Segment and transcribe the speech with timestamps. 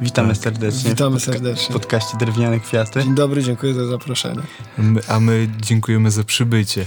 [0.00, 0.90] Witamy serdecznie.
[0.90, 1.68] Witamy serdecznie.
[1.68, 3.02] W podcaście Drewniane Kwiaty.
[3.02, 4.42] Dzień dobry, dziękuję za zaproszenie.
[4.78, 6.86] My, a my dziękujemy za przybycie.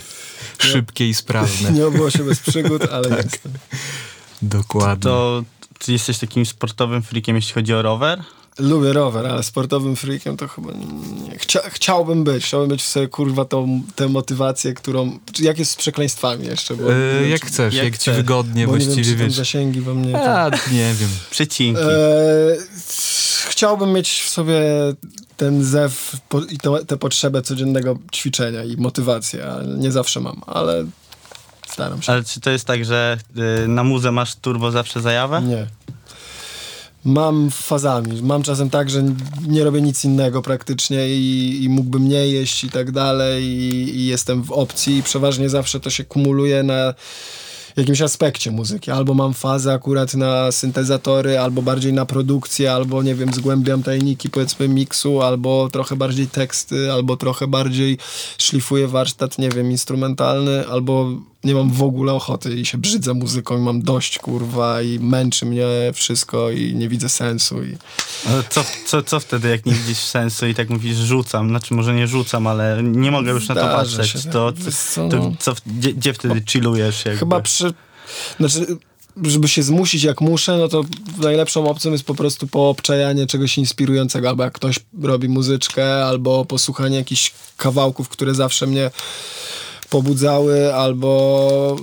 [0.60, 1.72] Szybkie i sprawne.
[1.78, 3.52] Nie obyło się bez przygód, ale jestem.
[4.42, 5.04] Dokładnie.
[5.04, 5.44] To
[5.80, 8.24] ty jesteś takim sportowym freakiem, jeśli chodzi o rower?
[8.60, 11.38] Lubię rower, ale sportowym freakiem to chyba nie.
[11.40, 12.46] Chcia, chciałbym być.
[12.46, 15.20] Chciałbym być w sobie, kurwa, tą, tę motywację, którą...
[15.40, 16.76] Jak jest z przekleństwami jeszcze?
[16.76, 18.16] Bo, E, wiem, jak czy- chcesz, jak jak, ci chcesz.
[18.16, 19.36] wygodnie, bo nie wiem, właściwie czy tam wiesz.
[19.36, 20.18] zasięgi we mnie...
[20.30, 21.10] A, nie wiem.
[21.32, 21.82] Przecinki.
[21.82, 21.88] E,
[23.50, 24.62] chciałbym mieć w sobie
[25.38, 30.42] ten zew po, i to, tę potrzebę codziennego ćwiczenia i motywację, ale nie zawsze mam,
[30.48, 30.86] ale
[31.68, 32.12] staram się.
[32.12, 33.18] Ale czy to jest tak, że
[33.64, 35.42] y, na muzę masz turbo zawsze zajawę?
[35.42, 35.68] Nie.
[37.06, 38.22] Mam fazami.
[38.22, 39.04] Mam czasem tak, że
[39.48, 44.06] nie robię nic innego praktycznie i, i mógłbym nie jeść i tak dalej i, i
[44.06, 46.94] jestem w opcji i przeważnie zawsze to się kumuluje na
[47.78, 48.92] jakimś aspekcie muzyki.
[48.92, 54.30] Albo mam fazę akurat na syntezatory, albo bardziej na produkcję, albo nie wiem, zgłębiam tajniki
[54.30, 57.98] powiedzmy miksu, albo trochę bardziej teksty, albo trochę bardziej
[58.38, 61.12] szlifuję warsztat, nie wiem, instrumentalny, albo
[61.44, 65.46] nie mam w ogóle ochoty i się brzydzę muzyką i mam dość, kurwa, i męczy
[65.46, 67.78] mnie wszystko i nie widzę sensu i...
[68.28, 71.50] Ale co, co, co wtedy, jak nie widzisz sensu i tak mówisz, rzucam?
[71.50, 74.24] Znaczy, może nie rzucam, ale nie mogę już na to Zdarza patrzeć.
[74.24, 74.30] się.
[74.30, 75.32] To, Wiesz co, to, no.
[75.40, 77.06] co, gdzie, gdzie wtedy chillujesz?
[77.06, 77.20] Jakby?
[77.20, 77.74] Chyba przy...
[78.40, 78.78] Znaczy,
[79.24, 80.84] żeby się zmusić jak muszę, no to
[81.18, 86.98] najlepszą opcją jest po prostu poobczajanie czegoś inspirującego, albo jak ktoś robi muzyczkę, albo posłuchanie
[86.98, 88.92] jakichś kawałków, które zawsze mnie
[89.90, 91.76] pobudzały, albo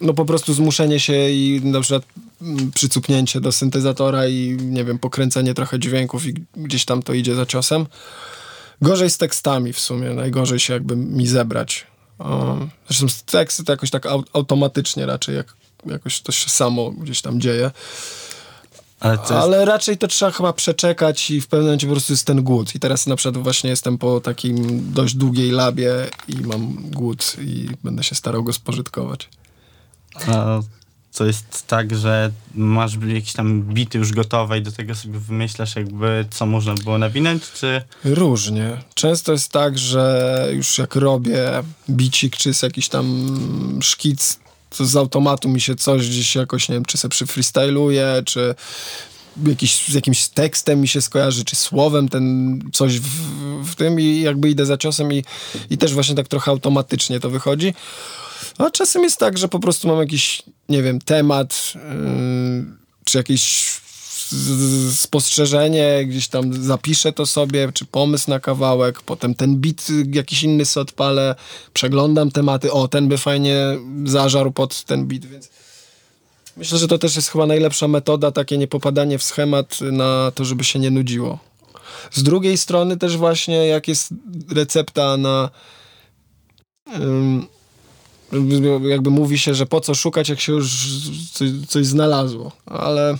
[0.00, 2.02] no po prostu zmuszenie się i na przykład
[2.42, 7.34] mm, przycupnięcie do syntezatora i nie wiem, pokręcenie trochę dźwięków i gdzieś tam to idzie
[7.34, 7.86] za ciosem.
[8.82, 11.86] Gorzej z tekstami w sumie, najgorzej się jakby mi zebrać.
[12.18, 12.56] O,
[12.88, 15.54] zresztą teksty to jakoś tak au- automatycznie raczej, jak,
[15.86, 17.70] jakoś to się samo gdzieś tam dzieje.
[19.04, 22.26] Ale jest, Ale raczej to trzeba chyba przeczekać i w pewnym momencie po prostu jest
[22.26, 22.74] ten głód.
[22.74, 25.90] I teraz na przykład właśnie jestem po takim dość długiej labie
[26.28, 29.28] i mam głód i będę się starał go spożytkować.
[30.26, 30.60] a,
[31.14, 35.76] to jest tak, że masz jakieś tam bity już gotowe i do tego sobie wymyślasz
[35.76, 37.82] jakby, co można było nawinąć, czy...
[38.04, 38.76] Różnie.
[38.94, 43.38] Często jest tak, że już jak robię bicik, czy jest jakiś tam
[43.82, 44.38] szkic,
[44.80, 48.54] z automatu mi się coś gdzieś jakoś, nie wiem, czy se przyfreestyluję, czy
[49.46, 53.08] jakiś, z jakimś tekstem mi się skojarzy, czy słowem ten coś w,
[53.64, 55.24] w tym i jakby idę za ciosem i,
[55.70, 57.74] i też właśnie tak trochę automatycznie to wychodzi.
[58.58, 62.64] A czasem jest tak, że po prostu mam jakiś, nie wiem, temat, yy,
[63.04, 63.83] czy jakieś z-
[64.92, 70.64] spostrzeżenie, gdzieś tam zapiszę to sobie, czy pomysł na kawałek, potem ten bit jakiś inny
[70.64, 71.34] sobie odpalę,
[71.72, 73.56] przeglądam tematy, o, ten by fajnie
[74.04, 75.50] zażarł pod ten bit, więc
[76.56, 80.64] myślę, że to też jest chyba najlepsza metoda, takie niepopadanie w schemat na to, żeby
[80.64, 81.38] się nie nudziło.
[82.10, 84.08] Z drugiej strony też właśnie, jak jest
[84.50, 85.50] recepta na
[88.88, 90.88] jakby mówi się, że po co szukać, jak się już
[91.32, 93.18] coś, coś znalazło, ale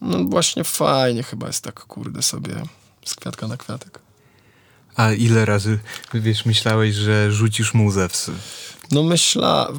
[0.00, 2.54] no właśnie fajnie chyba jest tak, kurde, sobie
[3.04, 3.98] z kwiatka na kwiatek.
[4.96, 5.78] A ile razy,
[6.14, 8.08] wiesz, myślałeś, że rzucisz muzę?
[8.08, 8.30] W...
[8.92, 9.72] No myśla...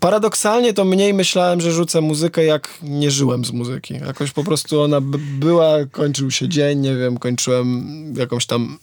[0.00, 3.94] Paradoksalnie to mniej myślałem, że rzucę muzykę, jak nie żyłem z muzyki.
[3.94, 5.00] Jakoś po prostu ona
[5.38, 8.78] była, kończył się dzień, nie wiem, kończyłem jakąś tam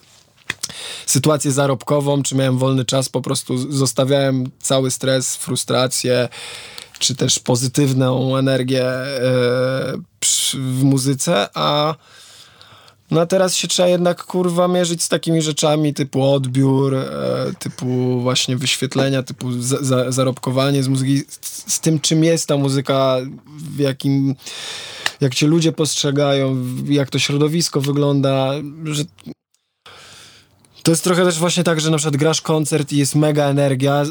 [1.06, 6.30] sytuację zarobkową, czy miałem wolny czas, po prostu zostawiałem cały stres, frustrację,
[7.00, 9.08] czy też pozytywną energię e,
[10.54, 11.96] w muzyce, a
[13.12, 17.06] no a teraz się trzeba jednak kurwa mierzyć z takimi rzeczami typu odbiór, e,
[17.60, 22.58] typu właśnie wyświetlenia, typu za, za, zarobkowanie z muzyki, z, z tym czym jest ta
[22.58, 23.18] muzyka,
[23.76, 24.36] w jakim
[25.22, 28.52] jak cię ludzie postrzegają, jak to środowisko wygląda,
[28.84, 29.04] że
[30.84, 34.04] to jest trochę też właśnie tak, że na przykład grasz koncert i jest mega energia,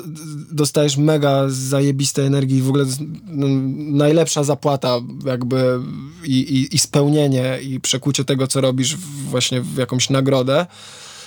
[0.51, 2.85] dostajesz mega zajebistej energii i w ogóle
[3.27, 3.47] no,
[3.77, 5.81] najlepsza zapłata jakby
[6.25, 10.67] i, i, i spełnienie i przekucie tego, co robisz w, właśnie w jakąś nagrodę,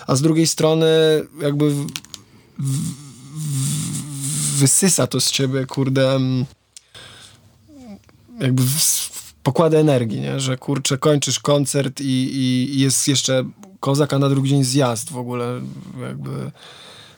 [0.07, 0.87] a z drugiej strony
[1.41, 1.87] jakby w,
[2.59, 2.91] w,
[4.59, 6.45] wysysa to z ciebie, kurde, mm,
[8.39, 9.11] jakby w,
[9.43, 10.39] pokłady energii, nie?
[10.39, 13.45] że kurczę, kończysz koncert i, i jest jeszcze
[13.81, 15.11] kozak, a na drugi dzień zjazd.
[15.11, 15.61] W ogóle,
[16.01, 16.51] jakby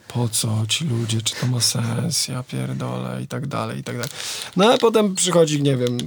[0.08, 3.96] po co ci ludzie, czy to ma sens, ja pierdolę i tak dalej, i tak
[3.96, 4.10] dalej.
[4.56, 5.98] No a potem przychodzi, nie wiem,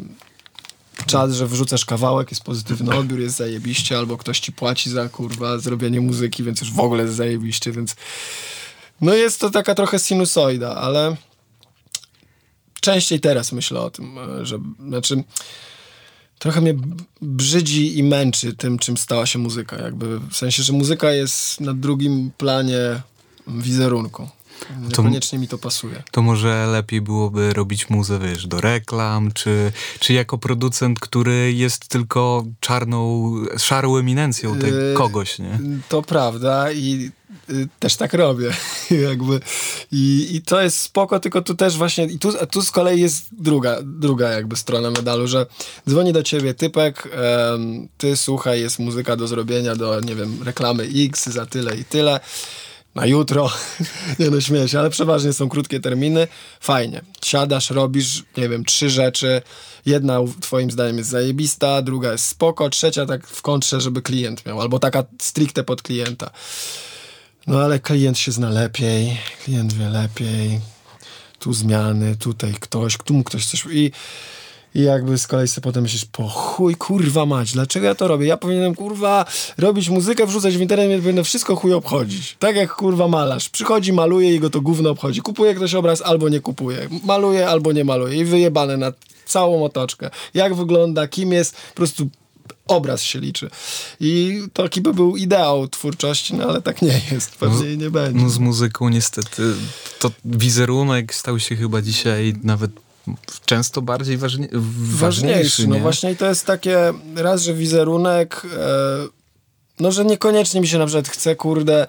[1.05, 5.57] czas, że wrzucasz kawałek, jest pozytywny odbiór, jest zajebiście, albo ktoś ci płaci za kurwa
[5.57, 7.95] zrobienie muzyki, więc już w ogóle jest zajebiście, więc
[9.01, 11.15] no jest to taka trochę sinusoida, ale
[12.81, 15.23] częściej teraz myślę o tym, e, że znaczy
[16.39, 16.75] trochę mnie
[17.21, 19.81] brzydzi i męczy tym, czym stała się muzyka.
[19.81, 23.01] Jakby w sensie, że muzyka jest na drugim planie
[23.47, 24.29] wizerunku.
[24.81, 26.03] Niekoniecznie mi to pasuje.
[26.11, 31.87] To może lepiej byłoby robić muzę, wiesz, do reklam, czy, czy jako producent, który jest
[31.87, 35.59] tylko czarną, szarą eminencją tej, Yy, kogoś, nie?
[35.89, 37.11] To prawda i
[37.49, 38.51] y, też tak robię.
[39.09, 39.39] jakby.
[39.91, 43.27] I, I to jest spoko, tylko tu też właśnie, i tu, tu z kolei jest
[43.31, 45.45] druga, druga jakby strona medalu, że
[45.89, 50.89] dzwoni do ciebie typek, em, ty słuchaj, jest muzyka do zrobienia, do, nie wiem, reklamy
[50.95, 52.19] X za tyle i tyle.
[52.97, 53.49] Na jutro,
[54.19, 56.27] nie no śmieję się, ale przeważnie są krótkie terminy.
[56.59, 57.01] Fajnie.
[57.25, 59.41] Siadasz, robisz, nie wiem, trzy rzeczy.
[59.85, 64.61] Jedna twoim zdaniem jest zajebista, druga jest spoko, trzecia tak w kontrze, żeby klient miał,
[64.61, 66.29] albo taka stricte pod klienta.
[67.47, 70.59] No ale klient się zna lepiej, klient wie lepiej.
[71.39, 73.65] Tu zmiany, tutaj ktoś, tu mu ktoś coś...
[73.71, 73.91] I,
[74.77, 78.25] i jakby z kolei sobie potem myślisz, po chuj, kurwa mać, dlaczego ja to robię?
[78.25, 79.25] Ja powinienem, kurwa,
[79.57, 82.35] robić muzykę, wrzucać w internet, powinno wszystko chuj obchodzić.
[82.39, 83.49] Tak jak, kurwa, malarz.
[83.49, 85.21] Przychodzi, maluje i go to gówno obchodzi.
[85.21, 86.89] Kupuje ktoś obraz albo nie kupuje.
[87.03, 88.17] Maluje albo nie maluje.
[88.17, 88.91] I wyjebane na
[89.25, 90.09] całą otoczkę.
[90.33, 92.09] Jak wygląda, kim jest, po prostu
[92.67, 93.49] obraz się liczy.
[93.99, 97.35] I taki by był ideał twórczości, no ale tak nie jest.
[97.35, 98.21] Pewnie i nie będzie.
[98.21, 99.53] No z muzyką niestety
[99.99, 102.86] to wizerunek stał się chyba dzisiaj nawet
[103.45, 104.97] często bardziej ważnie, ważniejszy.
[104.97, 105.67] ważniejszy.
[105.67, 105.81] No nie?
[105.81, 109.07] właśnie to jest takie, raz, że wizerunek, e,
[109.79, 111.87] no że niekoniecznie mi się na przykład chce, kurde,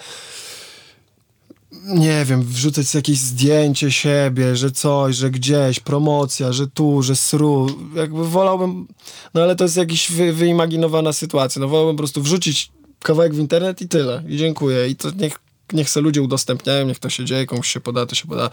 [1.88, 7.67] nie wiem, wrzucać jakieś zdjęcie siebie, że coś, że gdzieś, promocja, że tu, że sru.
[7.94, 8.88] Jakby wolałbym,
[9.35, 11.61] no ale to jest jakaś wy, wyimaginowana sytuacja.
[11.61, 12.71] No wolałbym po prostu wrzucić
[13.03, 14.23] kawałek w internet i tyle.
[14.29, 14.88] I dziękuję.
[14.88, 18.15] I to niech niech se ludzie udostępniają, niech to się dzieje, komuś się poda, to
[18.15, 18.50] się poda.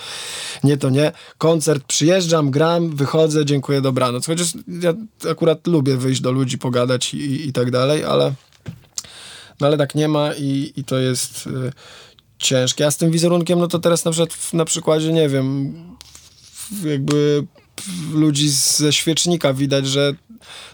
[0.64, 1.12] Nie, to nie.
[1.38, 4.26] Koncert, przyjeżdżam, gram, wychodzę, dziękuję, dobranoc.
[4.26, 4.94] Chociaż ja
[5.32, 8.34] akurat lubię wyjść do ludzi, pogadać i, i, i tak dalej, ale
[9.60, 11.72] no ale tak nie ma i, i to jest y,
[12.40, 12.86] ciężkie.
[12.86, 15.74] A z tym wizerunkiem, no to teraz na przykład na przykładzie, nie wiem,
[16.84, 17.46] jakby
[18.14, 20.14] ludzi ze świecznika widać, że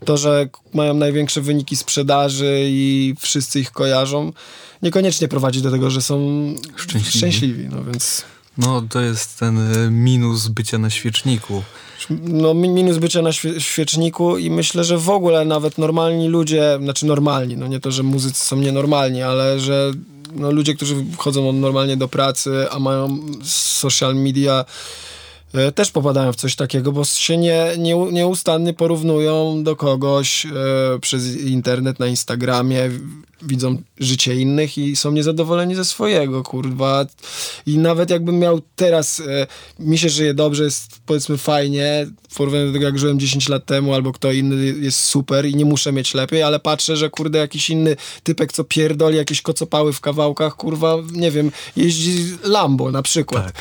[0.06, 4.34] to, że mają największe wyniki sprzedaży i wszyscy ich kojarzą,
[4.82, 6.20] niekoniecznie prowadzi do tego, że są
[6.76, 7.18] Szczęśliwi.
[7.18, 8.24] szczęśliwi no więc
[8.58, 9.58] No to jest ten
[9.88, 11.64] e, minus bycia na świeczniku.
[12.10, 16.80] no, mi- minus bycia na świe- świeczniku i myślę, że w ogóle nawet normalni ludzie,
[16.84, 19.92] znaczy normalni, no nie to, że muzycy są nienormalni, ale że
[20.36, 24.66] no, ludzie, którzy chodzą normalnie do pracy, a mają social media,
[25.76, 30.50] też popadają w coś takiego, bo się nie, nie, nieustannie porównują do kogoś e,
[31.00, 32.90] przez internet na Instagramie,
[33.44, 37.06] widzą życie innych i są niezadowoleni ze swojego, kurwa.
[37.66, 39.48] I nawet jakbym miał teraz, e,
[39.80, 43.66] mi się żyje dobrze, jest powiedzmy fajnie, w porównaniu do tego, jak żyłem 10 lat
[43.66, 47.40] temu, albo kto inny jest super i nie muszę mieć lepiej, ale patrzę, że kurde,
[47.40, 53.02] jakiś inny typek, co pierdoli jakieś kocopały w kawałkach, kurwa, nie wiem, jeździ Lambo na
[53.02, 53.54] przykład.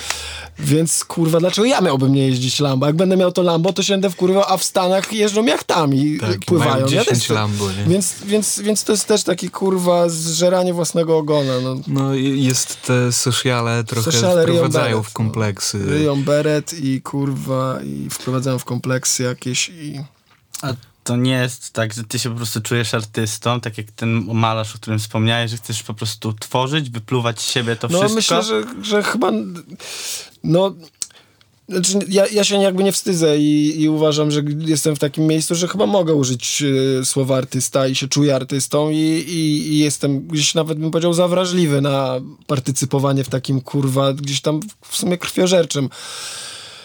[0.58, 2.86] Więc kurwa, dlaczego ja miałbym nie jeździć Lambo?
[2.86, 6.38] Jak będę miał to Lambo, to się będę wkurwał, a w Stanach jeżdżą jachtami, Tak,
[6.46, 6.70] pływają.
[6.70, 7.84] mają Ja 10 też- Lambo, nie?
[7.92, 9.69] Więc, więc, więc to jest też taki kurwa
[10.08, 11.60] zżeranie własnego ogona.
[11.60, 11.76] No.
[11.86, 15.86] No i jest te sociale trochę Sociale wprowadzają beret, w kompleksy.
[15.86, 20.00] Ryją beret i kurwa i wprowadzają w kompleksy jakieś i...
[20.62, 20.72] A
[21.04, 24.74] to nie jest tak, że ty się po prostu czujesz artystą, tak jak ten malarz,
[24.74, 28.16] o którym wspomniałeś, że chcesz po prostu tworzyć, wypluwać z siebie to No wszystko?
[28.16, 29.30] myślę, że, że chyba
[30.44, 30.74] no
[31.70, 35.54] znaczy, ja, ja się jakby nie wstydzę i, i uważam, że jestem w takim miejscu,
[35.54, 36.62] że chyba mogę użyć
[37.00, 38.96] e, słowa artysta i się czuję artystą i,
[39.28, 44.60] i, i jestem gdzieś nawet bym powiedział zawrażliwy na partycypowanie w takim kurwa gdzieś tam
[44.88, 45.88] w sumie krwiożerczym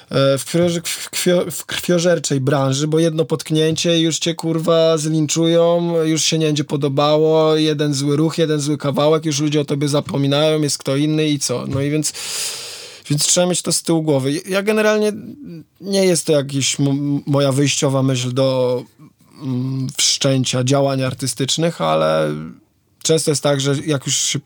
[0.09, 5.95] e, w, krwio, w, krwio, w krwiożerczej branży, bo jedno potknięcie już cię kurwa zlinczują,
[6.03, 9.87] już się nie będzie podobało, jeden zły ruch, jeden zły kawałek, już ludzie o tobie
[9.87, 11.65] zapominają, jest kto inny i co.
[11.67, 12.13] No i więc,
[13.09, 14.41] więc trzeba mieć to z tyłu głowy.
[14.49, 15.11] Ja generalnie
[15.81, 16.77] nie jest to jakaś
[17.25, 18.83] moja wyjściowa myśl do
[19.41, 22.35] mm, wszczęcia działań artystycznych, ale
[23.03, 24.39] często jest tak, że jak już się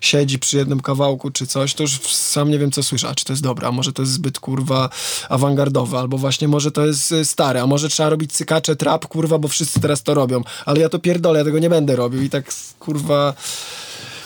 [0.00, 3.08] siedzi przy jednym kawałku czy coś, to już sam nie wiem, co słyszę.
[3.08, 4.88] A czy to jest dobre, a może to jest zbyt, kurwa,
[5.28, 9.38] awangardowe, albo właśnie może to jest y, stare, a może trzeba robić cykacze, trap, kurwa,
[9.38, 10.42] bo wszyscy teraz to robią.
[10.64, 13.34] Ale ja to pierdolę, ja tego nie będę robił i tak, kurwa...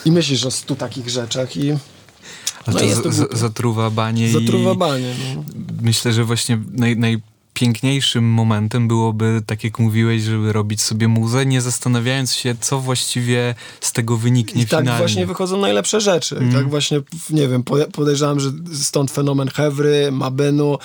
[0.04, 1.72] I myślisz o stu takich rzeczach i
[2.66, 5.14] No to jest to z- zatruwa banie zatruwa banie.
[5.36, 5.44] No.
[5.82, 6.58] myślę, że właśnie
[6.96, 6.96] naj,
[7.54, 13.54] najpiękniejszym momentem byłoby, tak jak mówiłeś, żeby robić sobie muzę, nie zastanawiając się, co właściwie
[13.80, 14.98] z tego wyniknie I tak finalnie.
[14.98, 16.40] właśnie wychodzą najlepsze rzeczy.
[16.50, 20.78] I tak właśnie, nie wiem, po- podejrzewam, że stąd fenomen Hewry, Mabenu,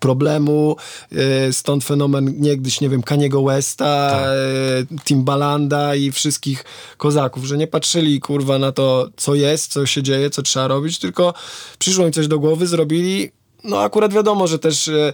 [0.00, 0.76] Problemu,
[1.12, 6.64] e, stąd fenomen niegdyś, nie wiem, Kaniego Westa, e, Timbalanda i wszystkich
[6.96, 10.98] kozaków, że nie patrzyli, kurwa, na to, co jest, co się dzieje, co trzeba robić,
[10.98, 11.34] tylko
[11.78, 13.30] przyszło im coś do głowy, zrobili.
[13.64, 15.12] No akurat wiadomo, że też e,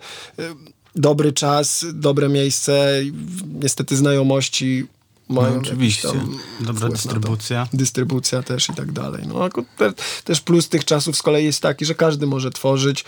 [0.98, 2.92] dobry czas, dobre miejsce,
[3.62, 4.86] niestety znajomości
[5.28, 6.08] mają No, oczywiście.
[6.60, 7.68] Dobra dystrybucja.
[7.72, 9.24] dystrybucja też i tak dalej.
[9.26, 9.92] No, te,
[10.24, 13.04] też plus tych czasów z kolei jest taki, że każdy może tworzyć.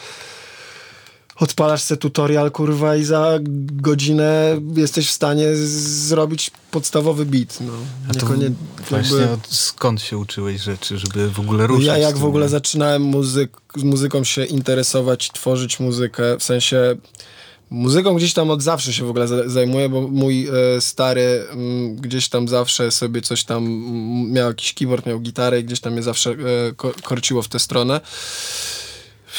[1.37, 3.39] Odpalasz se tutorial, kurwa, i za
[3.73, 7.59] godzinę jesteś w stanie zrobić podstawowy beat.
[7.61, 7.73] No.
[8.11, 8.51] A to Niekonie-
[8.91, 11.87] właśnie jakby- skąd się uczyłeś rzeczy, żeby w ogóle ruszać?
[11.87, 16.97] ja jak w ogóle zaczynałem muzyk, z muzyką się interesować, tworzyć muzykę, w sensie
[17.71, 21.97] muzyką gdzieś tam od zawsze się w ogóle za- zajmuję, bo mój e, stary mm,
[21.97, 25.93] gdzieś tam zawsze sobie coś tam mm, miał jakiś keyboard, miał gitarę i gdzieś tam
[25.93, 26.37] mnie zawsze e,
[26.77, 28.01] ko- korciło w tę stronę.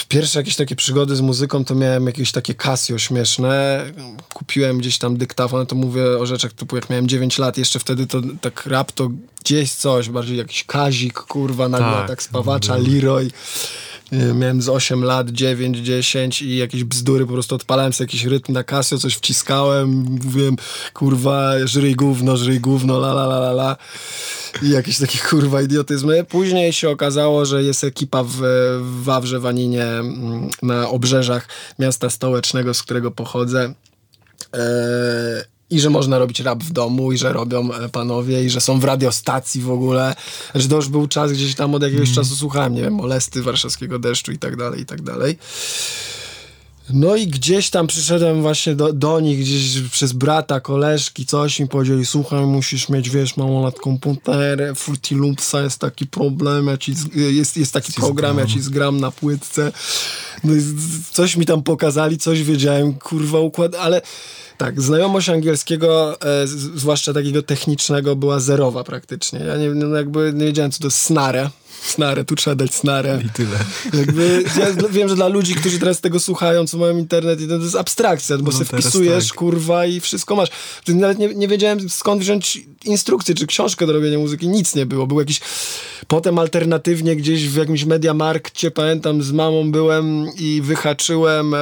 [0.07, 3.85] Pierwsze jakieś takie przygody z muzyką to miałem jakieś takie Casio śmieszne.
[4.33, 8.07] Kupiłem gdzieś tam dyktafon, to mówię o rzeczach typu jak miałem 9 lat, jeszcze wtedy
[8.07, 9.09] to tak rap to
[9.43, 13.31] gdzieś coś, bardziej jakiś Kazik, kurwa, nagle tak, Tak, spawacza, Leroy.
[14.11, 18.25] Wiem, Miałem z 8 lat, 9, 10 i jakieś bzdury, po prostu odpalałem sobie jakiś
[18.25, 19.89] rytm na Casio, coś wciskałem,
[20.25, 20.55] mówiłem,
[20.93, 23.77] kurwa, żryj gówno, żryj gówno, la la la la la.
[24.63, 26.23] I jakieś takie kurwa idiotyzmy.
[26.23, 28.35] Później się okazało, że jest ekipa w,
[28.81, 31.47] w Wawrze, Waninie, mm, na obrzeżach
[31.79, 33.73] miasta stołecznego, z którego pochodzę.
[34.53, 38.61] Eee, I że można robić rap w domu, i że robią e, panowie, i że
[38.61, 40.15] są w radiostacji w ogóle.
[40.55, 43.99] Że to już był czas, gdzieś tam od jakiegoś czasu słuchałem, nie wiem, molesty warszawskiego
[43.99, 45.37] deszczu i tak dalej, i tak dalej.
[46.93, 51.67] No i gdzieś tam przyszedłem właśnie do, do nich, gdzieś przez brata, koleżki, coś mi
[51.67, 57.57] powiedzieli, słuchaj, musisz mieć, wiesz, mało komputer, Fruity Loopsa jest taki problem, ja ci, jest,
[57.57, 59.71] jest taki program, ja ci zgram na płytce.
[60.43, 60.61] No i
[61.11, 64.01] coś mi tam pokazali, coś wiedziałem, kurwa, układ, ale
[64.61, 69.39] tak, znajomość angielskiego, e, z, zwłaszcza takiego technicznego, była zerowa praktycznie.
[69.39, 71.49] Ja nie, no jakby nie wiedziałem, co to jest snare.
[71.81, 73.21] Snare, tu trzeba dać snare.
[73.25, 73.57] I tyle.
[73.93, 77.75] Jakby, ja wiem, że dla ludzi, którzy teraz tego słuchają, co mają internet, to jest
[77.75, 79.37] abstrakcja, bo No sobie wpisujesz, tak.
[79.37, 80.49] kurwa, i wszystko masz.
[80.87, 85.07] Nawet nie, nie wiedziałem, skąd wziąć instrukcję, czy książkę do robienia muzyki, nic nie było.
[85.07, 85.41] Był jakiś,
[86.07, 91.57] potem alternatywnie gdzieś w jakimś Mediamarkcie, pamiętam, z mamą byłem i wyhaczyłem e,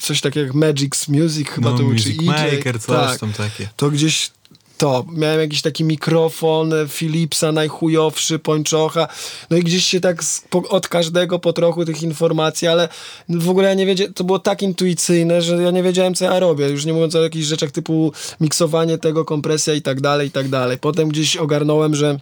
[0.00, 3.68] coś takiego jak Magic's Music, chyba No, to był, czy Maker, coś tak, tam takie.
[3.76, 4.30] to gdzieś
[4.78, 5.04] to.
[5.12, 9.08] Miałem jakiś taki mikrofon e, Philipsa, najchujowszy, pończocha.
[9.50, 10.22] No i gdzieś się tak
[10.68, 12.88] od każdego po trochu tych informacji, ale
[13.28, 16.40] w ogóle ja nie wiedziałem, to było tak intuicyjne, że ja nie wiedziałem, co ja
[16.40, 16.68] robię.
[16.68, 20.48] Już nie mówiąc o jakichś rzeczach typu miksowanie tego, kompresja i tak dalej, i tak
[20.48, 20.78] dalej.
[20.78, 22.18] Potem gdzieś ogarnąłem, że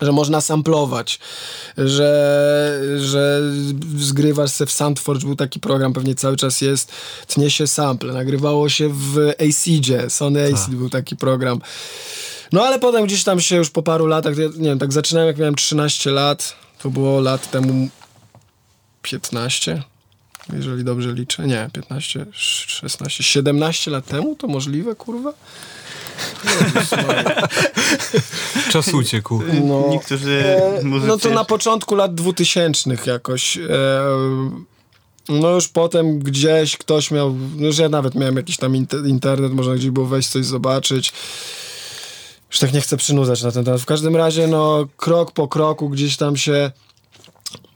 [0.00, 1.18] że można samplować,
[1.76, 3.40] że, że
[3.96, 6.92] zgrywasz se w Soundforge, był taki program, pewnie cały czas jest,
[7.26, 11.60] tnie się sample, nagrywało się w ACID, Sony ACID był taki program.
[12.52, 15.38] No ale potem gdzieś tam się już po paru latach, nie wiem, tak zaczynałem jak
[15.38, 17.88] miałem 13 lat, to było lat temu
[19.02, 19.82] 15,
[20.52, 25.32] jeżeli dobrze liczę, nie, 15, 16, 17 lat temu, to możliwe, kurwa?
[28.72, 29.42] Czas uciekł.
[29.64, 31.08] No, Niektórzy e, muzycy...
[31.08, 33.56] no to na początku lat 2000 jakoś.
[33.56, 33.60] E,
[35.28, 39.52] no już potem gdzieś ktoś miał, no już ja nawet miałem jakiś tam inter- internet,
[39.52, 41.12] można gdzieś było wejść coś zobaczyć.
[42.50, 43.80] Już tak nie chcę przynudzać na ten temat.
[43.80, 46.70] W każdym razie, no krok po kroku gdzieś tam się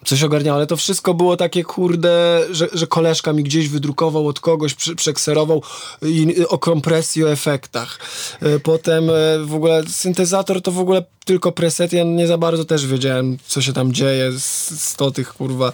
[0.05, 4.41] coś ogarniało, ale to wszystko było takie kurde, że, że koleżka mi gdzieś wydrukował od
[4.41, 5.63] kogoś, przekserował
[6.03, 7.99] i o kompresji, o efektach.
[8.41, 9.13] E, Potem e,
[9.45, 13.63] w ogóle syntezator to w ogóle tylko preset, ja nie za bardzo też wiedziałem, co
[13.63, 15.73] się tam dzieje, z, z to tych kurwa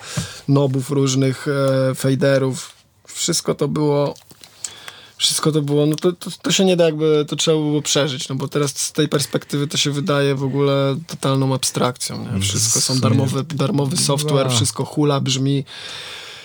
[0.48, 2.72] nobów różnych, e, faderów.
[3.06, 4.14] Wszystko to było
[5.20, 8.28] wszystko to było, no to, to, to się nie da jakby, to trzeba było przeżyć,
[8.28, 12.40] no bo teraz z tej perspektywy to się wydaje w ogóle totalną abstrakcją, nie?
[12.40, 15.64] Wszystko są darmowe, darmowy software, wszystko hula, brzmi.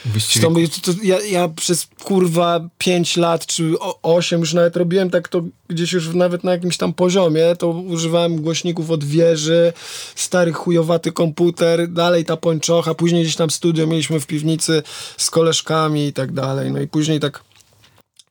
[0.05, 5.27] Właściwie to, to, ja, ja przez kurwa 5 lat czy 8 już nawet robiłem tak
[5.27, 9.74] to gdzieś już nawet na jakimś tam poziomie, to używałem głośników od wieży,
[10.15, 14.84] stary chujowaty komputer, dalej ta pończocha, później gdzieś tam studio mieliśmy w piwnicy
[15.17, 17.44] z koleżkami i tak dalej, no i później tak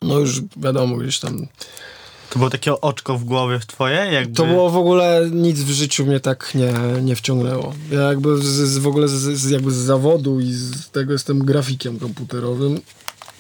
[0.05, 1.47] no już wiadomo, gdzieś tam.
[2.31, 3.97] To było takie oczko w głowie w twoje?
[3.97, 4.35] Jakby...
[4.35, 7.75] To było w ogóle nic w życiu mnie tak nie, nie wciągnęło.
[7.91, 11.45] Ja jakby z, z, w ogóle z, z, jakby z zawodu i z tego jestem
[11.45, 12.81] grafikiem komputerowym.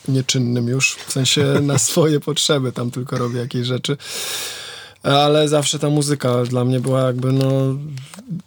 [0.09, 3.97] nieczynnym już, w sensie na swoje potrzeby tam tylko robię jakieś rzeczy.
[5.03, 7.51] Ale zawsze ta muzyka dla mnie była jakby no...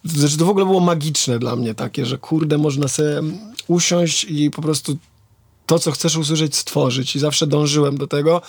[0.04, 3.22] Znaczy to w ogóle było magiczne dla mnie takie, że kurde można sobie
[3.68, 4.98] usiąść i po prostu
[5.68, 7.16] to, co chcesz usłyszeć, stworzyć.
[7.16, 8.42] I zawsze dążyłem do tego.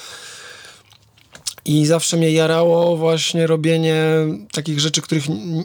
[1.69, 4.05] I zawsze mnie jarało właśnie robienie
[4.53, 5.25] takich rzeczy, których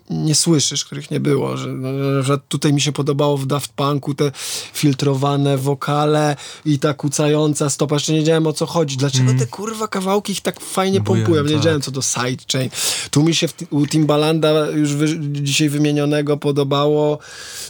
[0.10, 1.58] nie słyszysz, których nie było.
[1.58, 4.32] Że, no, że tutaj mi się podobało w Daft Punku te
[4.74, 7.96] filtrowane wokale i ta kucająca stopa.
[7.96, 8.98] Jeszcze nie wiedziałem o co chodzi.
[8.98, 11.44] Dlaczego te kurwa kawałki ich tak fajnie pompują?
[11.44, 11.58] Nie tak.
[11.58, 12.70] wiedziałem co to sidechain.
[13.12, 17.20] Tu mi się w, u Timbalanda już wy, dzisiaj wymienionego podobało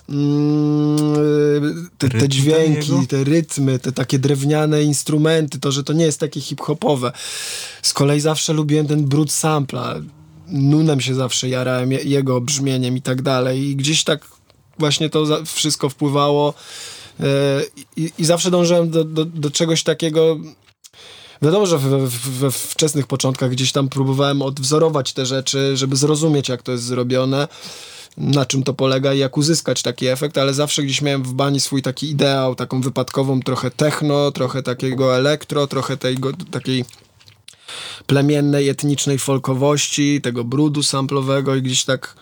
[0.10, 3.08] mm, te, te dźwięki, jego?
[3.08, 7.12] te rytmy, te takie drewniane instrumenty, to, że to nie jest takie hip-hopowe.
[7.82, 9.96] Z kolei zawsze lubiłem ten brud sampla.
[10.48, 13.60] Nunem się zawsze jarałem, je- jego brzmieniem i tak dalej.
[13.60, 14.28] I gdzieś tak
[14.80, 16.54] właśnie to wszystko wpływało
[17.20, 17.24] e,
[17.98, 20.38] i, i zawsze dążyłem do, do, do czegoś takiego...
[21.42, 26.64] Wiadomo, że we, we, wczesnych początkach gdzieś tam próbowałem odwzorować te rzeczy, żeby zrozumieć, jak
[26.64, 27.48] to jest zrobione,
[28.18, 31.60] na czym to polega i jak uzyskać taki efekt, ale zawsze gdzieś miałem w bani
[31.60, 36.86] swój taki ideał, taką wypadkową, trochę techno, trochę takiego elektro, trochę tego, takiej
[38.08, 42.16] plemiennej, etnicznej folkowości, tego brudu samplowego i gdzieś tak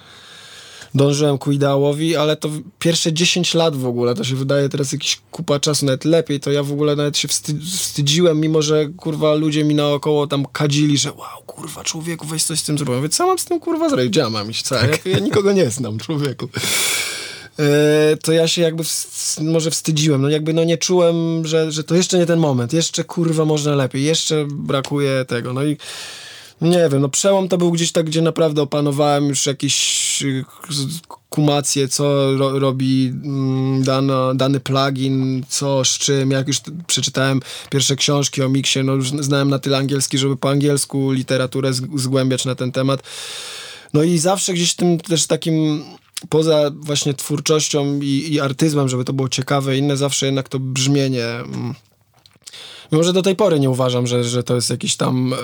[0.95, 5.21] dążyłem ku ideałowi, ale to pierwsze 10 lat w ogóle, to się wydaje teraz jakiś
[5.31, 9.35] kupa czasu, nawet lepiej, to ja w ogóle nawet się wsty wstydziłem, mimo że kurwa
[9.35, 12.91] ludzie mi naokoło tam kadzili, że wow, kurwa człowieku, weź coś z tym zrobić.
[12.91, 14.15] Ja Mówię, co mam z tym kurwa zrobić?
[14.15, 14.63] Ja mam iść?
[14.63, 14.75] Co?
[14.75, 16.47] Ja, ja nikogo nie znam, człowieku.
[17.59, 21.83] E, to ja się jakby wst- może wstydziłem, no jakby no nie czułem, że, że
[21.83, 25.77] to jeszcze nie ten moment, jeszcze kurwa można lepiej, jeszcze brakuje tego, no i
[26.61, 30.45] nie wiem, no przełom to był gdzieś tak, gdzie naprawdę opanowałem już jakieś y,
[31.29, 33.83] kumację, co ro, robi mm,
[34.37, 37.39] dany plugin, co z czym, jak już przeczytałem
[37.69, 42.45] pierwsze książki o miksie, no już znałem na tyle angielski, żeby po angielsku literaturę zgłębiać
[42.45, 43.03] na ten temat.
[43.93, 45.83] No i zawsze gdzieś tym też takim
[46.29, 51.25] poza właśnie twórczością i, i artyzmem, żeby to było ciekawe inne, zawsze jednak to brzmienie.
[51.25, 51.75] mm,
[52.91, 55.37] Mimo, że do tej pory nie uważam, że, że to jest jakiś tam e,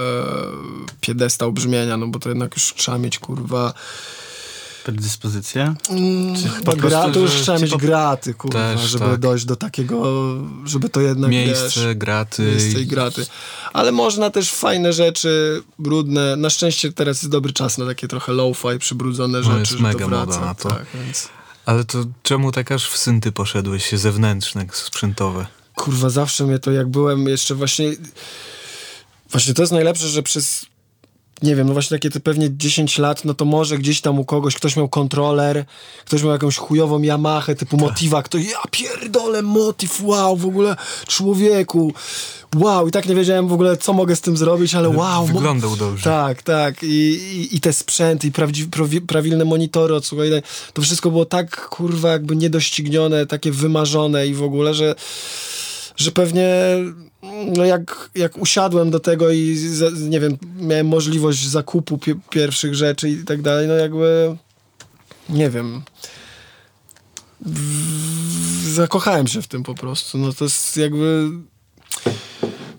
[1.02, 3.74] piedestał brzmienia, no bo to jednak już trzeba mieć kurwa.
[4.92, 5.76] Predyspozycje?
[6.58, 9.20] Chyba po gra, prostu, to już że trzeba mieć po- graty, kurwa, Też, żeby tak.
[9.20, 10.04] dojść do takiego,
[10.66, 12.44] żeby to jednak Miejsce, wiesz, graty.
[12.44, 13.26] miejsce i- graty.
[13.74, 16.36] Ale można też fajne rzeczy, brudne.
[16.36, 20.00] Na szczęście teraz jest dobry czas na takie trochę low-fi, przybrudzone rzeczy, jest że mega
[20.00, 20.42] to wraca.
[20.42, 20.70] na to.
[20.70, 21.30] Tak, więc...
[21.66, 25.46] Ale to czemu tak aż w synty poszedłeś, zewnętrzne, sprzętowe?
[25.76, 27.92] kurwa, zawsze mnie to jak byłem jeszcze właśnie.
[29.32, 30.66] Właśnie to jest najlepsze, że przez.
[31.42, 34.26] Nie wiem, no właśnie takie te pewnie 10 lat, no to może gdzieś tam u
[34.26, 35.66] kogoś ktoś miał kontroler,
[36.06, 40.76] ktoś miał jakąś chujową Yamahę typu Motiva, kto ja pierdolę Motiv, wow, w ogóle
[41.08, 41.94] człowieku,
[42.56, 45.26] wow, i tak nie wiedziałem w ogóle co mogę z tym zrobić, ale wow.
[45.26, 46.04] Wyglądał dobrze.
[46.04, 46.84] tak, tak.
[46.84, 50.30] I, i, i te sprzęty, i prawdzi, prawi, prawilne monitory od słuchaj,
[50.74, 54.96] to wszystko było tak, kurwa, jakby niedoścignione, takie wymarzone i w ogóle, że,
[55.98, 56.50] że pewnie
[57.58, 59.58] no jak, jak usiadłem do tego i
[60.00, 64.38] nie wiem, miałem możliwość zakupu pie, pierwszych rzeczy i tak dalej, no jakby
[65.30, 65.82] nie wiem
[67.46, 70.18] w- zakochałem się w tym po prostu.
[70.18, 71.30] No to jest jakby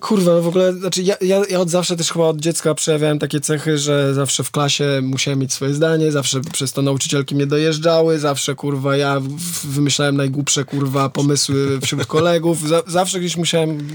[0.00, 3.18] Kurwa, no w ogóle, znaczy ja, ja, ja od zawsze też chyba od dziecka przejawiałem
[3.18, 7.46] takie cechy, że zawsze w klasie musiałem mieć swoje zdanie, zawsze przez to nauczycielki mnie
[7.46, 9.20] dojeżdżały, zawsze kurwa ja
[9.64, 13.88] wymyślałem najgłupsze kurwa pomysły wśród kolegów, za, zawsze gdzieś musiałem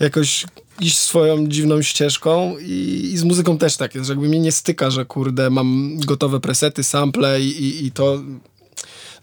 [0.00, 0.46] jakoś
[0.80, 4.52] iść swoją dziwną ścieżką i, i z muzyką też tak jest, że jakby mnie nie
[4.52, 8.22] styka, że kurde mam gotowe presety, sample i, i, i to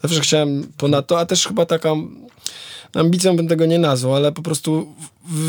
[0.04, 1.90] zawsze chciałem ponadto, a też chyba taka
[2.96, 4.94] ambicją bym tego nie nazwał, ale po prostu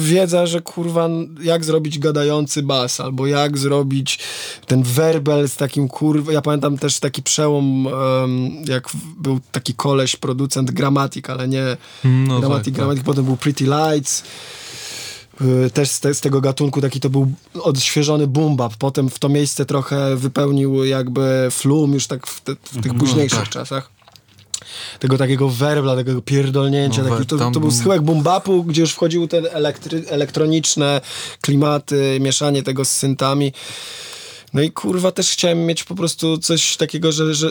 [0.00, 1.08] wiedza, że kurwa,
[1.42, 4.18] jak zrobić gadający bas, albo jak zrobić
[4.66, 10.16] ten werbel z takim kurwa, ja pamiętam też taki przełom, em, jak był taki koleś,
[10.16, 14.22] producent Grammatic, ale nie No Grammatic, tak, Grammatic, potem był Pretty Lights,
[15.40, 17.32] y, też z, te, z tego gatunku taki to był
[17.62, 18.76] odświeżony boom bap.
[18.76, 23.38] Potem w to miejsce trochę wypełnił jakby flum już tak w, te, w tych późniejszych
[23.38, 23.48] tak.
[23.48, 23.95] czasach.
[24.98, 27.02] Tego takiego werbla, takiego pierdolnięcia.
[27.02, 31.00] No, taki, to, to był schyłek boom bapu, gdzie już wchodziły te elektry, elektroniczne
[31.40, 33.52] klimaty, mieszanie tego z syntami.
[34.54, 37.50] No i kurwa też chciałem mieć po prostu coś takiego, że, że,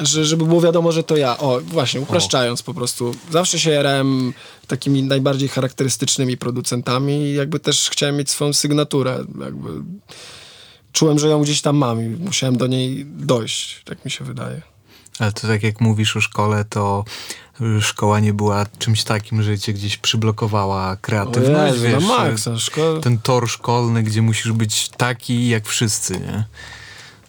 [0.00, 1.38] że żeby było wiadomo, że to ja.
[1.38, 3.14] O, właśnie, upraszczając po prostu.
[3.30, 4.32] Zawsze się jarałem
[4.66, 9.24] takimi najbardziej charakterystycznymi producentami i jakby też chciałem mieć swoją sygnaturę.
[9.40, 9.68] Jakby
[10.92, 14.75] czułem, że ją gdzieś tam mam i musiałem do niej dojść, tak mi się wydaje.
[15.18, 17.04] Ale to tak jak mówisz o szkole, to
[17.80, 23.00] szkoła nie była czymś takim, że cię gdzieś przyblokowała kreatywność, Jezu, wiesz, na maksa, szkoła...
[23.00, 26.44] ten tor szkolny, gdzie musisz być taki jak wszyscy, nie?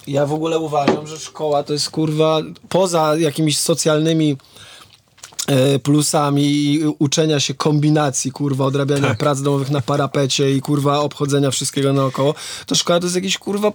[0.07, 4.37] Ja w ogóle uważam, że szkoła to jest kurwa, poza jakimiś socjalnymi
[5.83, 9.17] plusami i uczenia się kombinacji, kurwa, odrabiania Tak.
[9.17, 13.71] prac domowych na parapecie i kurwa obchodzenia wszystkiego naokoło, to szkoła to jest jakiś kurwa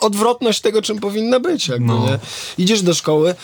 [0.00, 2.06] odwrotność tego, czym powinna być, jakby, No.
[2.06, 2.18] nie?
[2.64, 3.34] Idziesz do szkoły,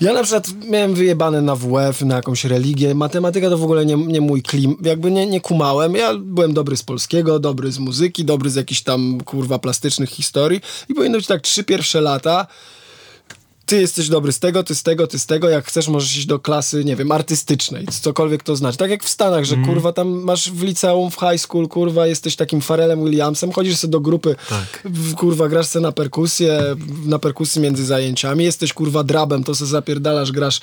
[0.00, 3.96] ja na przykład miałem wyjebane na WF, na jakąś religię, matematyka to w ogóle nie,
[3.96, 8.24] nie mój klim, jakby nie, nie kumałem, ja byłem dobry z polskiego, dobry z muzyki,
[8.24, 12.46] dobry z jakichś tam, kurwa, plastycznych historii i powinno być tak trzy pierwsze lata,
[13.68, 16.26] ty jesteś dobry z tego, ty z tego, ty z tego, jak chcesz możesz iść
[16.26, 18.78] do klasy, nie wiem, artystycznej, cokolwiek to znaczy.
[18.78, 22.36] Tak jak w Stanach, że kurwa tam masz w liceum, w high school, kurwa jesteś
[22.36, 24.88] takim Farelem Williamsem, chodzisz sobie do grupy, Tak.
[25.16, 26.76] kurwa grasz sobie na perkusję,
[27.06, 30.60] na perkusji między zajęciami, jesteś kurwa drabem, to sobie zapierdalasz, grasz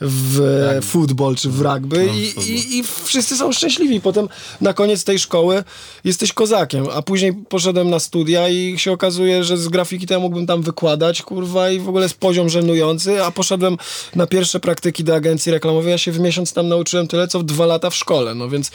[0.00, 0.40] w
[0.76, 4.00] e, futbol czy w rugby No, i, i, i wszyscy są szczęśliwi.
[4.00, 4.28] Potem
[4.60, 5.64] na koniec tej szkoły
[6.04, 10.20] jesteś kozakiem, a później poszedłem na studia i się okazuje, że z grafiki to ja
[10.20, 13.76] mógłbym tam wykładać, kurwa, i w ogóle jest poziom żenujący, a poszedłem
[14.14, 17.44] na pierwsze praktyki do agencji reklamowej, ja się w miesiąc tam nauczyłem tyle, co w
[17.44, 18.70] dwa lata w szkole, no więc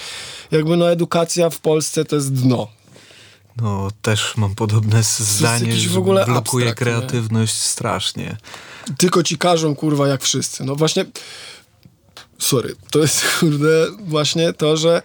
[0.52, 2.68] jakby no edukacja w Polsce to jest dno.
[3.62, 6.86] No, też mam podobne zdanie, że w ogóle blokuje abstrakt, nie?
[6.86, 8.38] kreatywność strasznie.
[8.98, 10.64] tylko ci każą, kurwa, jak wszyscy.
[10.64, 11.06] No właśnie,
[12.40, 15.02] sorry, to jest, kurde, właśnie to, że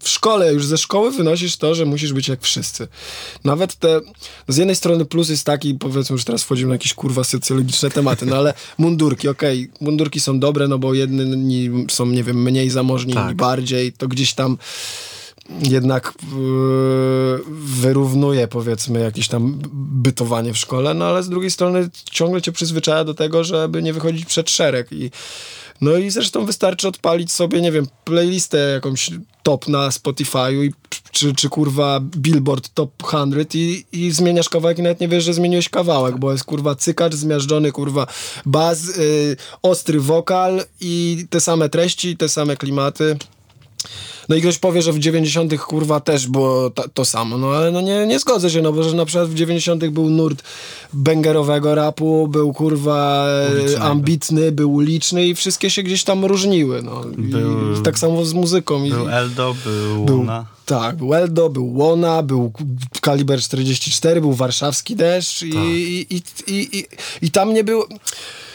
[0.00, 2.88] w szkole, już ze szkoły wynosisz to, że musisz być jak wszyscy.
[3.44, 4.00] Nawet te,
[4.48, 7.90] no z jednej strony plus jest taki, powiedzmy, że teraz wchodzimy na jakieś, kurwa, socjologiczne
[7.90, 12.70] tematy, no ale mundurki, okej, mundurki są dobre, no bo jedni są, nie wiem, mniej
[12.70, 13.36] zamożni, Tak.
[13.36, 14.58] bardziej, to gdzieś tam
[15.62, 22.42] jednak yy, wyrównuje powiedzmy jakieś tam bytowanie w szkole, no ale z drugiej strony ciągle
[22.42, 25.10] cię przyzwyczaja do tego, żeby nie wychodzić przed szereg i
[25.80, 29.10] no i zresztą wystarczy odpalić sobie, nie wiem, playlistę jakąś
[29.42, 30.72] top na Spotify'u i,
[31.10, 35.34] czy, czy kurwa Billboard Top 100 i, i zmieniasz kawałek i nawet nie wiesz, że
[35.34, 38.06] zmieniłeś kawałek, bo jest kurwa cykacz, zmiażdżony kurwa
[38.46, 43.16] baz, yy, ostry wokal i te same treści, te same klimaty.
[44.28, 45.60] No i ktoś powie, że w 90.
[45.60, 48.82] kurwa też było ta, to samo, no ale no nie, nie zgodzę się, no bo
[48.82, 49.86] że na przykład w 90.
[49.88, 50.42] był nurt
[50.92, 53.84] bęgerowego rapu, był kurwa Ulicznego.
[53.84, 57.02] ambitny, był uliczny i wszystkie się gdzieś tam różniły, no.
[57.18, 58.88] Był- tak samo z muzyką.
[58.88, 60.46] Był Eldo, był był, Łona.
[60.66, 62.52] tak, był Eldo, był Łona, był
[63.00, 66.22] Kaliber 44, był Warszawski Deszcz i, i, i,
[66.54, 66.86] i, i,
[67.22, 67.86] i tam nie było...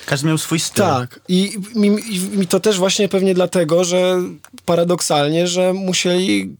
[0.05, 0.85] Każdy miał swój styl.
[0.85, 1.19] Tak.
[1.27, 1.89] I mi,
[2.31, 4.21] mi to też właśnie pewnie dlatego, że
[4.65, 6.55] paradoksalnie, że musieli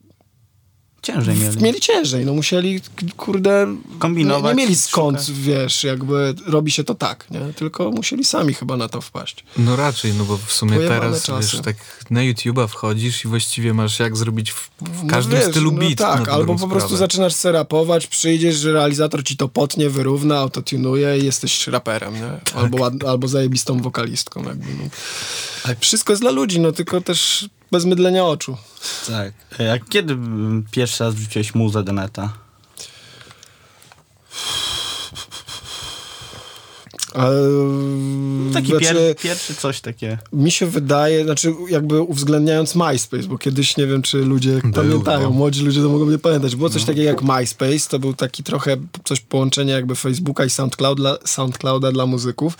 [1.04, 1.62] Ciężej mieli.
[1.62, 2.82] mieli ciężej, no musieli,
[3.18, 5.40] kurde, Kombinować, Nie, nie mieli skąd, szukać.
[5.40, 7.40] wiesz, jakby robi się to tak, nie?
[7.56, 9.44] Tylko musieli sami chyba na to wpaść.
[9.58, 11.52] No raczej, no bo w sumie Pojebane teraz, czasy.
[11.58, 11.76] wiesz, tak
[12.10, 15.80] na YouTube'a wchodzisz i właściwie masz jak zrobić w, w No każdym wiesz, stylu no
[15.80, 15.98] beat.
[15.98, 20.38] tak, dobrą albo po prostu zaczynasz se rapować, przyjdziesz, że realizator ci to potnie, wyrówna,
[20.38, 22.20] autotunuje i jesteś raperem, nie?
[22.44, 22.56] Tak.
[22.56, 24.66] Albo, albo zajebistą wokalistką, jakby.
[24.84, 24.90] No.
[25.80, 28.58] Wszystko jest dla ludzi, no tylko też bez mydlenia oczu.
[29.08, 29.34] Tak.
[29.74, 30.18] A kiedy
[30.72, 32.34] pierwszy raz wrzuciłeś muzę do neta?
[37.16, 40.18] Eee, Taki znaczy, pier, pierwszy coś takie.
[40.34, 45.30] Mi się wydaje, znaczy jakby uwzględniając MySpace, bo kiedyś nie wiem, czy ludzie pamiętają, no.
[45.30, 46.56] młodzi ludzie to mogą nie pamiętać.
[46.56, 50.98] Było coś takiego jak MySpace, to był taki trochę coś połączenie jakby Facebooka i SoundCloud
[50.98, 52.58] dla, SoundClouda dla muzyków.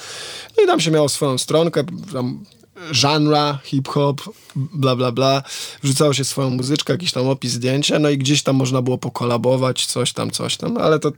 [0.58, 2.44] No i tam się miało swoją stronkę, tam
[2.92, 4.22] genre, hip-hop,
[4.56, 5.44] bla, bla, bla.
[5.84, 9.86] Wrzucało się swoją muzyczkę, jakiś tam opis, zdjęcia, no i gdzieś tam można było pokolabować,
[9.86, 11.12] coś tam, coś tam, ale to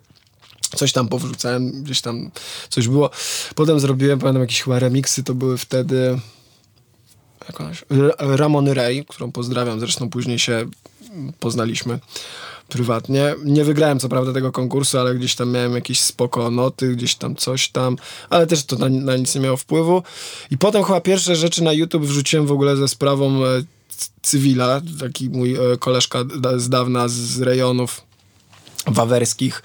[0.75, 2.31] Coś tam powrzucałem, gdzieś tam
[2.69, 3.09] coś było.
[3.55, 6.19] Potem zrobiłem, pamiętam, jakieś chyba remiksy, to były wtedy
[7.47, 10.65] jakąś, R- Ramony Ray, którą pozdrawiam, zresztą później się
[11.39, 11.99] poznaliśmy
[12.69, 13.35] prywatnie.
[13.43, 17.35] Nie wygrałem co prawda tego konkursu, ale gdzieś tam miałem jakieś spoko noty, gdzieś tam
[17.35, 17.97] coś tam,
[18.29, 20.03] ale też to na, na nic nie miało wpływu.
[20.51, 23.63] I potem chyba pierwsze rzeczy na YouTube wrzuciłem w ogóle ze sprawą e,
[24.21, 26.19] cywila, taki mój e, koleżka
[26.57, 28.01] z dawna z rejonów
[28.87, 29.63] wawerskich.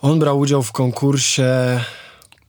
[0.00, 1.80] On brał udział w konkursie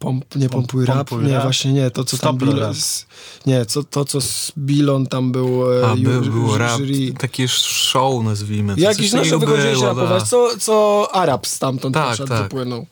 [0.04, 1.44] Pomp, nie pompuj rap, Pompuj nie, Rap?
[1.44, 2.76] właśnie nie, to co tam Stop Bil, Rap.
[2.76, 3.06] z,
[3.46, 6.80] nie, co, to co z Bilon tam był e, A, ju- by, było ż- rap,
[6.80, 7.13] jury.
[7.20, 8.76] takie show nazwijmy.
[8.76, 8.82] to.
[8.82, 12.44] Jakiś Coś nasze takiego wychodzili się rapować, co, co Arab stamtąd Tak, poszedł, tak.
[12.44, 12.86] wypłynął.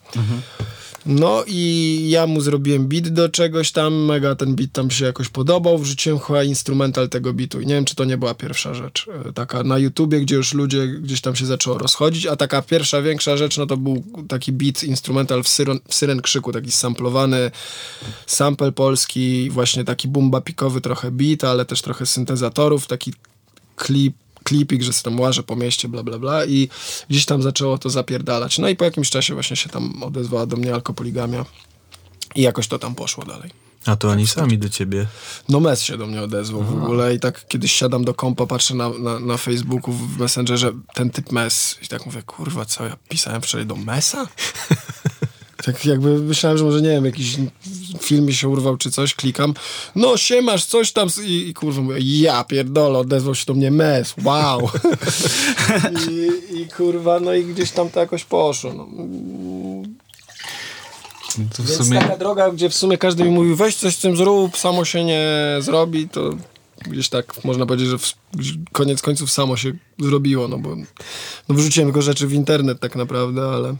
[1.05, 5.29] No i ja mu zrobiłem beat do czegoś tam, mega ten beat tam się jakoś
[5.29, 9.07] podobał, wrzuciłem chyba instrumental tego beatu i nie wiem, czy to nie była pierwsza rzecz,
[9.29, 13.01] e, taka na YouTubie, gdzie już ludzie gdzieś tam się zaczęło rozchodzić, a taka pierwsza,
[13.01, 17.51] większa rzecz, no to był taki beat, instrumental w, syren, w syren krzyku, taki samplowany,
[18.25, 23.13] sample polski, właśnie taki bumba pikowy trochę beat, ale też trochę syntezatorów, taki
[23.75, 26.69] klip, klipik, że się tam łażę po mieście, bla, bla, bla i
[27.09, 28.57] gdzieś tam zaczęło to zapierdalać.
[28.57, 31.45] No i po jakimś czasie właśnie się tam odezwała do mnie alkopoligamia
[32.35, 33.51] i jakoś to tam poszło dalej.
[33.85, 35.07] A to oni sami do ciebie.
[35.49, 38.75] No Mes się do mnie odezwał w ogóle i tak kiedyś siadam do kompa, patrzę
[38.75, 42.97] na, na, na Facebooku w Messengerze ten typ Mes i tak mówię, kurwa, co ja
[43.09, 44.27] pisałem wczoraj do Mesa?
[45.63, 47.37] Tak jakby myślałem, że może nie wiem, jakiś
[47.99, 49.53] film mi się urwał czy coś, klikam.
[49.95, 54.15] No siemasz, coś tam i, i kurwa mówię, ja pierdolę, odezwał się do mnie mes,
[54.23, 54.69] wow.
[56.09, 58.73] I, I kurwa, no i gdzieś tam to jakoś poszło.
[58.73, 58.87] No.
[61.57, 64.17] To Więc sumie taka droga, gdzie w sumie każdy mi mówił, weź coś z tym
[64.17, 66.29] zrób, samo się nie zrobi, to
[66.89, 68.13] gdzieś tak można powiedzieć, że w,
[68.71, 70.75] koniec końców samo się zrobiło, no bo
[71.49, 73.75] no wrzuciłem tylko rzeczy w internet tak naprawdę, ale.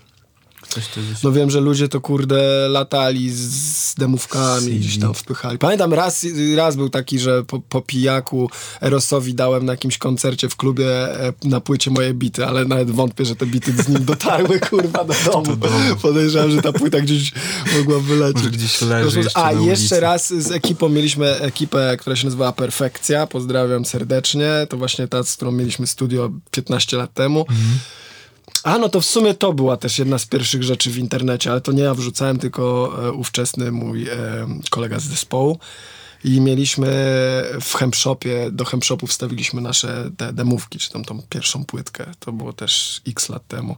[1.24, 5.58] No wiem, że ludzie to kurde latali z, demówkami, gdzieś tam wpychali.
[5.58, 8.50] Pamiętam raz, raz był taki, że po, po pijaku
[8.82, 10.88] Erosowi dałem na jakimś koncercie w klubie
[11.28, 15.04] e, na płycie moje bity, ale nawet wątpię, że te bity z nim dotarły kurwa
[15.04, 15.58] do domu.
[16.02, 17.32] Podejrzewam, że ta płyta gdzieś
[17.78, 18.36] mogła wylecieć.
[18.36, 23.28] Może gdzieś leży jeszcze A jeszcze raz z ekipą mieliśmy ekipę, która się nazywała Perfekcja.
[23.28, 24.68] Pozdrawiam serdecznie.
[24.70, 27.40] To właśnie ta, z którą mieliśmy studio 15 lat temu.
[27.40, 27.80] Mhm.
[28.64, 31.62] A no to w sumie to była też jedna z pierwszych rzeczy w internecie, ale
[31.62, 34.16] to nie ja wrzucałem, tylko e, ówczesny mój e,
[34.70, 35.60] kolega z zespołu.
[36.24, 36.88] I mieliśmy
[37.62, 42.06] w Hempshopie, do Hempshopu wstawiliśmy nasze te demówki, czy tam tą pierwszą płytkę.
[42.20, 43.76] To było też x lat temu.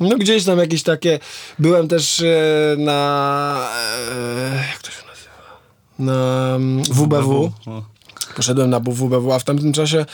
[0.00, 1.18] No gdzieś tam jakieś takie...
[1.58, 3.68] Byłem też e, na...
[4.12, 5.60] E, jak to się nazywa?
[5.98, 7.52] Na mm, WBW.
[8.38, 10.06] Poszedłem na WBW, a w tamtym czasie,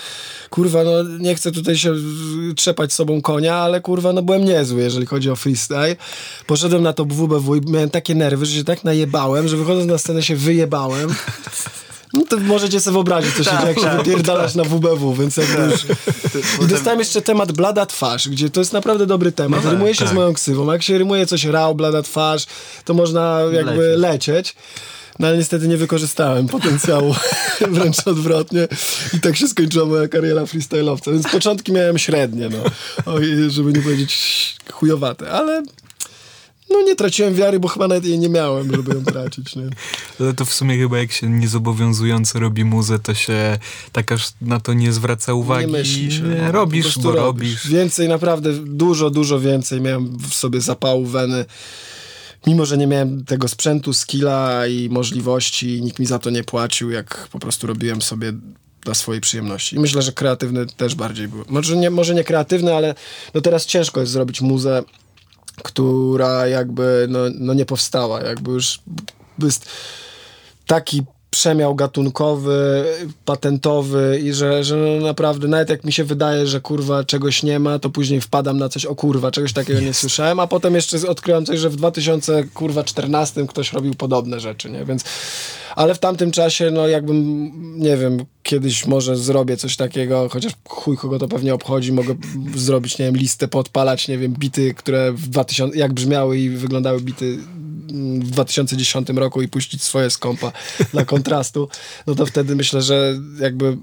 [0.50, 1.94] kurwa, no nie chcę tutaj się
[2.56, 5.96] trzepać sobą konia, ale kurwa, no byłem niezły, jeżeli chodzi o freestyle.
[6.46, 9.98] Poszedłem na to WBW i miałem takie nerwy, że się tak najebałem, że wychodząc na
[9.98, 11.14] scenę się wyjebałem.
[12.12, 15.62] No to możecie sobie wyobrazić, co się dzieje, jak się wypierdalasz na WBW, więc jakby
[15.72, 15.86] już...
[16.62, 19.64] I dostałem jeszcze temat blada twarz, gdzie to jest naprawdę dobry temat.
[19.64, 20.72] rymuje się z moją ksywą.
[20.72, 22.46] Jak się rymuje coś rał, blada twarz,
[22.84, 24.54] to można jakby lecieć.
[25.18, 27.14] No ale niestety nie wykorzystałem potencjału,
[27.70, 28.68] wręcz odwrotnie.
[29.14, 31.12] I tak się skończyła moja kariera freestyle'owca.
[31.12, 32.58] Więc początki miałem średnie, no.
[33.06, 35.62] Oj, żeby nie powiedzieć chujowate, ale
[36.70, 39.62] no nie traciłem wiary, bo chyba nawet jej nie miałem, żeby ją tracić, nie?
[40.20, 43.58] Ale to w sumie chyba jak się niezobowiązująco robi muzę, to się
[43.92, 45.72] tak aż na to nie zwraca uwagi.
[45.72, 46.18] Nie.
[46.18, 47.68] Nie, no, po robisz, bo robisz.
[47.68, 51.44] Więcej, naprawdę, dużo, dużo więcej miałem w sobie zapału weny.
[52.46, 56.90] Mimo, że nie miałem tego sprzętu, skilla i możliwości, nikt mi za to nie płacił,
[56.90, 58.32] jak po prostu robiłem sobie
[58.80, 59.76] dla swojej przyjemności.
[59.76, 61.44] I myślę, że kreatywny też bardziej był.
[61.48, 62.94] Może nie, może nie kreatywny, ale
[63.34, 64.82] no teraz ciężko jest zrobić muzę,
[65.62, 68.22] która jakby no, no nie powstała.
[68.22, 68.80] Jakby już
[69.38, 69.68] jest
[70.66, 71.02] taki
[71.34, 72.84] przemiał gatunkowy,
[73.24, 77.58] patentowy i że, że no naprawdę nawet jak mi się wydaje, że kurwa czegoś nie
[77.58, 81.08] ma, to później wpadam na coś, o kurwa, czegoś takiego nie słyszałem, a potem jeszcze
[81.08, 84.84] odkryłem coś, że w 2014 ktoś robił podobne rzeczy, nie?
[84.84, 85.04] Więc
[85.76, 90.96] ale w tamtym czasie, no jakbym, nie wiem, kiedyś może zrobię coś takiego, chociaż chuj
[90.96, 92.14] kogo to pewnie obchodzi, mogę
[92.56, 97.00] zrobić, nie wiem, listę, podpalać, nie wiem, bity, które w 2000, jak brzmiały i wyglądały
[97.00, 97.38] bity
[98.20, 100.52] w 2010 roku i puścić swoje z kompa
[100.92, 101.68] dla kontrastu,
[102.06, 103.76] no to wtedy myślę, że jakby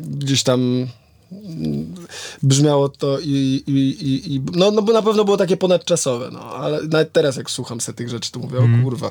[0.00, 0.86] gdzieś tam
[1.32, 1.94] mm,
[2.42, 6.40] brzmiało to i, i, i, i no, no bo na pewno było takie ponadczasowe, no,
[6.40, 9.10] ale nawet teraz jak słucham se tych rzeczy, to mówię, o kurwa.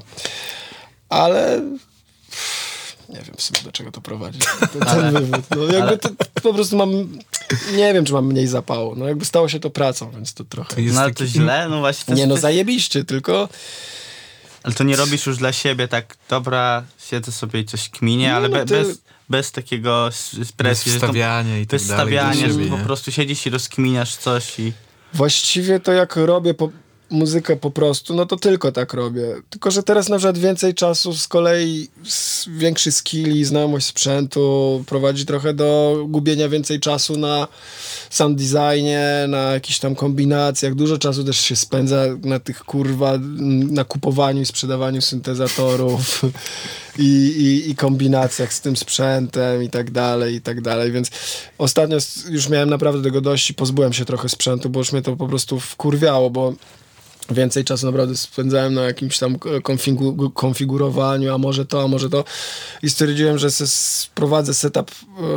[1.10, 1.62] Ale
[3.12, 4.40] nie wiem w sumie do czego to prowadzi.
[4.74, 5.46] To, ten wywód.
[5.58, 6.10] No, jakby to,
[6.44, 6.92] po prostu mam,
[7.76, 10.76] nie wiem czy mam mniej zapału, no jakby stało się to pracą, więc to trochę...
[10.76, 12.16] To jest No ale to źle, no właśnie.
[12.16, 13.50] To Nie no, zajebiście, tylko
[14.64, 18.36] Ale to nie robisz już dla siebie, tak dobra, siedzę sobie i coś kminię, No,
[18.36, 20.10] ale be, ty- bez, bez takiego
[20.58, 23.46] presji, że to, wstawiania i tak bez dalej do stawiania, siebie, że po prostu siedzisz
[23.46, 24.74] i rozkminiasz coś i...
[25.14, 26.70] Właściwie to jak robię po,
[27.12, 29.36] muzykę po prostu, no to tylko tak robię.
[29.50, 31.88] Tylko, że teraz na przykład więcej czasu z kolei
[32.48, 37.48] większy skill i znajomość sprzętu prowadzi trochę do gubienia więcej czasu na
[38.10, 40.76] sound designie, na jakichś tam kombinacjach.
[40.76, 43.18] Dużo czasu też się spędza na tych kurwa,
[43.72, 46.22] na kupowaniu i sprzedawaniu syntezatorów
[47.00, 47.04] i,
[47.38, 50.92] i, i kombinacjach z tym sprzętem i tak dalej, i tak dalej.
[50.92, 51.10] Więc
[51.58, 51.98] ostatnio
[52.30, 55.28] już miałem naprawdę tego dość i pozbyłem się trochę sprzętu, bo już mnie to po
[55.28, 56.54] prostu wkurwiało, bo
[57.34, 62.24] więcej czasu naprawdę spędzałem na jakimś tam konfigu- konfigurowaniu, a może to, a może to.
[62.84, 64.92] I stwierdziłem, że se sprowadzę setup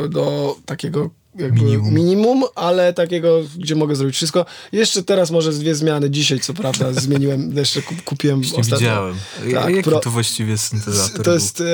[0.05, 1.93] e, do takiego Minimum.
[1.93, 2.43] minimum.
[2.55, 4.45] ale takiego, gdzie mogę zrobić wszystko.
[4.71, 6.09] Jeszcze teraz może z dwie zmiany.
[6.09, 8.77] Dzisiaj, co prawda, zmieniłem, jeszcze kup- kupiłem Nie ostatnio.
[8.77, 9.15] widziałem.
[9.53, 11.65] Tak, Jaki pro- to właściwie syntezator To jest e,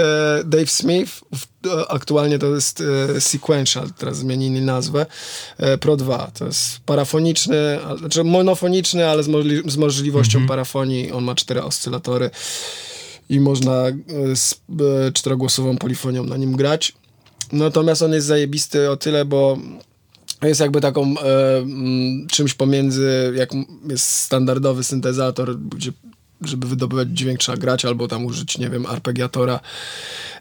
[0.46, 1.22] Dave Smith,
[1.68, 2.84] e, aktualnie to jest
[3.16, 5.06] e, Sequential, teraz zmienili nazwę,
[5.58, 6.32] e, Pro 2.
[6.34, 11.12] To jest parafoniczny, a- znaczy monofoniczny, ale z, możli- z możliwością parafonii.
[11.12, 12.30] On ma cztery oscylatory
[13.30, 13.94] i można e,
[14.36, 14.54] z
[15.08, 16.94] e, czterogłosową polifonią na nim grać.
[17.52, 19.58] Natomiast on jest zajebisty o tyle, bo
[20.44, 23.50] jest jakby taką e, mm, czymś pomiędzy, jak
[23.90, 25.92] jest standardowy syntezator, gdzie
[26.42, 29.60] żeby wydobywać dźwięk trzeba grać albo tam użyć, nie wiem, arpeggiatora,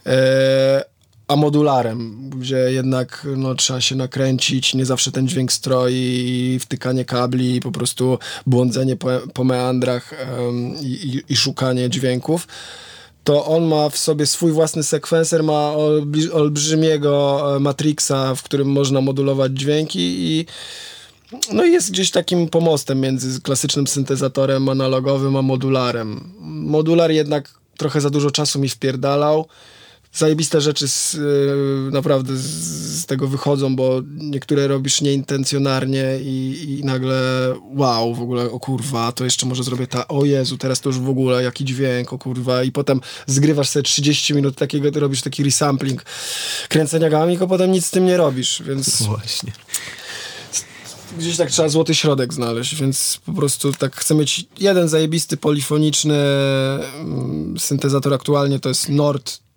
[0.06, 0.84] e,
[1.28, 7.60] a modularem, gdzie jednak no, trzeba się nakręcić, nie zawsze ten dźwięk stroi, wtykanie kabli,
[7.60, 10.14] po prostu błądzenie po, po meandrach
[10.82, 12.46] i, i, i szukanie dźwięków
[13.24, 18.68] to on ma w sobie swój własny sekwenser, ma olbrzy- olbrzymiego e, Matrixa, w którym
[18.68, 20.46] można modulować dźwięki i
[21.52, 26.34] no jest gdzieś takim pomostem między klasycznym syntezatorem analogowym a modularem.
[26.40, 29.46] Modular jednak trochę za dużo czasu mi wpierdalał.
[30.12, 32.42] Zajebiste rzeczy z, y, naprawdę z,
[33.00, 37.20] z tego wychodzą, bo niektóre robisz nieintencjonalnie i, i nagle
[37.76, 40.98] wow, w ogóle o kurwa, to jeszcze może zrobię ta, o Jezu, teraz to już
[40.98, 45.22] w ogóle jaki dźwięk, o kurwa i potem zgrywasz sobie 30 minut takiego, ty robisz
[45.22, 46.04] taki resampling
[46.68, 49.52] kręcenia gamik, a potem nic z tym nie robisz, więc Właśnie.
[51.18, 56.14] gdzieś tak trzeba złoty środek znaleźć, więc po prostu tak chcę mieć jeden zajebisty polifoniczny
[56.14, 59.49] mm, syntezator aktualnie to jest Nord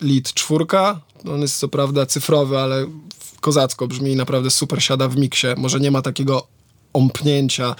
[0.00, 0.64] Lead 4.
[1.30, 2.86] On jest co prawda cyfrowy, ale
[3.40, 5.46] kozacko brzmi i naprawdę super siada w miksie.
[5.56, 6.46] Może nie ma takiego
[6.92, 7.74] ompnięcia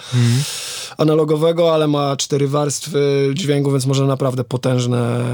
[0.97, 5.25] analogowego, ale ma cztery warstwy dźwięku, więc może naprawdę potężne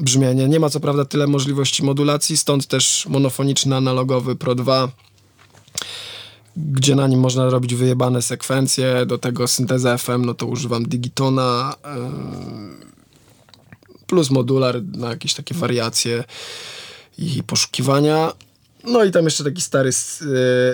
[0.00, 0.48] brzmienie.
[0.48, 4.88] Nie ma co prawda tyle możliwości modulacji, stąd też monofoniczny analogowy Pro 2
[6.56, 11.74] gdzie na nim można robić wyjebane sekwencje, do tego syntezę FM, no to używam Digitona
[11.84, 12.97] yy,
[14.08, 16.24] plus modular na jakieś takie wariacje
[17.18, 18.32] i poszukiwania.
[18.84, 19.94] No i tam jeszcze taki stary y,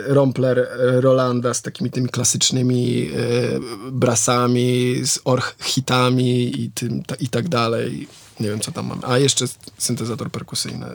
[0.06, 7.28] Rompler y, Rolanda z takimi tymi klasycznymi y, brasami, z orch-hitami i, tym, ta, i
[7.28, 8.08] tak dalej.
[8.40, 9.02] Nie wiem, co tam mamy.
[9.06, 9.44] A jeszcze
[9.78, 10.90] syntezator perkusyjny y,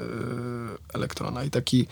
[0.93, 1.87] Elektrona i taki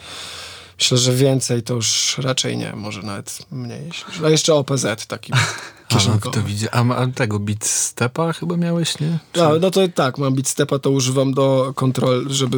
[0.79, 3.89] Myślę, że więcej to już raczej nie, może nawet mniej.
[4.25, 5.33] A jeszcze OPZ taki
[5.89, 6.35] A, no, kieszonkowy.
[6.35, 6.75] to widzę.
[6.75, 9.19] A, a tego stepa chyba miałeś, nie?
[9.31, 9.43] Czy...
[9.43, 12.57] A, no to tak, mam Beatstepa, to używam do kontrol, żeby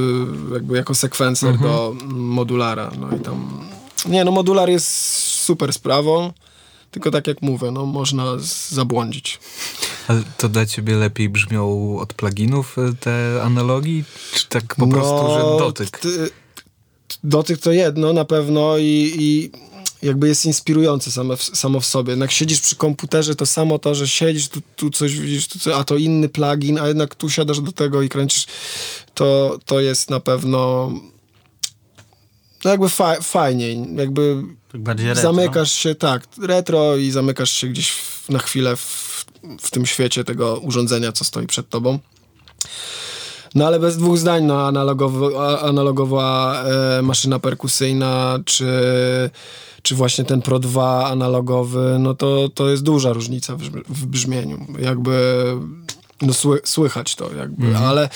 [0.53, 2.91] jakby jako sekwencer do mm, modulara.
[2.99, 3.69] No i tam...
[4.05, 4.87] Nie, no modular jest
[5.19, 6.33] super sprawą,
[6.91, 8.25] tylko tak jak mówię, no można
[8.69, 9.39] zabłądzić.
[10.07, 14.03] Ale to dla ciebie lepiej brzmią od pluginów y, te analogii?
[14.33, 15.89] Czy tak po prostu, że dotyk?
[15.91, 16.29] No, Ty,
[17.23, 19.51] dotyk to jedno na pewno i, i
[20.01, 22.15] jakby jest inspirujące samo w, samo w sobie.
[22.17, 25.77] Jak siedzisz przy komputerze, to samo to, że siedzisz, tu, tu coś widzisz, tu, co-
[25.77, 28.45] a to inny plugin, a jednak tu siadasz do tego i kręcisz,
[29.13, 30.91] to, to jest na pewno
[32.63, 34.43] no jakby fa- fajniej, jakby
[35.15, 39.25] Tak zamykasz się, tak, retro i zamykasz się gdzieś w, na chwilę w,
[39.61, 41.99] w tym świecie tego urządzenia, co stoi przed tobą.
[43.55, 46.55] No ale bez dwóch zdań, no analogowy, a- analogowa
[46.99, 48.65] e, maszyna perkusyjna, czy,
[49.81, 53.59] czy właśnie ten Pro 2 analogowy, no to, to jest duża różnica w,
[53.89, 54.65] w brzmieniu.
[54.79, 55.43] Jakby,
[56.21, 58.09] no sły, słychać to jakby, ale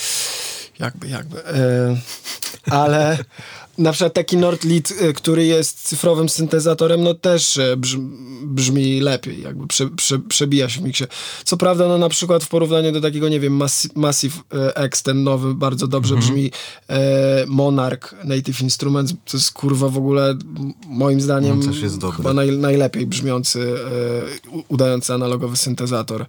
[0.80, 1.98] jakby, jakby, e,
[2.72, 3.18] ale
[3.78, 8.10] na przykład taki Nordlead, y, który jest cyfrowym syntezatorem, no też e, brzmi,
[8.44, 11.04] brzmi lepiej, jakby prze, prze, przebija się w miksie.
[11.44, 15.04] Co prawda, no na przykład w porównaniu do takiego, nie wiem, Massi- Massive e, X,
[15.04, 16.52] ten nowy, bardzo dobrze brzmi
[16.90, 20.36] e, Monarch Native Instruments, to jest kurwa w ogóle
[20.88, 21.64] moim zdaniem No,
[22.18, 23.76] chyba naj, najlepiej brzmiący,
[24.56, 26.26] e, udający analogowy syntezator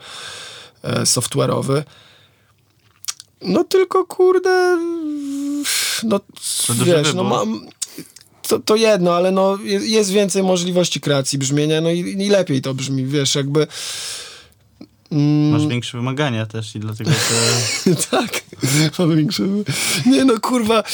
[0.82, 1.82] e, software'owy.
[3.42, 4.78] No tylko kurde,
[6.04, 6.20] no
[6.84, 7.68] wiesz, no mam,
[8.48, 12.74] to, to jedno, ale no jest, więcej możliwości kreacji brzmienia, no i, i lepiej to
[12.74, 13.66] brzmi, wiesz, jakby
[15.12, 17.90] mm, Masz większe wymagania też i dlatego to...
[18.10, 18.42] tak,
[18.98, 19.42] mam większe.
[20.06, 20.84] Nie no, kurwa.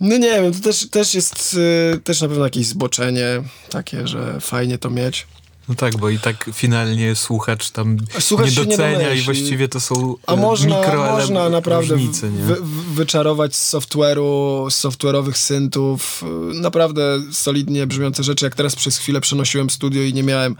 [0.00, 1.56] No nie wiem, to też, też jest
[1.94, 5.26] y, też na pewno jakieś zboczenie takie, że fajnie to mieć.
[5.68, 9.68] No tak, bo i tak finalnie słuchacz tam Słuchacz nie się nie docenia i właściwie
[9.68, 15.32] to są A e, można, można naprawdę różnice, wy, wy- wyczarować z software'u, z software'owych
[15.32, 18.44] syntów, y, naprawdę solidnie brzmiące rzeczy.
[18.44, 20.56] Jak teraz przez chwilę przenosiłem studio i nie miałem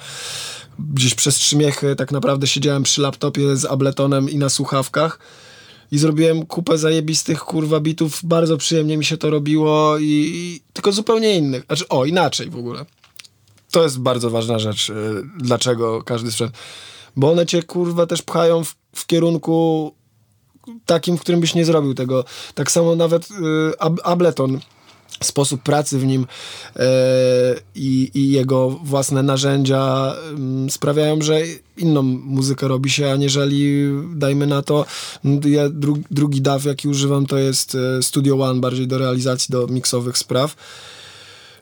[0.78, 5.18] gdzieś przez trzy miechy, tak naprawdę siedziałem przy laptopie z Abletonem i na słuchawkach
[5.92, 10.04] i zrobiłem kupę zajebistych kurwa bitów, bardzo przyjemnie mi się to robiło i,
[10.34, 11.64] i tylko zupełnie innych.
[11.66, 12.84] Znaczy, o, inaczej w ogóle.
[13.70, 14.94] To jest bardzo ważna rzecz, y,
[15.38, 16.52] dlaczego każdy sprzęt.
[17.16, 19.94] Bo one cię kurwa też pchają w, w kierunku
[20.86, 22.24] takim, w którym byś nie zrobił tego.
[22.54, 23.34] Tak samo nawet y,
[23.78, 24.60] Ab- Ableton,
[25.24, 26.26] sposób pracy w nim
[26.76, 26.86] e,
[27.74, 31.40] i, jego własne narzędzia ym, sprawiają, że
[31.76, 34.86] inną muzykę robi się, aniżeli dajmy na to,
[35.44, 39.66] ja dru, drugi DAW jaki używam to jest e, Studio One bardziej do realizacji, do
[39.66, 40.56] miksowych spraw.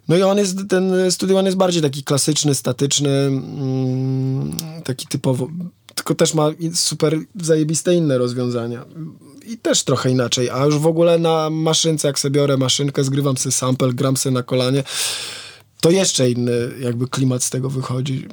[0.08, 5.48] No i on jest, ten Studio One jest bardziej taki klasyczny, statyczny, mm, taki typowo,
[5.94, 8.84] tylko też ma super zajebiste inne rozwiązania.
[9.46, 13.36] I też trochę inaczej, a już w ogóle na maszynce, jak sobie biorę maszynkę, zgrywam
[13.36, 14.84] sobie sample, gram sobie na kolanie,
[15.80, 18.28] to jeszcze inny jakby klimat z tego wychodzi.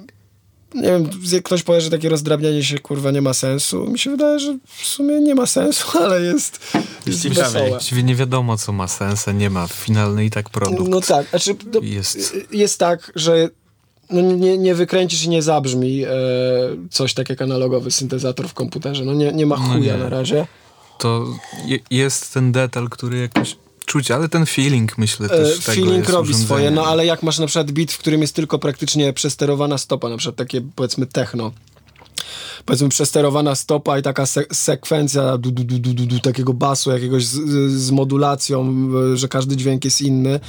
[0.76, 1.10] Nie wiem,
[1.44, 3.86] ktoś powie, że takie rozdrabnianie się kurwa nie ma sensu.
[3.92, 6.60] Mi się wydaje, że w sumie nie ma sensu, ale jest,
[7.06, 7.42] jest ciekawie.
[7.44, 7.70] wesołe.
[7.70, 9.68] Właściwie nie wiadomo, co ma sens, a nie ma.
[9.68, 10.90] Finalny i tak produkt.
[10.90, 12.36] No tak, znaczy, Jest.
[12.52, 13.50] jest tak, że
[14.10, 16.10] no nie, nie wykręcisz i nie zabrzmi e,
[16.92, 19.06] coś tak jak analogowy syntezator w komputerze.
[19.06, 20.04] No nie, nie ma No chuja nie.
[20.04, 20.48] na razie.
[21.00, 21.26] To
[21.66, 23.58] je, jest ten detal, który jakoś
[23.92, 27.24] czuć, ale ten feeling myślę E, też tego feeling jest robi swoje, no ale jak
[27.24, 31.06] masz na przykład beat, w którym jest tylko praktycznie przesterowana stopa, na przykład takie powiedzmy
[31.06, 31.52] techno,
[32.66, 35.64] powiedzmy przesterowana stopa i taka se sekwencja du, du,
[36.06, 40.40] du, takiego basu jakiegoś z, z modulacją, że każdy dźwięk jest inny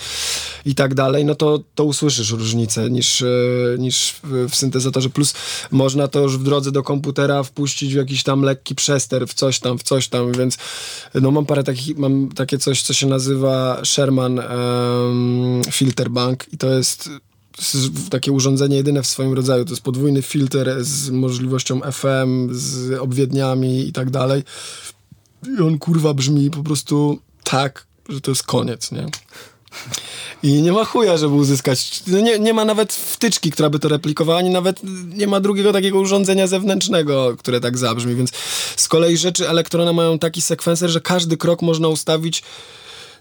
[0.64, 5.10] i tak dalej, no to, to usłyszysz różnicę niż, y, niż w, syntezatorze.
[5.10, 5.34] Plus
[5.70, 9.60] można to już w drodze do komputera wpuścić w jakiś tam lekki przester, w coś
[9.60, 10.58] tam, w coś tam, więc
[11.14, 16.58] no mam parę takich, mam takie coś, co się nazywa Sherman em, Filter Bank i
[16.58, 17.10] to jest
[18.10, 19.64] takie urządzenie jedyne w swoim rodzaju.
[19.64, 24.42] To jest podwójny filtr z możliwością FM, z obwiedniami i tak dalej.
[25.58, 29.06] I on kurwa brzmi po prostu tak, że to jest koniec, nie?
[30.42, 32.02] I nie ma chuja, żeby uzyskać.
[32.06, 34.80] no Nie, nie ma nawet wtyczki, która by to replikowała, ani nawet
[35.14, 38.14] nie ma drugiego takiego urządzenia zewnętrznego, które tak zabrzmi.
[38.14, 38.30] Więc
[38.76, 42.42] z kolei rzeczy elektrona mają taki sekwenser, że każdy krok można ustawić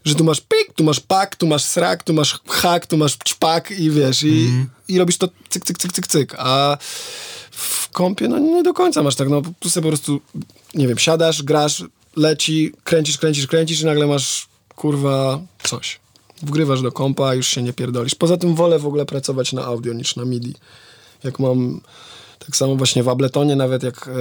[0.06, 3.18] że tu masz pik, tu masz pak, tu masz srak, tu masz hak, tu masz
[3.18, 6.78] ćpak i wiesz, i, i robisz to cyk, cyk, cyk, cyk, cyk, a
[7.52, 10.22] w kompie no nie do końca masz tak, no tu sobie po prostu,
[10.76, 11.84] nie wiem, siadasz, grasz,
[12.16, 16.00] leci, kręcisz, kręcisz, kręcisz i nagle masz, kurwa, coś.
[16.42, 18.16] Wgrywasz do kompa, już się nie pierdolisz.
[18.16, 20.54] Poza tym wolę w ogóle pracować na audio niż na MIDI.
[21.24, 21.82] Jak mam
[22.46, 24.12] tak samo właśnie w Abletonie, nawet jak e,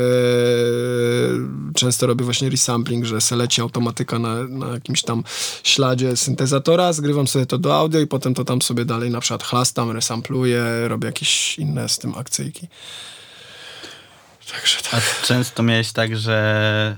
[1.74, 5.24] często robię właśnie resampling, że se leci automatyka na, na jakimś tam
[5.62, 9.42] śladzie syntezatora, zgrywam sobie to do audio i potem to tam sobie dalej na przykład
[9.42, 12.68] chlastam, resampluję, robię jakieś inne z tym akcyjki.
[14.52, 15.20] Także tak.
[15.22, 16.96] A często miałeś tak, że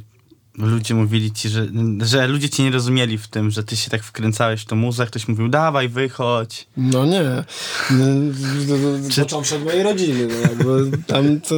[0.00, 0.13] y,
[0.58, 1.66] ludzie mówili ci, że,
[2.00, 5.06] że ludzie cię nie rozumieli w tym, że ty się tak wkręcałeś w tą muzę,
[5.06, 6.66] ktoś mówił, dawaj, wychodź.
[6.76, 7.44] No nie.
[9.10, 9.20] Czy...
[9.20, 10.26] Począwszy od mojej rodziny.
[10.26, 11.54] No jakby tam to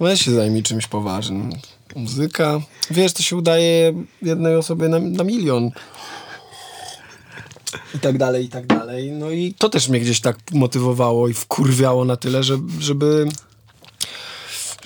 [0.00, 1.50] weź się zajmij czymś poważnym.
[1.96, 2.60] Muzyka.
[2.90, 5.70] Wiesz, to się udaje jednej osobie na, na milion.
[7.94, 9.12] I tak dalej, i tak dalej.
[9.12, 13.28] No i to też mnie gdzieś tak motywowało i wkurwiało na tyle, że, żeby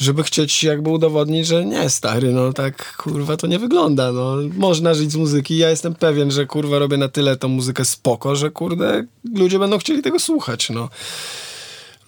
[0.02, 4.36] żeby chcieć jakby udowodnić, że nie, stary, no tak, kurwa, to nie wygląda, no.
[4.56, 5.56] Można żyć z muzyki.
[5.56, 9.78] Ja jestem pewien, że, kurwa, robię na tyle tą muzykę spoko, że, kurde, ludzie będą
[9.78, 10.88] chcieli tego słuchać, no.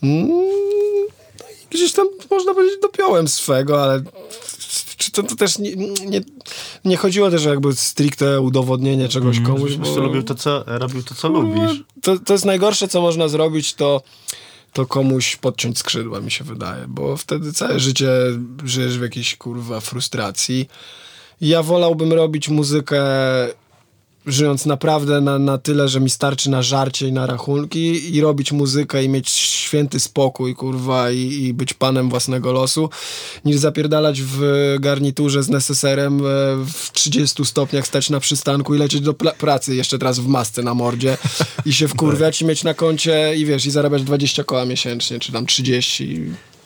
[0.03, 4.03] Mm, no i gdzieś tam, można powiedzieć, dopiąłem swego, ale
[4.97, 5.77] czy to, to też nie,
[6.07, 6.21] nie,
[6.85, 11.03] nie chodziło też o jakby stricte udowodnienie czegoś komuś, Po prostu robił to, co, robił
[11.03, 11.83] to, co lubisz.
[12.03, 14.03] to, to jest najgorsze, co można zrobić, to,
[14.75, 18.09] to komuś podciąć skrzydła, mi się wydaje, bo wtedy całe życie
[18.65, 20.69] żyjesz w jakiejś kurwa frustracji.
[21.41, 23.03] Ja wolałbym robić muzykę
[24.27, 28.53] żyjąc naprawdę na, na tyle, że mi starczy na żarcie i na rachunki i robić
[28.53, 32.91] muzykę i mieć święty spokój, kurwa, i, i być panem własnego losu,
[33.45, 36.23] niż zapierdalać w garniturze z neseserem e,
[36.67, 40.75] w 30 stopniach, stać na przystanku i lecieć do pracy jeszcze teraz w masce na
[40.75, 41.17] mordzie
[41.67, 45.33] i się wkurwiać i mieć na koncie i wiesz, i zarabiać 20 koła miesięcznie, czy
[45.33, 46.21] tam 30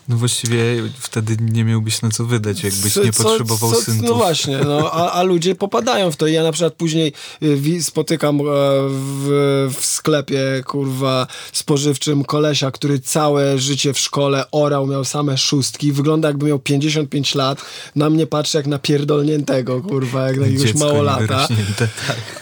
[0.08, 0.58] No właściwie
[0.98, 4.08] wtedy nie miałbyś na co wydać, jakbyś Co- nie co- potrzebował co- syntów.
[4.08, 6.26] No właśnie, no, a, a ludzie popadają w to.
[6.26, 13.58] Ja na przykład później y, spotykam e, w, w sklepie, kurwa, spożywczym kolesia, który całe
[13.58, 17.62] życie w szkole orał, miał same szóstki, wygląda jakby miał 55 lat,
[17.96, 21.48] na mnie patrzy jak na pierdolniętego, kurwa, jak na jakiegoś małolata.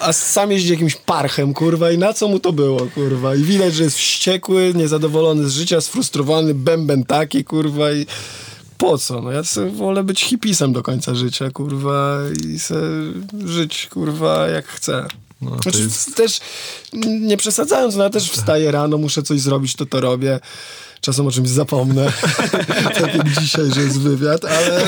[0.01, 3.35] A sam jeździ jakimś parchem, kurwa, i na co mu to było, kurwa?
[3.35, 8.07] I widać, że jest wściekły, niezadowolony z życia, sfrustrowany, bęben taki, kurwa, i
[8.79, 9.23] po co?
[9.23, 12.81] No ja sobie wolę być hipisem do końca życia, kurwa, i se
[13.45, 15.07] żyć, kurwa, jak chcę.
[15.41, 16.41] No, Znaczy, jest- też
[17.21, 20.41] nie przesadzając, no ja też wstaję rano, muszę coś zrobić, to to robię.
[21.01, 22.13] Czasem o czymś zapomnę,
[22.99, 24.85] tak jak dzisiaj, że jest wywiad, ale,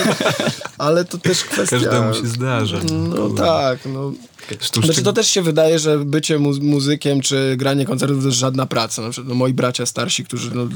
[0.79, 1.77] ale to też kwestia...
[1.81, 2.79] Każdemu się zdarza.
[2.93, 3.45] No Kurwa.
[3.45, 4.13] tak, no.
[4.61, 8.39] Sztuczny- Znaczy to też się wydaje, że bycie mu- muzykiem czy granie koncertów to jest
[8.39, 9.03] żadna praca.
[9.03, 10.67] Na przykład no, moi bracia starsi, którzy no,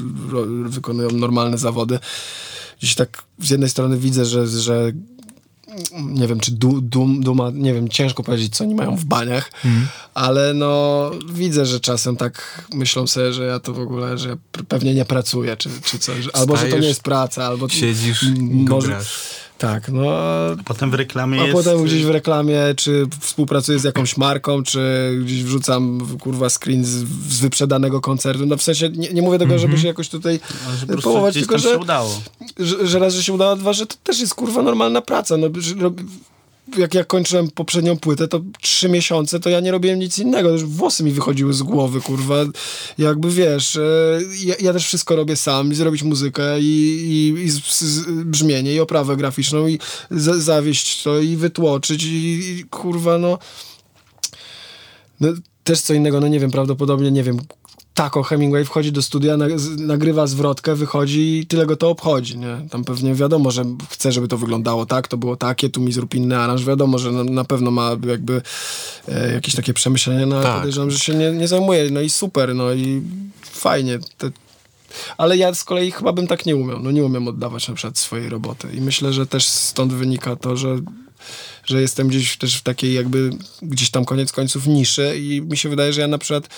[0.69, 1.99] wykonują normalne zawody,
[2.79, 4.91] gdzieś tak z jednej strony widzę, że, że
[6.01, 9.51] nie wiem, czy du, dum, duma, nie wiem, ciężko powiedzieć, co oni mają w baniach,
[10.13, 14.35] ale no widzę, że czasem tak myślą sobie, że ja to w ogóle, że ja
[14.67, 17.69] pewnie nie pracuję, czy, czy coś, albo że to nie jest praca, albo...
[17.69, 19.15] Siedzisz i może- grasz.
[19.57, 21.53] Tak, no a Potem w reklamie a jest...
[21.53, 26.89] potem gdzieś w reklamie, czy współpracuję z jakąś marką, czy gdzieś wrzucam kurwa screen z,
[27.29, 28.45] z wyprzedanego koncertu.
[28.45, 30.39] No w sensie nie, nie mówię tego, żeby się jakoś tutaj
[30.87, 32.21] No, połować, tylko że, udało.
[32.59, 35.37] że, że raz, że się udało, dwa, że to też jest kurwa normalna praca.
[35.37, 35.75] No, że,
[36.77, 40.49] jak ja kończyłem poprzednią płytę, to trzy miesiące, to ja nie robiłem nic innego.
[40.49, 42.35] Już włosy mi wychodziły z głowy, kurwa.
[42.97, 47.81] Jakby wiesz, e, ja, ja też wszystko robię sam zrobić muzykę i, i, i z,
[47.81, 49.79] z, brzmienie i oprawę graficzną i
[50.11, 53.39] za, zawieść to i wytłoczyć i, i kurwa, no...
[55.19, 55.29] No,
[55.63, 57.39] też co innego, no nie wiem, prawdopodobnie, nie wiem,
[57.93, 59.37] Tako Hemingway wchodzi do studia,
[59.77, 62.57] nagrywa zwrotkę, wychodzi i tyle go to obchodzi, nie?
[62.69, 66.15] Tam pewnie wiadomo, że chce, żeby to wyglądało tak, to było takie, tu mi zrób
[66.15, 68.41] inny aranż, wiadomo, że na, na pewno ma jakby
[69.07, 70.55] e, jakieś takie przemyślenia, no Tak.
[70.55, 73.01] podejrzewam, że się nie, nie zajmuje, no i super, no i
[73.41, 74.31] fajnie, te,
[75.17, 76.79] ale ja z kolei chyba bym tak nie umiał.
[76.79, 78.67] No nie umiem oddawać na przykład swojej roboty.
[78.73, 80.79] I myślę, że też stąd wynika to, że,
[81.65, 83.29] że jestem gdzieś też w takiej jakby
[83.61, 86.49] gdzieś tam koniec końców niszy i mi się wydaje, że ja na przykład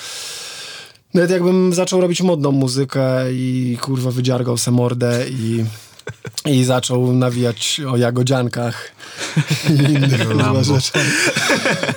[1.15, 5.63] nawet jakbym zaczął robić modną muzykę i kurwa wydziargał se mordę i,
[6.45, 8.91] i zaczął nawijać o jagodziankach
[9.69, 11.03] i innych kurwa rzeczach,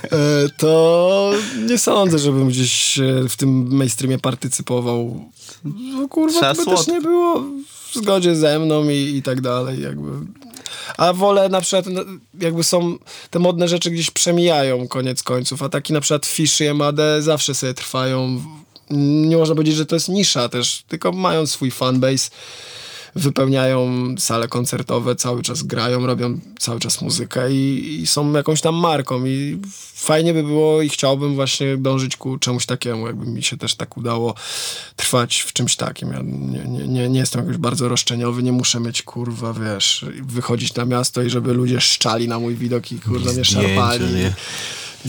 [0.04, 1.32] e, to
[1.68, 5.24] nie sądzę, żebym gdzieś e, w tym mainstreamie partycypował.
[5.64, 6.92] No, kurwa, Trzeba to by też słodko.
[6.92, 7.44] nie było
[7.90, 10.10] w zgodzie ze mną i, i tak dalej, jakby.
[10.96, 12.00] A wolę na przykład, no,
[12.40, 12.98] jakby są,
[13.30, 17.54] te modne rzeczy gdzieś przemijają koniec końców, a taki na przykład Fish i MAD zawsze
[17.54, 18.42] sobie trwają.
[18.90, 22.30] Nie można powiedzieć, że to jest nisza też, tylko mają swój fanbase,
[23.14, 28.74] wypełniają sale koncertowe, cały czas grają, robią cały czas muzykę i, i są jakąś tam
[28.74, 29.58] marką i
[29.94, 33.96] fajnie by było i chciałbym właśnie dążyć ku czemuś takiemu, jakby mi się też tak
[33.96, 34.34] udało
[34.96, 36.12] trwać w czymś takim.
[36.12, 40.74] Ja nie, nie, nie, nie jestem jakoś bardzo roszczeniowy, nie muszę mieć kurwa, wiesz, wychodzić
[40.74, 44.04] na miasto i żeby ludzie szczali na mój widok i kurwa mnie szarpali.
[44.14, 44.34] nie?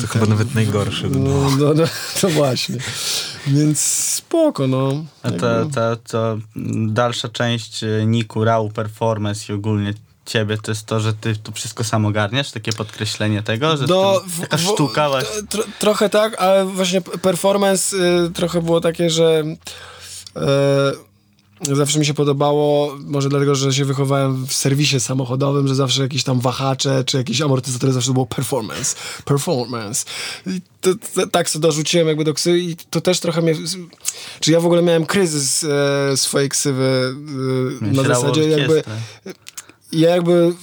[0.02, 1.50] To chyba nawet najgorsze by było.
[1.50, 1.84] No, no, no,
[2.22, 2.78] to właśnie.
[3.48, 5.06] Więc spoko, no.
[5.24, 6.38] A ta, ta, ta
[6.88, 9.94] dalsza część e, Niku, Raw, Performance i ogólnie
[10.26, 12.52] ciebie to jest to, że ty tu wszystko sam ogarniasz?
[12.52, 15.44] Takie podkreślenie tego, że Do, ty, taka sztuka właśnie.
[15.50, 21.09] tro, trochę tak, ale właśnie performance y, trochę było takie, że y,
[21.62, 26.24] zawsze mi się podobało, może dlatego, że się wychowałem w serwisie samochodowym, że zawsze jakieś
[26.24, 28.95] tam wahacze czy jakieś amortyzatory zawsze było performance,
[29.26, 30.05] performance.
[30.47, 33.55] I to, to, tak sobie dorzuciłem jakby do ksywy i to też trochę mnie...
[34.39, 37.16] Czy ja w ogóle miałem kryzys e, swojej ksywy
[37.82, 38.84] e, na zasadzie jakby...
[39.91, 40.53] Ja jakby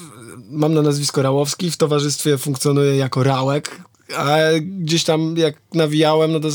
[0.50, 3.82] mam na nazwisko Rałowski, w towarzystwie funkcjonuję jako Rałek,
[4.16, 6.48] a gdzieś tam jak nawijałem, no to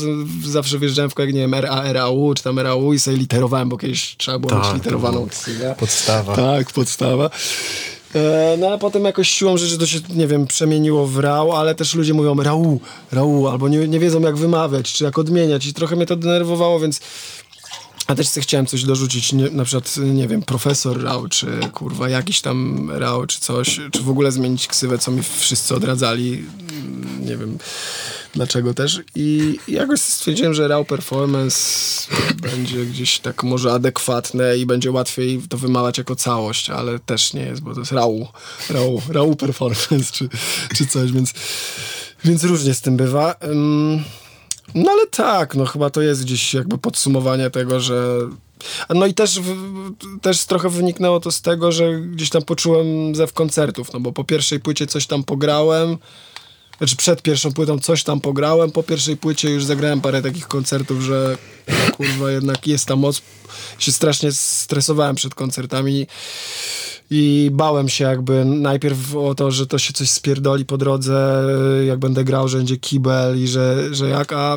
[0.46, 3.76] zawsze wjeżdżałem w jak nie wiem, RA, RAU, czy tam RAU i sobie literowałem, bo
[3.78, 5.74] kiedyś trzeba było Tak, mieć literowaną ksywę.
[5.78, 6.36] Podstawa.
[6.36, 7.30] Tak, podstawa.
[8.14, 11.74] E, No ale potem jakoś siłą rzeczy to się, nie wiem, przemieniło w rał, ale
[11.74, 12.80] też ludzie mówią rau,
[13.12, 16.80] rau, albo nie, nie wiedzą jak wymawiać, czy jak odmieniać i trochę mnie to denerwowało,
[16.80, 17.00] więc
[18.12, 22.40] a też chciałem coś dorzucić, nie, na przykład, nie wiem, profesor Rał, czy kurwa jakiś
[22.40, 26.44] tam Rał, czy coś, czy w ogóle zmienić ksywę, co mi wszyscy odradzali,
[26.82, 27.58] Mm, nie wiem
[28.34, 31.58] dlaczego też i jakoś stwierdziłem, że Rał Performance
[32.42, 37.42] będzie gdzieś tak może adekwatne i będzie łatwiej to wymawiać jako całość, ale też nie
[37.42, 38.28] jest, bo to jest Rał,
[38.70, 40.28] Rał, Rał Performance, czy,
[40.76, 41.32] czy coś, więc,
[42.24, 43.34] więc różnie z tym bywa.
[43.44, 44.04] Ym,
[44.74, 48.18] No ale tak, no chyba to jest gdzieś jakby podsumowanie tego, że...
[48.90, 49.40] No i też,
[50.22, 54.24] też trochę wyniknęło to z tego, że gdzieś tam poczułem zew koncertów, no bo po
[54.24, 55.98] pierwszej płycie coś tam pograłem,
[56.78, 61.02] znaczy przed pierwszą płytą coś tam pograłem, po pierwszej płycie już zagrałem parę takich koncertów,
[61.02, 61.38] że
[61.96, 63.22] kurwa jednak jest ta moc.
[63.78, 66.06] Się strasznie stresowałem przed koncertami
[67.10, 71.44] i bałem się jakby najpierw o to, że to się coś spierdoli po drodze,
[71.86, 74.56] jak będę grał, że będzie kibel i że, że jak, a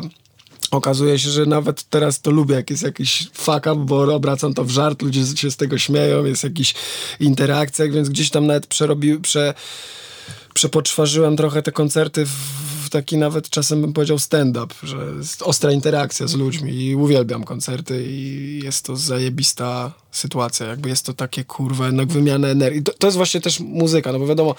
[0.70, 4.64] okazuje się, że nawet teraz to lubię, jak jest jakiś fuck up, bo obracam to
[4.64, 6.74] w żart, ludzie się z tego śmieją, jest jakiś
[7.20, 9.54] interakcja, więc gdzieś tam nawet przerobił, prze,
[10.56, 16.26] przepoczwarzyłem trochę te koncerty w, taki nawet czasem bym powiedział stand-up, że jest ostra interakcja
[16.26, 21.86] z ludźmi i uwielbiam koncerty i jest to zajebista sytuacja, jakby jest to takie kurwa
[21.86, 22.82] jednak wymiana energii.
[22.82, 24.54] To, to jest właśnie też muzyka, no bo wiadomo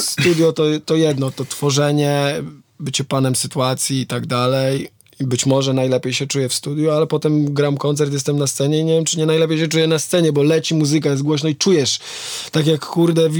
[0.00, 2.42] studio to, to jedno, to tworzenie,
[2.80, 4.88] bycie panem sytuacji i tak dalej.
[5.20, 8.78] I być może najlepiej się czuję w studiu, ale potem gram koncert, jestem na scenie
[8.78, 11.48] i nie wiem, czy nie najlepiej się czuję na scenie, bo leci muzyka, jest głośno
[11.48, 11.98] i czujesz,
[12.52, 13.30] tak jak kurde,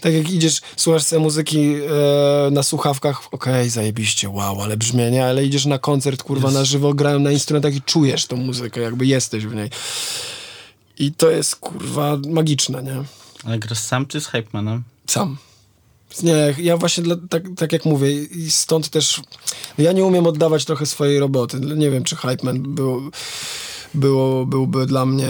[0.00, 5.44] tak jak idziesz, słuchasz sobie muzyki e, na słuchawkach, okej, zajebiście, wow, ale brzmienie, ale
[5.44, 9.46] idziesz na koncert, kurwa, na żywo, grają na instrumentach i czujesz tą muzykę, jakby jesteś
[9.46, 9.70] w niej.
[10.98, 13.02] I to jest, kurwa, magiczne, nie?
[13.44, 14.82] Ale grasz sam czy z Hypemanem?
[15.06, 15.36] Sam.
[16.22, 19.22] Nie, ja właśnie dla, tak, tak jak mówię i stąd też
[19.78, 21.60] ja nie umiem oddawać trochę swojej roboty.
[21.60, 23.10] Nie wiem, czy Hypeman był,
[23.94, 25.28] było, byłby dla mnie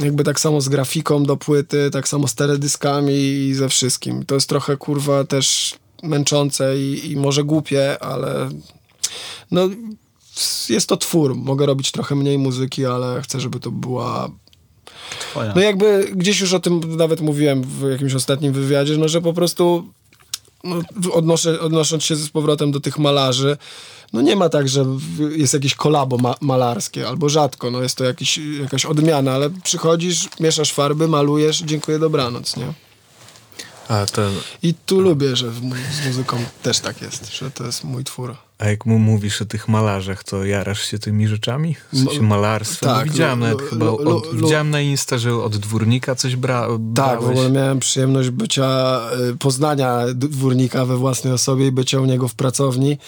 [0.00, 4.26] jakby tak samo z grafiką do płyty, tak samo z teledyskami i ze wszystkim.
[4.26, 8.50] To jest trochę kurwa też męczące i, i może głupie, ale
[9.50, 9.68] no
[10.68, 11.36] jest to twór.
[11.36, 14.30] Mogę robić trochę mniej muzyki, ale chcę, żeby to była
[15.18, 15.52] Twoja.
[15.56, 19.32] no jakby gdzieś już o tym nawet mówiłem w jakimś ostatnim wywiadzie, no że po
[19.32, 19.92] prostu
[20.64, 20.76] no,
[21.12, 23.56] odnoszę, odnosząc się z powrotem do tych malarzy,
[24.12, 24.84] no nie ma tak, że
[25.30, 30.28] jest jakieś kolabo ma malarskie, albo rzadko, no jest to jakiś, jakaś odmiana, ale przychodzisz,
[30.40, 32.72] mieszasz farby, malujesz, dziękuję, dobranoc, nie?
[33.88, 34.22] A, to,
[34.62, 38.36] I tu lubię, że z muzyką też tak jest, że to jest mój twór.
[38.60, 41.76] A jak mu mówisz o tych malarzach, to jarasz się tymi rzeczami?
[41.92, 42.90] W sensie No, malarstwem?
[42.90, 46.36] tak, no, widziałem lu- chyba, lu- od, lu- widziałem na Insta, że od dwórnika coś
[46.36, 47.24] bra, Tak, w brałeś.
[47.30, 49.00] ogóle miałem przyjemność bycia,
[49.32, 52.98] y, poznania dwórnika we własnej osobie i bycia u niego w pracowni.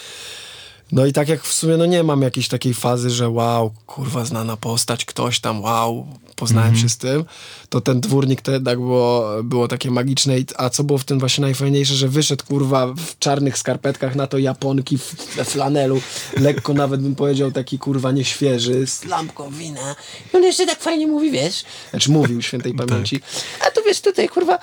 [0.91, 4.25] No i tak jak w sumie no nie mam jakiejś takiej fazy, że wow, kurwa
[4.25, 7.25] znana postać, ktoś tam, wow, poznałem się z tym,
[7.69, 10.33] to ten dwórnik to jednak było, było takie magiczne.
[10.57, 14.37] A co było w tym właśnie najfajniejsze, że wyszedł kurwa w czarnych skarpetkach, na to
[14.37, 16.01] japonki w, we flanelu,
[16.37, 19.95] lekko nawet bym powiedział taki kurwa nieświeży, z lampką wina.
[20.33, 21.63] I on jeszcze tak fajnie mówi, wiesz.
[21.89, 23.19] Znaczy mówił świętej pamięci.
[23.67, 24.59] A tu wiesz, tutaj kurwa,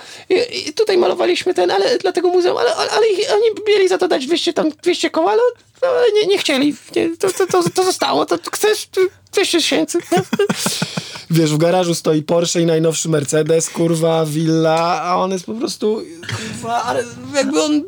[0.77, 4.27] tutaj malowaliśmy ten, ale dla tego muzeum, ale, ale, ale oni mieli za to dać
[4.27, 5.43] 200 tam, 200 koła, ale,
[5.83, 6.75] ale nie, nie chcieli.
[6.97, 8.89] Nie, to, to, to, to zostało, to chcesz
[9.33, 9.99] 200 tysięcy.
[11.31, 16.03] Wiesz, w garażu stoi Porsche i najnowszy Mercedes, kurwa, willa, a on jest po prostu,
[16.29, 17.05] kurwa, ale
[17.35, 17.85] jakby on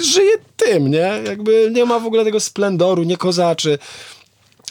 [0.00, 1.20] żyje tym, nie?
[1.26, 3.78] Jakby nie ma w ogóle tego splendoru, nie kozaczy.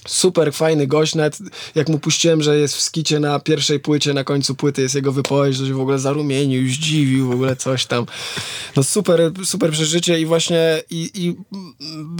[0.07, 1.39] Super fajny gość, nawet
[1.75, 5.11] jak mu puściłem, że jest w skicie na pierwszej płycie, na końcu płyty jest jego
[5.11, 8.05] wypowiedź, to się w ogóle zarumienił, zdziwił, w ogóle coś tam.
[8.75, 11.35] No super, super przeżycie i właśnie i, i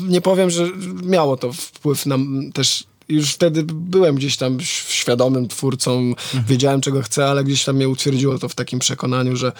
[0.03, 0.67] nie powiem, że
[1.03, 2.17] miało to wpływ na
[2.53, 6.13] też już wtedy byłem gdzieś tam świadomym twórcą,
[6.47, 9.51] wiedziałem czego chcę, ale gdzieś tam mnie utwierdziło to w takim przekonaniu, że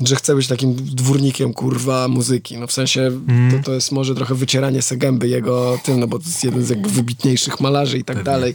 [0.00, 2.58] że chcę być takim dwórnikiem, kurwa, muzyki.
[2.58, 3.10] No w sensie
[3.50, 6.64] to, to jest może trochę wycieranie se gęby jego tym, no bo to jest jeden
[6.64, 8.54] z jakby wybitniejszych malarzy i tak dalej.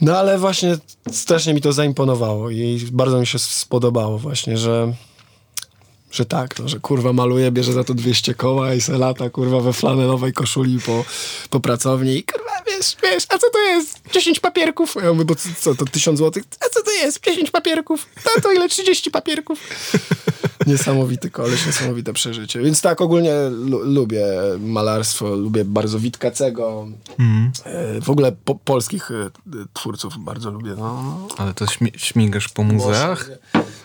[0.00, 0.76] No ale właśnie
[1.10, 4.92] strasznie mi to zaimponowało i bardzo mi się spodobało właśnie, że
[6.16, 9.60] że tak, no, że kurwa maluje, bierze za to 200 koła i se lata kurwa
[9.60, 11.04] we flanelowej koszuli po,
[11.50, 14.00] po pracowni i kurwa wiesz, wiesz, a co to jest?
[14.12, 14.94] 10 papierków?
[15.04, 16.44] Ja mówię, bo co, co to 1000 złotych?
[16.60, 17.24] A co to jest?
[17.24, 18.06] 10 papierków?
[18.24, 18.68] No to ile?
[18.68, 19.60] 30 papierków?
[20.66, 22.60] Niesamowity koleś, niesamowite przeżycie.
[22.62, 24.26] Więc tak, ogólnie lu- lubię
[24.60, 26.86] malarstwo, lubię bardzo Witkacego.
[27.64, 29.30] E, W ogóle po, polskich e,
[29.72, 30.74] twórców bardzo lubię.
[30.78, 31.18] No.
[31.36, 33.30] Ale to śmi śmigasz po muzeach?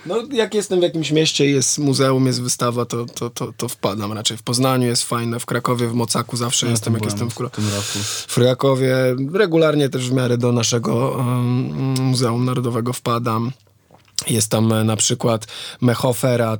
[0.05, 4.13] No, jak jestem w jakimś mieście jest muzeum, jest wystawa, to, to, to, to wpadam
[4.13, 4.37] raczej.
[4.37, 7.49] W Poznaniu jest fajne, w Krakowie, w Mocaku zawsze jestem, jak jestem w, Kra-
[8.27, 8.95] w Krakowie.
[9.33, 11.23] Regularnie też w miarę do naszego um,
[12.01, 13.51] Muzeum Narodowego wpadam.
[14.27, 15.47] Jest tam e, na przykład
[15.81, 16.57] Mechofera,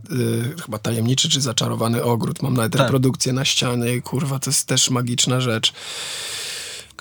[0.58, 2.42] y, chyba Tajemniczy czy Zaczarowany Ogród.
[2.42, 2.82] Mam nawet Tak.
[2.82, 5.74] reprodukcję na ścianie i kurwa, to jest też magiczna rzecz.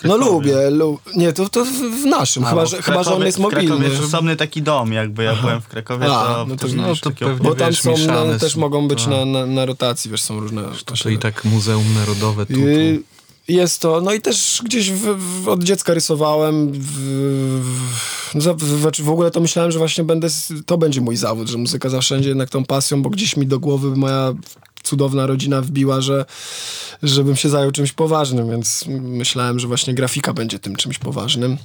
[0.05, 0.31] No Krakowie.
[0.33, 0.99] lubię, lu...
[1.17, 3.41] nie, to, to w naszym, A, chyba, że, w chyba, że on Krakowie- jest W
[3.41, 3.89] Krakowie mobilny.
[3.91, 6.97] jest osobny taki dom, jakby ja byłem w Krakowie, A, to, no to też no,
[6.97, 8.61] to pewnie Bo tam wiesz, są, mieszane też są.
[8.61, 9.11] mogą być A.
[9.11, 10.63] na, na, na rotacji, wiesz, są różne...
[11.03, 12.53] To i tak Muzeum Narodowe tu.
[12.53, 12.59] tu.
[13.51, 16.73] Jest to, no i też gdzieś w, w, od dziecka rysowałem.
[16.73, 17.61] W,
[18.35, 20.29] w, znaczy w ogóle to myślałem, że właśnie będę,
[20.67, 23.59] to będzie mój zawód, że muzyka zawsze będzie jednak tą pasją, bo gdzieś mi do
[23.59, 24.35] głowy moja
[24.83, 26.25] cudowna rodzina wbiła, że
[27.03, 31.57] żebym się zajął czymś poważnym, więc myślałem, że właśnie grafika będzie tym czymś poważnym.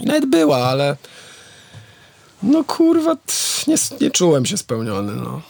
[0.00, 0.96] Nawet była, ale
[2.42, 3.16] no kurwa,
[3.66, 5.42] nie, nie czułem się spełniony, no.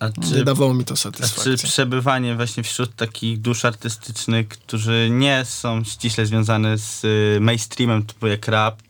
[0.00, 1.58] A Nie czy, dawało mi to a satysfakcji.
[1.58, 8.02] czy przebywanie właśnie wśród takich dusz artystycznych, którzy nie są ściśle związane z y, mainstreamem,
[8.06, 8.82] typu jak rap,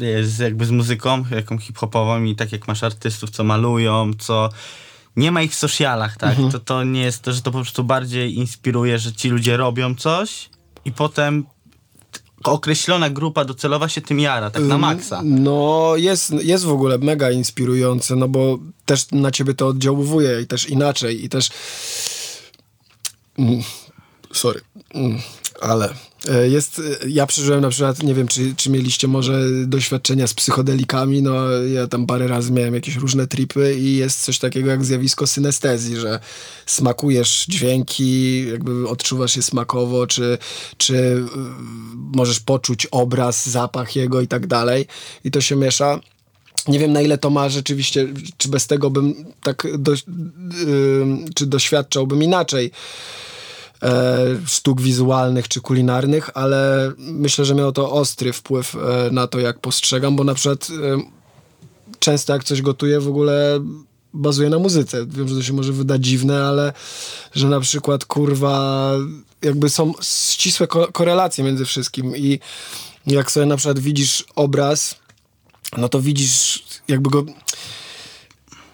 [0.00, 4.50] y, z, jakby z muzyką, jaką hip-hopową i tak jak masz artystów, co malują, co
[5.16, 6.30] nie ma ich w socialach, tak?
[6.30, 6.50] Mhm.
[6.50, 9.94] To, to nie jest to, że to po prostu bardziej inspiruje, że ci ludzie robią
[9.94, 10.50] coś
[10.84, 11.46] i potem
[12.52, 15.22] określona grupa docelowa się tym jara, tak na maksa.
[15.24, 20.46] No, jest, jest w ogóle mega inspirujące, no bo też na ciebie to oddziałuje i
[20.46, 21.50] też inaczej, i też.
[23.38, 23.62] Mm,
[24.32, 24.60] sorry,
[24.94, 25.18] mm,
[25.60, 25.94] ale
[26.48, 26.78] jest.
[26.78, 31.22] e, Ja przeżyłem na przykład, nie wiem, czy, czy mieliście może doświadczenia z psychodelikami.
[31.22, 35.26] No, ja tam parę razy miałem jakieś różne tripy, i jest coś takiego jak zjawisko
[35.26, 36.20] synestezji, że
[36.66, 40.38] smakujesz dźwięki, jakby odczuwasz je smakowo, czy,
[40.76, 41.24] czy y,
[41.94, 44.86] możesz poczuć obraz, zapach jego i tak dalej.
[45.24, 46.00] I to się miesza.
[46.68, 49.96] Nie wiem na ile to ma rzeczywiście, czy bez tego bym tak, do, y,
[51.34, 53.33] czy doświadczałbym inaczej e,
[54.46, 59.58] sztuk wizualnych czy kulinarnych, ale myślę, że miało to ostry wpływ e, na to, jak
[59.58, 60.98] postrzegam, bo na przykład e,
[61.98, 63.60] często jak coś gotuję w ogóle
[64.14, 65.06] bazuje na muzyce.
[65.06, 66.72] Wiem, że to się może wydać dziwne, ale
[67.34, 68.92] że na przykład kurwa
[69.42, 72.38] jakby są ścisłe ko- korelacje między wszystkim i
[73.06, 74.96] jak sobie na przykład widzisz obraz,
[75.76, 77.24] no to widzisz jakby go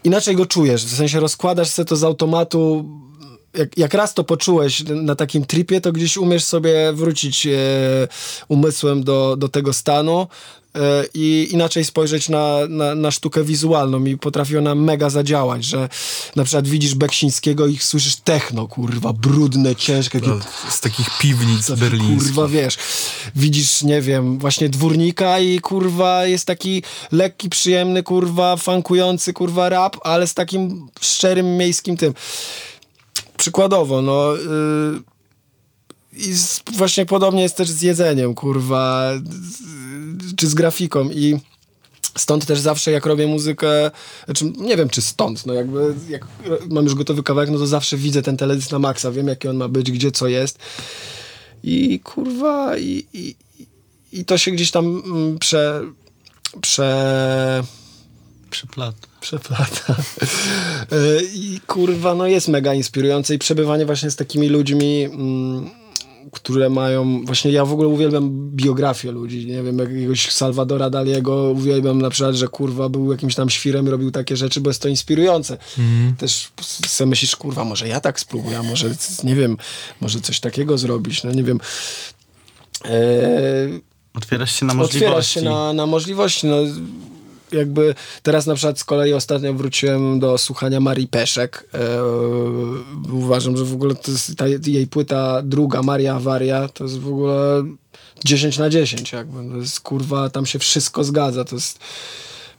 [0.04, 2.84] inaczej go czujesz, w sensie rozkładasz sobie to z automatu
[3.54, 7.50] jak, jak raz to poczułeś na takim tripie, to gdzieś umiesz sobie wrócić e,
[8.48, 10.26] umysłem do, do tego stanu
[10.74, 15.88] e, i inaczej spojrzeć na, na, na sztukę wizualną i potrafi ona mega zadziałać, że
[16.36, 20.32] na przykład widzisz Beksińskiego i słyszysz techno, kurwa, brudne, ciężkie, takie
[20.70, 22.34] Z takich piwnic berlińskich.
[22.34, 22.78] Kurwa, wiesz,
[23.36, 26.82] widzisz, nie wiem, właśnie dwórnika i kurwa jest taki
[27.12, 32.14] lekki, przyjemny, kurwa, funkujący, kurwa, rap, ale z takim szczerym miejskim tym.
[33.40, 34.32] Przykładowo, no...
[34.34, 35.00] Yy,
[36.12, 41.40] i z, właśnie podobnie jest też z jedzeniem, kurwa, z- czy z grafiką i
[42.18, 43.90] stąd też zawsze jak robię muzykę,
[44.24, 46.26] znaczy nie wiem czy stąd, no jakby jak
[46.70, 49.56] mam już gotowy kawałek, no to zawsze widzę ten teledysk na maksa, wiem jaki on
[49.56, 50.58] ma być, gdzie co jest.
[51.64, 53.34] I kurwa i, i,
[54.12, 55.82] i to się gdzieś tam mm, prze,
[56.60, 57.64] prze,
[58.50, 59.08] Przeplata.
[59.20, 59.94] przeplata.
[60.92, 65.70] Y, I kurwa, no jest mega inspirujące i przebywanie właśnie z takimi ludźmi, mm,
[66.32, 72.02] które mają, właśnie ja w ogóle uwielbiam biografię ludzi, nie wiem, jakiegoś Salvadora Daliego, uwielbiam
[72.02, 75.58] na przykład, że kurwa był jakimś tam świrem robił takie rzeczy, bo jest to inspirujące.
[76.18, 76.48] Też
[76.86, 78.94] sobie myślisz, kurwa, może ja tak spróbuję, a może,
[79.24, 79.56] nie wiem,
[80.00, 81.60] może coś takiego zrobić, no nie wiem.
[82.84, 83.80] Eee,
[84.14, 85.06] Otwierasz się na możliwości.
[85.06, 86.46] Otwierasz się na, na możliwości.
[86.46, 86.56] No,
[87.52, 91.68] jakby teraz na przykład z kolei ostatnio wróciłem do słuchania Marii Peszek.
[91.74, 92.02] E,
[93.12, 93.94] uważam, że w ogóle
[94.36, 97.64] ta jej płyta druga, Maria Awaria, to jest w ogóle
[98.24, 99.50] 10 na 10 jakby.
[99.50, 101.44] To jest kurwa, tam się wszystko zgadza.
[101.44, 101.78] To jest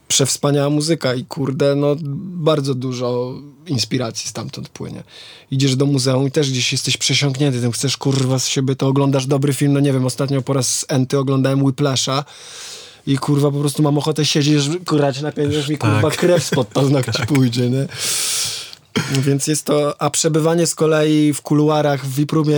[0.08, 1.96] przewspaniała muzyka i kurde, no
[2.36, 3.36] bardzo dużo
[3.68, 5.04] inspiracji stamtąd płynie.
[5.52, 9.26] Idziesz do muzeum i też gdzieś jesteś przesiąknięty tym, chcesz kurwa z siebie, to oglądasz
[9.26, 12.26] dobry film, no nie wiem, ostatnio po raz Enty oglądałem Whiplasha
[13.08, 16.20] i kurwa po prostu mam ochotę siedzieć, grać na pięć, mi kurwa Tak.
[16.20, 17.88] krew spod paznokci pójdzie, nie?
[19.12, 22.58] Więc jest to, a przebywanie z kolei w kuluarach w Wiprumie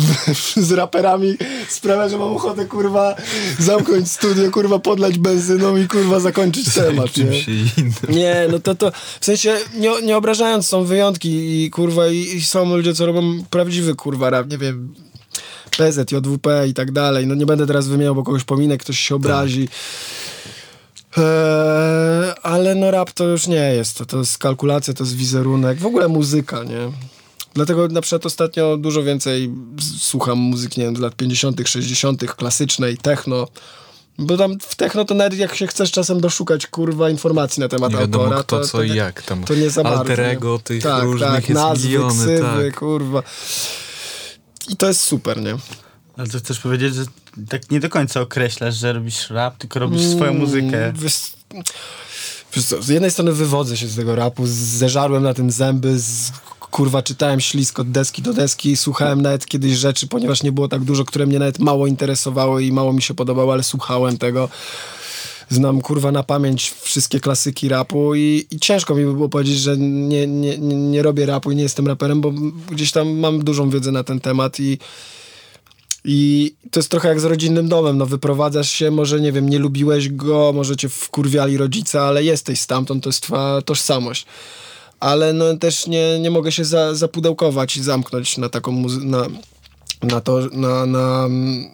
[0.56, 1.36] z raperami
[1.68, 3.14] sprawia, że mam ochotę kurwa
[3.58, 7.44] zamknąć studio, kurwa podlać benzyną i kurwa zakończyć temat, nie?
[8.08, 12.44] Nie, no to to, w sensie nie, nie obrażając, są wyjątki i kurwa i, i
[12.44, 14.94] są ludzie, co robią prawdziwy kurwa rap, nie wiem,
[15.70, 19.14] PZ, JWP i tak dalej, no nie będę teraz wymieniał, bo kogoś pominę, ktoś się
[19.14, 19.68] obrazi.
[21.16, 21.24] Eee,
[22.42, 25.86] ale no rap to już nie jest, to, to jest kalkulacja, to jest wizerunek, w
[25.86, 26.92] ogóle muzyka, nie?
[27.54, 29.50] Dlatego na przykład ostatnio dużo więcej
[29.98, 33.48] słucham muzyki, nie wiem, z lat 50., 60., klasycznej, techno.
[34.18, 37.92] Bo tam w techno to nawet jak się chcesz czasem doszukać kurwa informacji na temat
[37.92, 39.44] Nie wiadomo autora, kto, to, co to i jak tam.
[39.44, 39.98] to nie za bardzo.
[39.98, 40.24] Alter nie?
[40.24, 42.78] ego tych tak, różnych tak, jest nazwy, miliony, ksywy, tak.
[42.78, 43.22] kurwa.
[44.68, 45.56] I to jest super, nie?
[46.16, 47.04] Ale to chcesz powiedzieć, że
[47.48, 50.86] tak nie do końca określasz, że robisz rap, tylko robisz swoją muzykę.
[50.86, 50.96] Mm.
[52.54, 56.32] Wiesz co, Z jednej strony wywodzę się z tego rapu, zeżarłem na tym zęby, z...
[56.70, 60.84] kurwa czytałem ślisk od deski do deski, słuchałem nawet kiedyś rzeczy, ponieważ nie było tak
[60.84, 64.48] dużo, które mnie nawet mało interesowały i mało mi się podobało, ale słuchałem tego.
[65.50, 69.76] Znam kurwa na pamięć wszystkie klasyki rapu i, i ciężko mi by było powiedzieć, że
[69.76, 72.32] nie, nie, nie, robię rapu i nie jestem raperem, bo
[72.70, 74.78] gdzieś tam mam dużą wiedzę na ten temat i
[76.04, 79.58] i to jest trochę jak z rodzinnym domem, no wyprowadzasz się, może nie wiem, nie
[79.58, 84.26] lubiłeś go, może cię wkurwiali rodzice, ale jesteś stamtąd, to jest twoja tożsamość.
[85.00, 89.26] Ale no też nie, nie mogę się za, zapudełkować i zamknąć na taką muzy- na,
[90.02, 91.70] na to, na, na mm,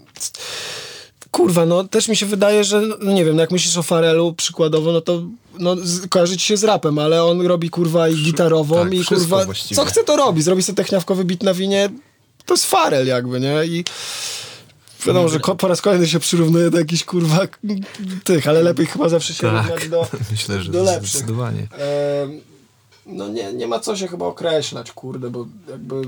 [1.34, 4.32] kurwa, no też mi się wydaje, że no nie wiem, no jak myślisz o Farelu
[4.32, 5.22] przykładowo, no to
[5.58, 5.76] no,
[6.10, 9.76] kojarzy ci się z rapem, ale on robi kurwa i gitarową tak, i kurwa, właściwie.
[9.76, 11.90] co chce to robi, zrobi sobie techniawkowy bit na winie,
[12.46, 13.64] to jest Farel jakby, nie?
[13.64, 13.84] I
[15.06, 17.38] wiadomo, że po raz kolejny się przyrównuje do jakichś kurwa
[18.24, 21.10] tych, ale lepiej chyba zawsze się równać Tak, do, myślę, że do lepszych.
[21.10, 21.66] zdecydowanie.
[22.22, 22.40] Em,
[23.06, 26.02] no nie, nie ma co się chyba określać, kurde, bo jakby...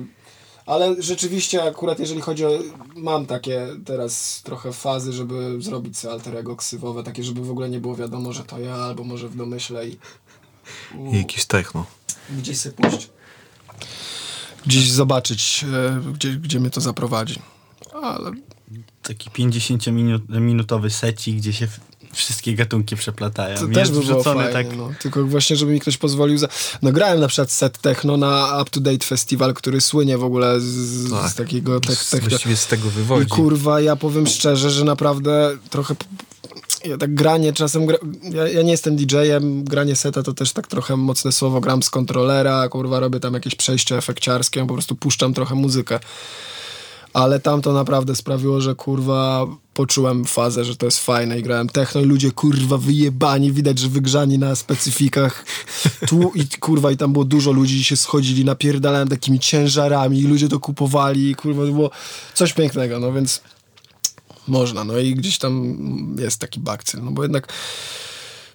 [0.66, 2.50] Ale rzeczywiście akurat jeżeli chodzi o...
[2.96, 7.80] Mam takie teraz trochę fazy, żeby zrobić sobie alterego ksywowe, takie, żeby w ogóle nie
[7.80, 9.98] było wiadomo, że to ja, albo może w domyśle i
[11.12, 11.86] I jakiś techno.
[12.30, 13.10] gdzieś sobie pójść.
[14.66, 17.42] Gdzieś zobaczyć, e, gdzie, gdzie mnie to zaprowadzi.
[18.02, 18.32] Ale
[19.02, 21.68] Taki 50-minutowy secik, gdzie się
[22.16, 23.58] wszystkie gatunki przeplatają.
[23.58, 24.90] To I też by było fajnie, tak no.
[25.02, 26.48] Tylko właśnie, żeby mi ktoś pozwolił za...
[26.82, 30.60] No grałem na przykład set techno na Up To Date Festival, który słynie w ogóle
[30.60, 31.32] z, z Tak.
[31.34, 32.28] takiego tech, Z- techno.
[32.28, 33.26] Właściwie z tego I wywodzi.
[33.30, 35.94] kurwa, ja powiem szczerze, że naprawdę trochę...
[36.84, 37.86] Ja tak granie czasem...
[37.86, 37.98] Gra...
[38.22, 41.60] Ja, ja nie jestem DJ-em, granie seta to też tak trochę mocne słowo.
[41.60, 46.00] Gram z kontrolera, kurwa, robię tam jakieś przejście efekciarskie, po prostu puszczam trochę muzykę.
[47.16, 51.68] Ale tam to naprawdę sprawiło, że kurwa poczułem fazę, że to jest fajne i grałem
[51.68, 55.44] techno i ludzie kurwa wyjebani, widać, że wygrzani na specyfikach.
[56.08, 60.48] Tu i kurwa i tam było dużo ludzi, się schodzili, napierdalałem takimi ciężarami i ludzie
[60.48, 61.90] to kupowali i kurwa to było
[62.34, 63.40] coś pięknego, no więc
[64.48, 65.76] można, no i gdzieś tam
[66.18, 67.52] jest taki bakcyl, no bo jednak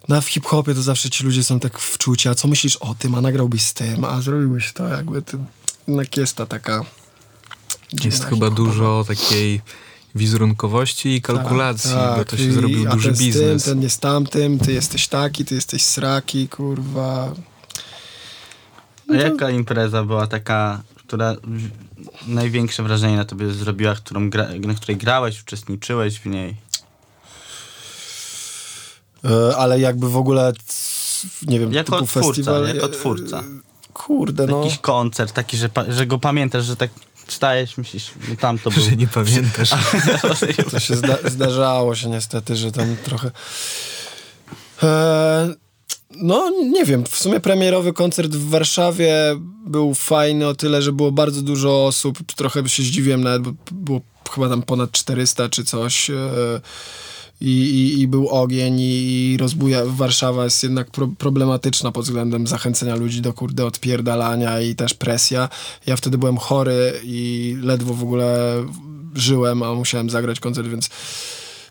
[0.07, 3.15] na w hip-hopie to zawsze ci ludzie są tak wczuci, a co myślisz o tym,
[3.15, 5.37] a nagrałbyś z tym, a zrobiłbyś to, jakby to,
[5.87, 6.85] jednak jest ta taka
[8.03, 9.61] Jest chyba dużo takiej
[10.15, 13.63] wizerunkowości i kalkulacji, bo to się i- zrobił a duży ten biznes.
[13.63, 17.33] Tym, ten jest tamtym, ty jesteś taki, ty jesteś sraki, kurwa.
[19.09, 21.35] A jaka impreza była taka, która
[22.27, 26.55] największe wrażenie na tobie zrobiła, którą gra, na której grałeś, uczestniczyłeś w niej?
[29.25, 30.53] E, ale jakby w ogóle,
[31.47, 32.75] nie wiem, Jako typu twórca, festiwal.
[32.75, 33.43] jako e, twórca.
[33.93, 34.63] Kurde, no.
[34.63, 36.89] Jakiś koncert taki, że, że go pamiętasz, że tak
[37.31, 38.83] wstajesz, myślisz, no tam to był.
[38.83, 39.69] Że nie pamiętasz.
[40.71, 43.31] To się zda zdarzało się niestety, że tam trochę...
[44.83, 45.55] E,
[46.15, 49.13] no, nie wiem, w sumie premierowy koncert w Warszawie
[49.65, 54.01] był fajny o tyle, że było bardzo dużo osób, trochę się zdziwiłem nawet, bo było
[54.31, 56.15] chyba tam ponad 400 czy coś e,
[57.41, 62.95] i, i, i był ogień i rozbuja, Warszawa jest jednak pro, problematyczna pod względem zachęcenia
[62.95, 65.49] ludzi do kurde odpierdalania i też presja.
[65.85, 68.55] Ja wtedy byłem chory i ledwo w ogóle
[69.15, 70.89] żyłem, a musiałem zagrać koncert, więc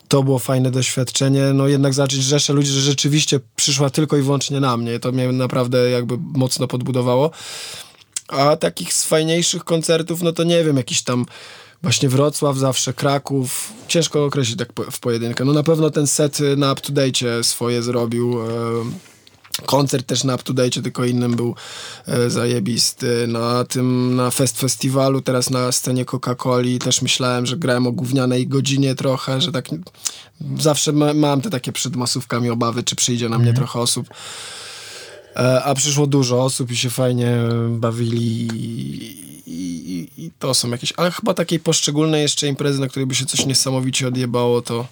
[0.07, 1.43] to było fajne doświadczenie.
[1.53, 4.99] No jednak zobaczyć rzeszę ludzi, że rzeczywiście przyszła tylko i wyłącznie na mnie.
[4.99, 7.31] To mnie naprawdę jakby mocno podbudowało.
[8.27, 11.25] A takich z fajniejszych koncertów, no to nie wiem, jakiś tam
[11.83, 13.73] właśnie Wrocław zawsze, Kraków.
[13.87, 15.45] Ciężko określić tak w pojedynkę.
[15.45, 18.41] No na pewno ten set y, na Up To Date swoje zrobił.
[18.41, 18.93] em,
[19.65, 21.55] Koncert też na Up To Date, tylko innym był
[22.07, 23.27] e, zajebisty.
[23.27, 28.47] Na tym, na Fest Festiwalu, teraz na scenie Coca-Coli też myślałem, że grałem o gównianej
[28.47, 29.65] godzinie trochę, że tak
[30.59, 34.07] zawsze ma, mam te takie przed masówkami obawy, czy przyjdzie na mnie trochę osób.
[35.35, 37.37] E, a przyszło dużo osób i się fajnie
[37.69, 38.47] bawili
[39.51, 43.25] i, i, to są jakieś, ale chyba takiej poszczególnej jeszcze imprezy, na której by się
[43.25, 44.87] coś niesamowicie odjebało, to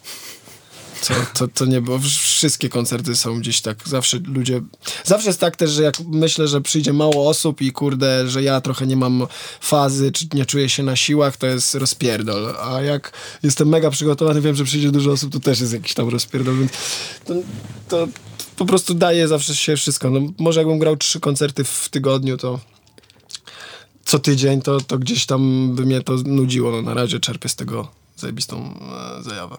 [1.07, 1.99] to, to, to nie było.
[2.21, 3.77] Wszystkie koncerty są gdzieś tak.
[3.85, 4.61] Zawsze ludzie.
[5.03, 8.61] Zawsze jest tak też, że jak myślę, że przyjdzie mało osób i kurde, że ja
[8.61, 9.27] trochę nie mam
[9.61, 12.55] fazy, czy nie czuję się na siłach, to jest rozpierdol.
[12.63, 13.11] A jak
[13.43, 16.71] jestem mega przygotowany, wiem, że przyjdzie dużo osób, to też jest jakiś tam rozpierdol, więc
[17.25, 17.33] to,
[17.87, 18.07] to
[18.55, 20.09] po prostu daje zawsze się wszystko.
[20.09, 22.59] No, może jakbym grał trzy koncerty w tygodniu, to
[24.09, 26.71] co tydzień, to, to gdzieś tam by mnie to nudziło.
[26.71, 28.73] No, na razie czerpię z tego zajebistą
[29.19, 29.55] e, zajawę.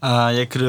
[0.00, 0.66] A jak ro,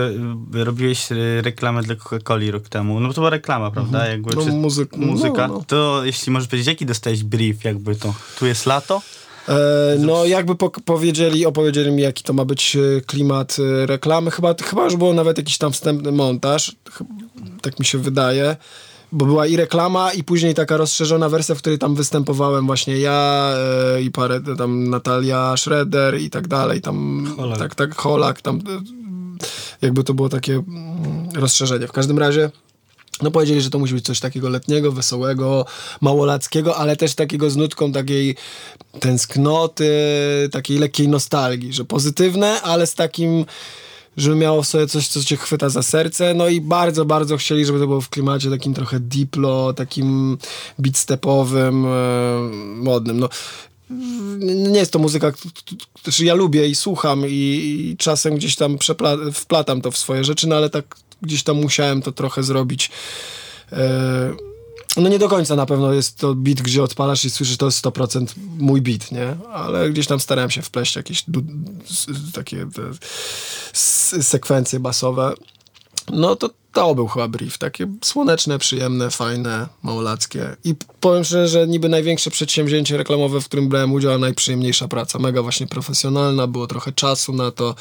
[0.54, 1.08] robiłeś
[1.42, 4.08] reklamę dla Coca-Coli rok temu, no to była reklama, prawda?
[4.08, 5.48] Jakby, No, muzyk- muzyka.
[5.48, 5.64] no, no.
[5.68, 9.02] To jeśli możesz powiedzieć, jaki dostałeś brief, jakby to, tu jest lato?
[9.50, 9.54] E,
[10.00, 14.32] no jakby po, powiedzieli, opowiedzieli mi jaki to ma być e, klimat e, reklamy.
[14.32, 16.76] Chyba, chyba już było nawet jakiś tam wstępny montaż,
[17.62, 18.56] tak mi się wydaje.
[19.14, 23.50] Bo była i reklama, i później taka rozszerzona wersja, w której tam występowałem właśnie ja
[23.96, 26.82] e, i parę tam Natalia Schroeder i tak dalej.
[26.82, 27.60] Tam, Holak.
[27.60, 28.42] Tak, tak, Holak.
[28.42, 28.62] Tam, e,
[29.82, 31.88] jakby to było takie mm, rozszerzenie.
[31.88, 32.52] W każdym razie
[33.22, 35.66] no powiedzieli, że to musi być coś takiego letniego, wesołego,
[36.02, 38.36] małolackiego, ale też takiego z nutką takiej
[39.00, 39.90] tęsknoty,
[40.52, 43.46] takiej lekkiej nostalgii, że pozytywne, ale z takim,
[44.18, 47.66] żeby miało w sobie coś, co cię chwyta za serce, no i bardzo, bardzo chcieli,
[47.66, 50.38] żeby to było w klimacie takim trochę diplo, takim
[50.80, 51.90] beatstepowym, e,
[52.76, 53.30] modnym, no
[54.40, 55.32] nie jest to muzyka,
[56.04, 58.78] znaczy ja lubię i słucham i, i czasem gdzieś tam
[59.34, 62.92] wplatam to w swoje rzeczy, no ale tak gdzieś tam musiałem to trochę zrobić.
[63.72, 64.53] E,
[64.98, 67.86] no nie do końca na pewno jest to beat, gdzie odpalasz i słyszysz, to jest
[67.86, 68.28] 100%
[68.60, 69.36] mój beat, nie?
[69.54, 71.26] Ale gdzieś tam starałem się wpleść jakieś
[72.34, 72.68] takie
[74.22, 75.34] sekwencje basowe.
[76.12, 77.58] No to to był chyba brief.
[77.58, 80.56] Takie słoneczne, przyjemne, fajne, małolackie.
[80.64, 85.20] I powiem szczerze, że niby największe przedsięwzięcie reklamowe, w którym brałem udział, a najprzyjemniejsza praca.
[85.20, 87.76] Mega właśnie profesjonalna, było trochę czasu na to.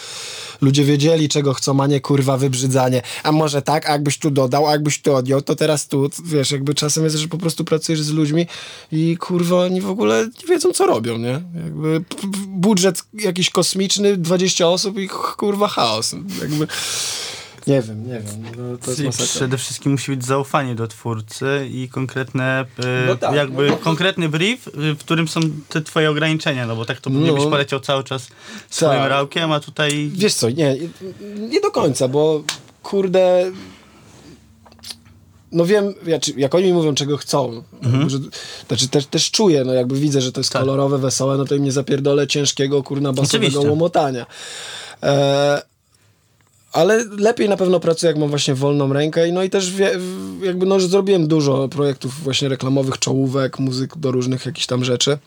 [0.60, 3.02] Ludzie wiedzieli, czego chcą, a nie kurwa wybrzydzanie.
[3.22, 6.10] A może tak, a jakbyś tu dodał, a jakbyś tu odjął, to teraz tu.
[6.24, 8.46] Wiesz, jakby czasem jest, że po prostu pracujesz z ludźmi
[8.92, 11.42] i kurwa oni w ogóle nie wiedzą, co robią, nie?
[11.64, 12.04] Jakby
[12.48, 16.14] budżet jakiś kosmiczny, 20 osób i kurwa chaos.
[16.40, 16.66] Jakby...
[17.66, 18.42] Nie wiem, nie wiem.
[18.56, 19.26] No, to jest masakra.
[19.26, 23.76] przede wszystkim musi być zaufanie do twórcy i konkretne, e, No tak, jakby no.
[23.76, 27.34] konkretny brief, e, w którym są te twoje ograniczenia, no bo tak to No.
[27.34, 28.28] byś poleciał cały czas
[28.70, 29.10] swoim Tak.
[29.10, 30.76] rałkiem, a tutaj Wiesz co, nie,
[31.38, 32.42] nie do końca, bo
[32.82, 33.50] kurde.
[35.52, 35.94] No wiem,
[36.36, 37.62] jak oni mi mówią, czego chcą,
[38.06, 38.18] że,
[38.68, 40.60] znaczy też, też czuję, no jakby widzę, że to jest Mhm.
[40.62, 40.66] Tak.
[40.66, 43.70] kolorowe, wesołe, no to im nie zapierdolę ciężkiego, kurna, basowego Oczywiście.
[43.70, 44.26] łomotania.
[45.02, 45.62] E,
[46.72, 49.90] ale lepiej na pewno pracuję, jak mam właśnie wolną rękę no i też wie,
[50.42, 55.18] jakby no, zrobiłem dużo projektów właśnie reklamowych, czołówek, muzyk do różnych jakichś tam rzeczy.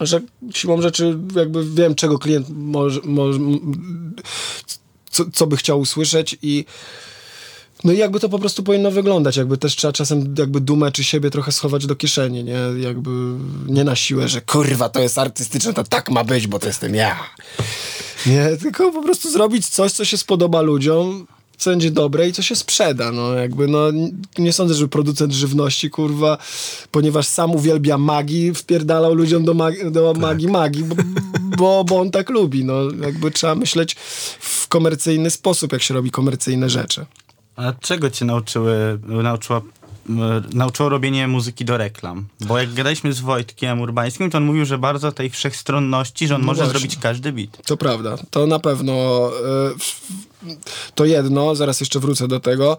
[0.00, 0.20] Że
[0.54, 3.40] siłą rzeczy jakby wiem, czego klient może, może
[5.10, 6.64] co, co by chciał usłyszeć i
[7.84, 11.04] no i jakby to po prostu powinno wyglądać, jakby też trzeba czasem jakby dumę czy
[11.04, 12.58] siebie trochę schować do kieszeni, nie?
[12.76, 13.10] Jakby
[13.66, 16.94] nie na siłę, że kurwa to jest artystyczne, to tak ma być, bo to jestem
[16.94, 17.20] ja.
[18.26, 22.42] Nie, tylko po prostu zrobić coś, co się spodoba ludziom, co będzie dobre i co
[22.42, 23.78] się sprzeda, no jakby, no
[24.38, 26.38] nie sądzę, żeby producent żywności, kurwa,
[26.90, 30.94] ponieważ sam uwielbia magii, wpierdalał ludziom do, mag- do magii magii, bo,
[31.56, 33.96] bo, bo on tak lubi, no jakby trzeba myśleć
[34.40, 37.06] w komercyjny sposób, jak się robi komercyjne rzeczy.
[37.56, 39.60] A czego cię nauczyły, nauczyła,
[40.54, 42.26] nauczyło robienie muzyki do reklam?
[42.40, 46.40] Bo jak gadaliśmy z Wojtkiem Urbańskim, to on mówił, że bardzo tej wszechstronności, że on
[46.40, 46.78] No może właśnie.
[46.80, 47.66] zrobić każdy beat.
[47.66, 48.92] To prawda, to na pewno
[49.38, 50.54] e,
[50.94, 52.76] to jedno, zaraz jeszcze wrócę do tego.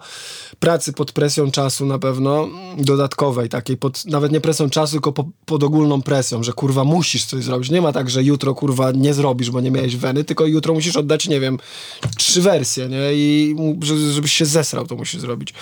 [0.60, 2.48] Pracy pod presją czasu na pewno,
[2.78, 7.24] dodatkowej takiej, pod, nawet nie presją czasu, tylko po, pod ogólną presją, że kurwa musisz
[7.24, 7.70] coś zrobić.
[7.70, 10.96] Nie ma tak, że jutro kurwa nie zrobisz, bo nie miałeś weny, tylko jutro musisz
[10.96, 11.58] oddać, nie wiem,
[12.16, 12.98] trzy wersje, nie?
[13.14, 13.56] I
[14.12, 15.54] żebyś się zesrał, to musisz zrobić.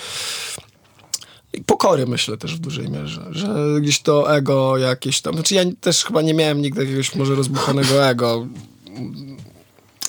[1.65, 6.03] Pokory myślę też w dużej mierze, że gdzieś to ego jakieś tam, znaczy ja też
[6.03, 8.47] chyba nie miałem nigdy jakiegoś może rozbuchanego ego.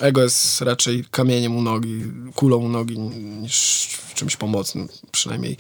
[0.01, 2.03] Ego jest raczej kamieniem u nogi,
[2.35, 5.57] kulą u nogi niż czymś pomocnym, przynajmniej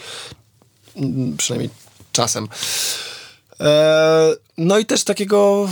[1.37, 1.70] przynajmniej
[2.12, 2.49] czasem.
[3.61, 5.68] E, no i też takiego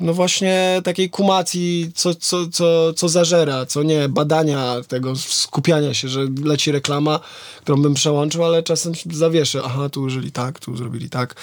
[0.00, 6.08] no właśnie takiej kumacji, co, co, co, co zażera, co nie, badania tego, skupiania się,
[6.08, 7.20] że leci reklama,
[7.60, 11.34] którą bym przełączył, ale czasem zawieszę, aha, tu użyli tak, tu zrobili tak.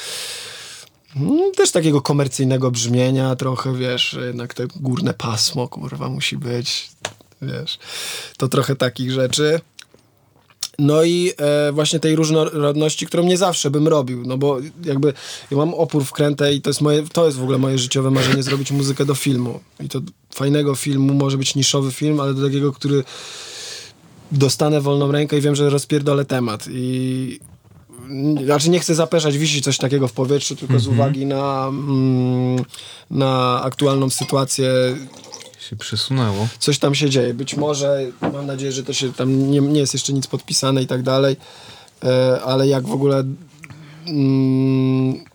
[1.16, 6.90] Mm, Też takiego komercyjnego brzmienia trochę, wiesz, jednak te górne pasmo, kurwa, musi być,
[7.42, 7.80] wiesz,
[8.38, 9.60] to trochę takich rzeczy.
[10.82, 15.14] No i e, właśnie tej różnorodności, którą nie zawsze bym robił, no bo jakby
[15.52, 18.44] ja mam opór wkrętę i to jest, moje, to jest w ogóle moje życiowe marzenie,
[18.44, 19.60] zrobić muzykę do filmu.
[19.80, 20.02] I to
[20.36, 23.04] fajnego filmu, może być niszowy film, ale do takiego, który
[24.32, 26.66] dostanę wolną rękę i wiem, że rozpierdolę temat.
[26.72, 27.40] I
[28.46, 32.66] znaczy nie chcę zapeszać, wisi coś takiego w powietrzu, tylko z uwagi na, mm,
[33.12, 34.70] na aktualną sytuację
[35.72, 36.48] Się przesunęło.
[36.60, 37.34] coś tam się dzieje.
[37.34, 40.88] Być może, mam nadzieję, że to się tam nie, nie jest jeszcze nic podpisane i
[40.88, 41.36] tak dalej,
[42.04, 43.24] e, ale jak w ogóle
[44.08, 45.26] mm,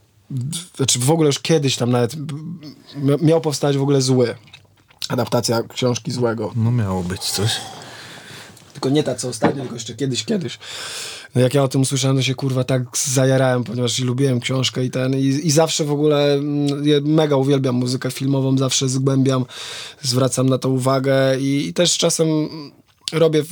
[0.77, 2.17] znaczy w ogóle już kiedyś tam nawet
[3.23, 4.35] miał powstać w ogóle zły.
[5.09, 6.53] Adaptacja książki złego.
[6.57, 7.51] No miało być coś.
[8.73, 10.59] Tylko nie ta co ostatnio, tylko jeszcze kiedyś, kiedyś.
[11.37, 14.91] No jak ja o tym usłyszałem, to się kurwa tak zajarałem, ponieważ lubiłem książkę i
[14.91, 15.15] ten.
[15.15, 19.45] I, i zawsze w ogóle mm, mega uwielbiam muzykę filmową, zawsze zgłębiam,
[20.03, 22.29] zwracam na to uwagę i, i też czasem
[23.13, 23.43] robię.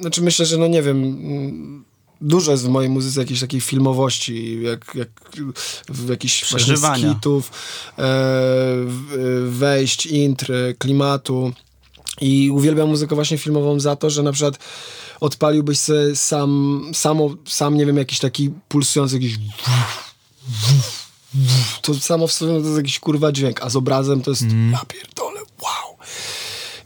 [0.00, 0.96] Znaczy myślę, że no nie wiem.
[1.04, 1.84] mm,
[2.20, 5.08] Dużo jest w mojej muzyce jakiejś takiej filmowości, jak, jak
[5.88, 6.44] w jakichś
[7.08, 7.52] skitów, e,
[8.86, 11.52] w- wejść, intr, klimatu.
[12.20, 14.58] I uwielbiam muzykę właśnie filmową za to, że na przykład
[15.22, 19.38] odpaliłbyś sobie sam, samo, sam nie wiem, jakiś taki pulsujący jakiś
[21.82, 24.42] to samo w sobie to jest jakiś kurwa dźwięk, a z obrazem to jest
[24.72, 25.96] ja pierdolę, wow.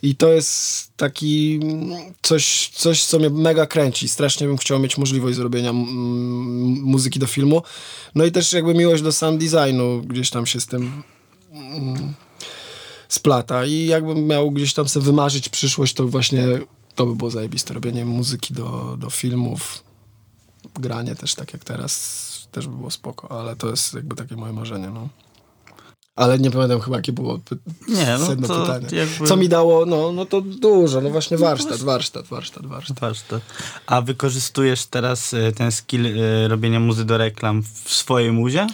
[0.02, 4.08] I to jest taki mm, coś, coś, co mnie mega kręci.
[4.08, 5.86] Strasznie bym chciał mieć możliwość zrobienia mm,
[6.82, 7.62] muzyki do filmu.
[8.14, 11.02] No i też jakby miłość do sound designu gdzieś tam się z tym
[11.52, 12.14] mm,
[13.08, 13.64] splata.
[13.64, 16.46] I jakbym miał gdzieś tam sobie wymarzyć przyszłość, to właśnie
[16.96, 17.74] to by było zajebiste.
[17.74, 19.84] Robienie muzyki do, do filmów,
[20.74, 24.52] granie też tak jak teraz też by było spoko, ale to jest jakby takie moje
[24.52, 25.08] marzenie, no.
[26.16, 27.38] Ale nie pamiętam chyba, jakie było
[27.88, 28.88] Nie, no sedno to pytania.
[28.92, 33.00] jakby- Co mi dało, no, no to dużo, no właśnie warsztat, warsztat, warsztat, warsztat.
[33.00, 33.42] Warsztat.
[33.86, 38.66] A wykorzystujesz teraz y, ten skill y, robienia muzy do reklam w swojej muzie?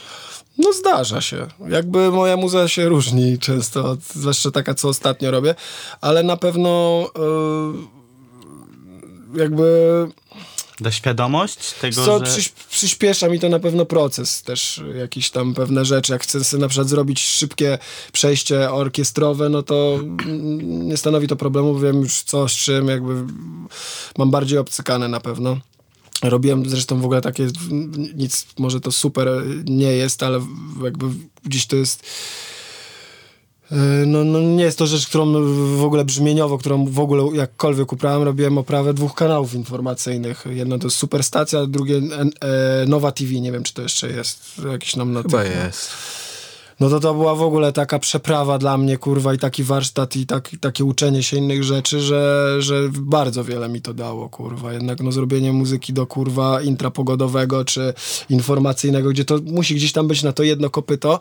[0.59, 1.47] No zdarza się.
[1.69, 5.55] Jakby moja muza się różni często, zwłaszcza taka, co ostatnio robię,
[6.01, 8.02] ale na pewno yy,
[9.35, 10.09] jakby
[10.81, 12.25] Da świadomość tego, co że...
[12.25, 16.13] przyś, przyspiesza mi to na pewno proces też jakieś tam pewne rzeczy.
[16.13, 17.79] Jak chcę sobie na przykład zrobić szybkie
[18.13, 19.99] przejście orkiestrowe, no to
[20.63, 23.15] nie stanowi to problemu, wiem już co z czym, jakby
[24.19, 25.59] mam bardziej obcykane na pewno.
[26.23, 27.47] Robiłem zresztą w ogóle takie,
[28.15, 29.29] nic, może to super
[29.65, 30.41] nie jest, ale
[30.85, 31.07] jakby
[31.45, 32.07] gdzieś to jest
[34.07, 35.33] no, no nie jest to rzecz, którą
[35.77, 40.45] w ogóle brzmieniowo, którą w ogóle jakkolwiek uprawiam, robiłem oprawę dwóch kanałów informacyjnych.
[40.51, 44.97] Jedno to jest Superstacja, drugie e, Nowa TV, nie wiem czy to jeszcze jest jakiś
[44.97, 45.91] nam na Chyba jest.
[46.81, 50.27] No to to była w ogóle taka przeprawa dla mnie, kurwa, i taki warsztat, i
[50.27, 54.73] tak, takie uczenie się innych rzeczy, że, że bardzo wiele mi to dało, kurwa.
[54.73, 57.95] Jednak no zrobienie muzyki do, kurwa, intra pogodowego, czy
[58.31, 61.21] informacyjnego, gdzie to musi gdzieś tam być na to jedno kopyto,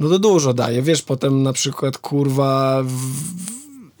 [0.00, 0.82] no to dużo daje.
[0.82, 2.94] Wiesz, potem na przykład, kurwa, w,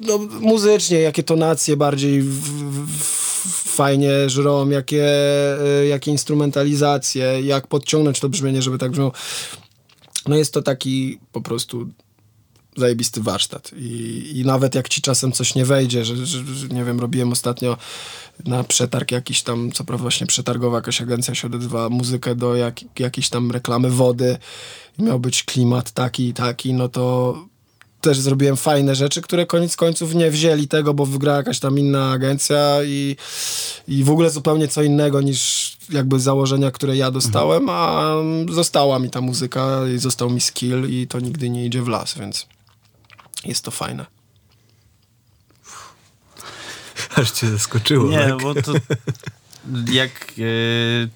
[0.00, 2.40] no, muzycznie, jakie tonacje bardziej w,
[2.96, 5.06] w, fajnie żrą, jakie,
[5.60, 9.12] e, jakie instrumentalizacje, jak podciągnąć to brzmienie, żeby tak brzmiało.
[10.28, 11.88] No jest to taki po prostu
[12.80, 13.70] zajebisty warsztat.
[13.76, 17.32] I, I nawet jak ci czasem coś nie wejdzie, że, że, że nie wiem, robiłem
[17.32, 17.76] ostatnio
[18.44, 22.80] na przetarg jakiś tam, co prawda właśnie przetargowa jakaś agencja się odezwała, muzykę do jak,
[22.98, 24.38] jakiejś tam reklamy wody
[24.98, 27.34] i miał być klimat taki i taki, no to
[28.00, 32.10] też zrobiłem fajne rzeczy, które koniec końców nie wzięli tego, bo wygrała jakaś tam inna
[32.10, 33.16] agencja i,
[33.88, 38.12] i w ogóle zupełnie co innego niż jakby założenia, które ja dostałem, a
[38.50, 42.18] została mi ta muzyka i został mi skill i to nigdy nie idzie w las,
[42.18, 42.46] więc
[43.44, 44.06] jest to fajne.
[47.16, 48.10] Aż cię zaskoczyło.
[48.10, 48.42] Nie, tak?
[48.42, 48.72] bo to
[49.92, 51.08] jak y,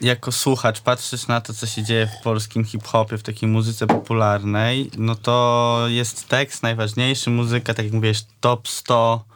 [0.00, 4.90] jako słuchacz patrzysz na to, co się dzieje w polskim hip-hopie, w takiej muzyce popularnej,
[4.96, 9.29] no to jest tekst najważniejszy, muzyka, tak jak mówisz, top 100 y,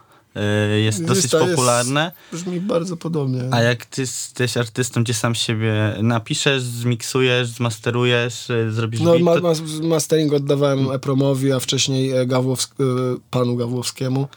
[0.83, 2.11] jest dosyć to jest- popularne.
[2.31, 3.41] Brzmi bardzo podobnie.
[3.51, 9.23] A jak ty jesteś artystą, gdzie sam siebie napiszesz, zmiksujesz, zmasterujesz, y, zrobisz No, beat,
[9.23, 9.53] ma, to, ma,
[9.87, 12.83] mastering oddawałem Epromowi, a wcześniej e, Gawłowsk, e,
[13.31, 14.27] panu Gawłowskiemu.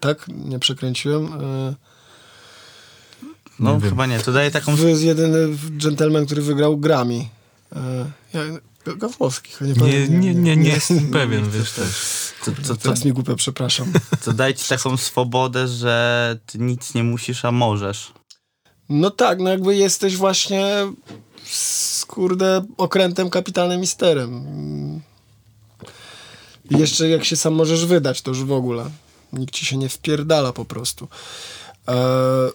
[0.00, 0.26] Tak?
[0.28, 1.26] Nie przekręciłem.
[1.26, 1.74] E,
[3.60, 3.90] no nie wiem.
[3.90, 4.76] chyba nie, to daje taką...
[4.76, 7.24] To jest jedyny gentleman, który wygrał Grammy.
[7.76, 8.40] E, ja,
[8.96, 11.88] Gawłowski, chyba nie Nie, nie, nie, nie jestem pewien, wiesz też.
[12.44, 13.92] To, to, to, Teraz mi głupio, przepraszam.
[14.24, 18.12] to daje ci taką swobodę, że ty nic nie musisz, a możesz.
[18.88, 20.92] No tak, no jakby jesteś właśnie
[21.44, 24.44] z, kurde okrętem kapitalnym misterem.
[26.70, 28.90] I jeszcze jak się sam możesz wydać, to już w ogóle.
[29.32, 31.08] Nikt ci się nie wpierdala po prostu.
[31.88, 32.48] E, A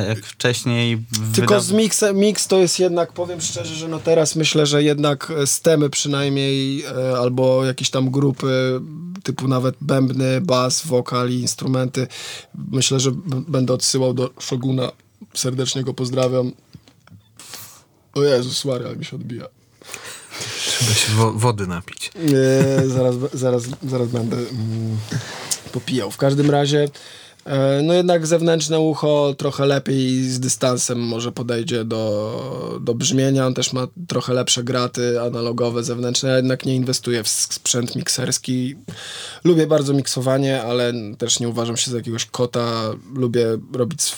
[0.00, 1.04] jak wcześniej...
[1.34, 4.82] Tylko wyda- z miksem, mix to jest jednak, powiem szczerze, że no teraz myślę, że
[4.82, 8.80] jednak e, stemy przynajmniej, e, albo jakieś tam grupy,
[9.22, 12.06] typu nawet bębny, bas, wokal i instrumenty,
[12.72, 13.10] myślę, że
[13.48, 14.92] będę odsyłał do Shoguna.
[15.34, 16.52] Serdecznie go pozdrawiam.
[18.14, 19.44] O Jezus Maria, mi się odbija.
[20.66, 22.10] Trzeba się wo- wody napić.
[22.80, 24.98] E, zaraz, zaraz, zaraz będę mm,
[25.72, 26.10] popijał.
[26.10, 26.88] W każdym razie
[27.82, 33.46] No jednak zewnętrzne ucho trochę lepiej z dystansem może podejdzie do, do brzmienia.
[33.46, 36.28] On też ma trochę lepsze graty analogowe, zewnętrzne.
[36.28, 38.76] Ja jednak nie inwestuję w sprzęt mikserski.
[39.44, 42.90] Lubię bardzo miksowanie, ale też nie uważam się za jakiegoś kota.
[43.14, 44.14] Lubię robić...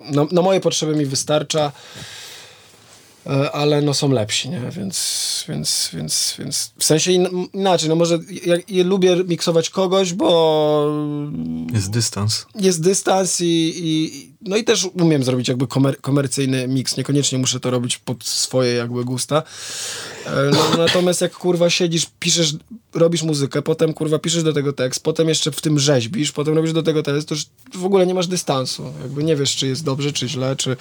[0.00, 1.72] Na, na moje potrzeby mi wystarcza.
[3.26, 4.60] E, ale no są lepsi, nie?
[4.70, 10.12] Więc, więc, więc, więc w sensie in, inaczej, no może ja, ja lubię miksować kogoś,
[10.12, 10.90] bo
[11.72, 12.46] Jest dystans.
[12.60, 17.60] jest dystans i, i no i też umiem zrobić jakby komer, komercyjny miks, niekoniecznie muszę
[17.60, 19.42] to robić pod swoje jakby gusta.
[20.26, 22.54] E, No, natomiast jak kurwa siedzisz, piszesz,
[22.94, 26.72] robisz muzykę, potem kurwa piszesz do tego tekst, potem jeszcze w tym rzeźbisz, potem robisz
[26.72, 28.92] do tego tekst, to już w ogóle nie masz dystansu.
[29.02, 30.76] Jakby nie wiesz, czy jest dobrze, czy źle, czy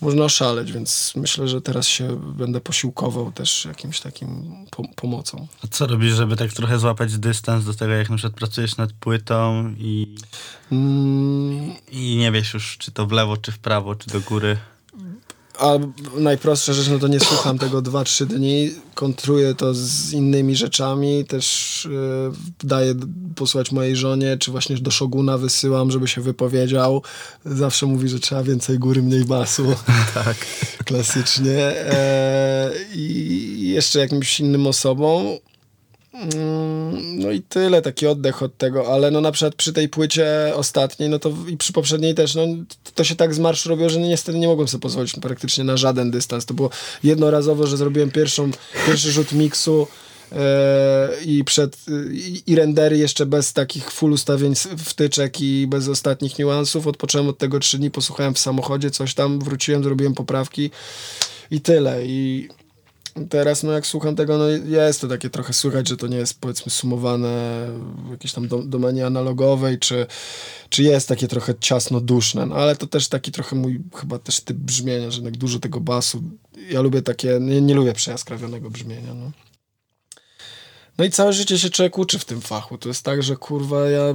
[0.00, 5.46] można oszaleć, więc myślę, że teraz się będę posiłkował też jakimś takim po pomocą.
[5.64, 8.92] A co robisz, żeby tak trochę złapać dystans do tego, jak na przykład pracujesz nad
[8.92, 10.14] płytą i,
[10.72, 14.56] Mm, i nie wiesz już, czy to w lewo, czy w prawo, czy do góry?
[15.58, 15.78] A
[16.16, 21.88] najprostsza rzecz, no to nie słucham tego 2-3 dni, kontruję to z innymi rzeczami, też
[21.90, 22.94] yy, daję
[23.34, 27.02] posłać mojej żonie, czy właśnie do Szoguna wysyłam, żeby się wypowiedział.
[27.44, 29.74] Zawsze mówi, że trzeba więcej góry, mniej basu.
[30.24, 30.36] tak.
[30.84, 31.58] Klasycznie.
[31.58, 35.26] E, I jeszcze jakimś innym osobom.
[36.14, 40.52] Mm, No i tyle, taki oddech od tego, ale no na przykład przy tej płycie
[40.54, 42.42] ostatniej, no to i przy poprzedniej też, no
[42.94, 46.10] to się tak z marszu robiło, że niestety nie mogłem sobie pozwolić praktycznie na żaden
[46.10, 46.46] dystans.
[46.46, 46.70] To było
[47.04, 48.50] jednorazowo, że zrobiłem pierwszą,
[48.86, 49.86] pierwszy rzut miksu
[50.32, 51.76] e, i przed
[52.12, 56.86] i, i rendery jeszcze bez takich full ustawień wtyczek i bez ostatnich niuansów.
[56.86, 60.70] Odpocząłem od tego trzy dni, posłuchałem w samochodzie, coś tam, wróciłem, zrobiłem poprawki
[61.50, 62.06] i tyle.
[62.06, 62.48] I
[63.30, 66.40] Teraz, no jak słucham tego, no jest to takie trochę słychać, że to nie jest
[66.40, 67.66] powiedzmy sumowane
[68.06, 70.06] w jakiejś tam dom- domenie analogowej, czy,
[70.68, 74.56] czy jest takie trochę ciasno-duszne, no ale to też taki trochę mój chyba też typ
[74.56, 76.22] brzmienia, że jednak dużo tego basu.
[76.70, 79.30] Ja lubię takie, nie, nie lubię przejaskrawionego brzmienia, no.
[80.98, 82.78] No i całe życie się człowiek uczy w tym fachu.
[82.78, 84.14] To jest tak, że kurwa ja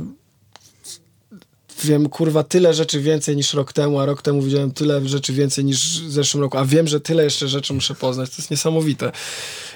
[1.84, 5.66] wiem kurwa tyle rzeczy więcej niż rok temu, a rok temu widziałem tyle rzeczy więcej
[5.66, 8.30] niż w zeszłym roku, a wiem, że tyle jeszcze rzeczy muszę poznać.
[8.30, 9.12] To jest niesamowite.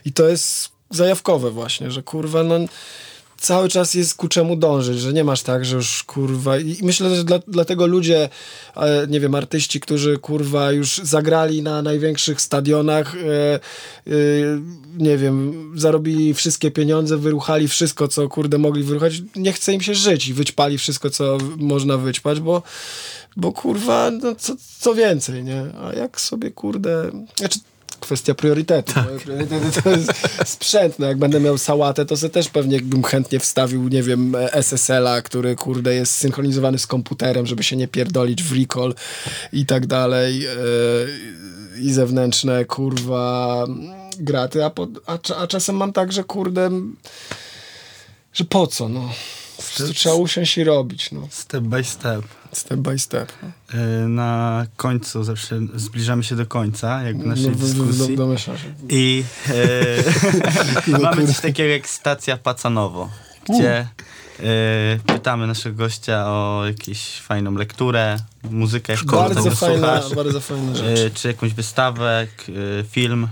[0.06, 2.60] I to jest zajawkowe właśnie, że kurwa no
[3.44, 7.16] cały czas jest ku czemu dążyć, że nie masz tak, że już kurwa i myślę,
[7.16, 8.30] że dla, dlatego ludzie,
[8.76, 13.60] e, nie wiem, artyści, którzy kurwa już zagrali na największych stadionach, e, e,
[14.98, 19.96] nie wiem, zarobili wszystkie pieniądze, wyruchali wszystko, co kurde mogli wyruchać, nie chce im się
[19.96, 22.64] żyć i wyćpali wszystko, co można wyćpać, bo
[23.38, 25.66] bo kurwa, no co, co więcej, nie?
[25.84, 27.60] A jak sobie kurde, znaczy
[28.04, 28.94] kwestia priorytetu.
[29.04, 30.12] Moje priorytety to jest
[30.46, 31.00] sprzęt.
[31.00, 35.22] No jak będę miał sałatę, to sobie też pewnie bym chętnie wstawił, nie wiem, SSL-a,
[35.22, 38.96] który kurde jest synchronizowany z komputerem, żeby się nie pierdolić w recall
[39.54, 40.40] i tak dalej.
[40.40, 40.50] Yy,
[41.82, 43.66] I zewnętrzne, kurwa,
[44.20, 46.70] graty, a, po, a, a czasem mam tak, że kurde,
[48.34, 49.10] że po co, no.
[49.94, 51.28] Trzeba usiąść i robić, no.
[51.32, 52.43] Step by step.
[52.54, 53.32] Step by step.
[53.44, 53.80] No.
[53.80, 58.18] Yy, Na końcu zawsze zbliżamy się do końca, jakby naszej No, w- w- dyskusji.
[58.18, 58.52] do- się.
[58.90, 59.24] I
[60.88, 63.10] e, mamy coś takiego jak stacja Pacanowo,
[63.50, 63.88] gdzie e,
[65.06, 68.18] pytamy naszego gościa o jakąś fajną lekturę,
[68.52, 71.00] muzykę, jaką Bardzo fajna, słuchasz, bardzo fajna rzecz.
[71.00, 72.28] e, czy jakąś wystawę,
[72.80, 73.28] e, film.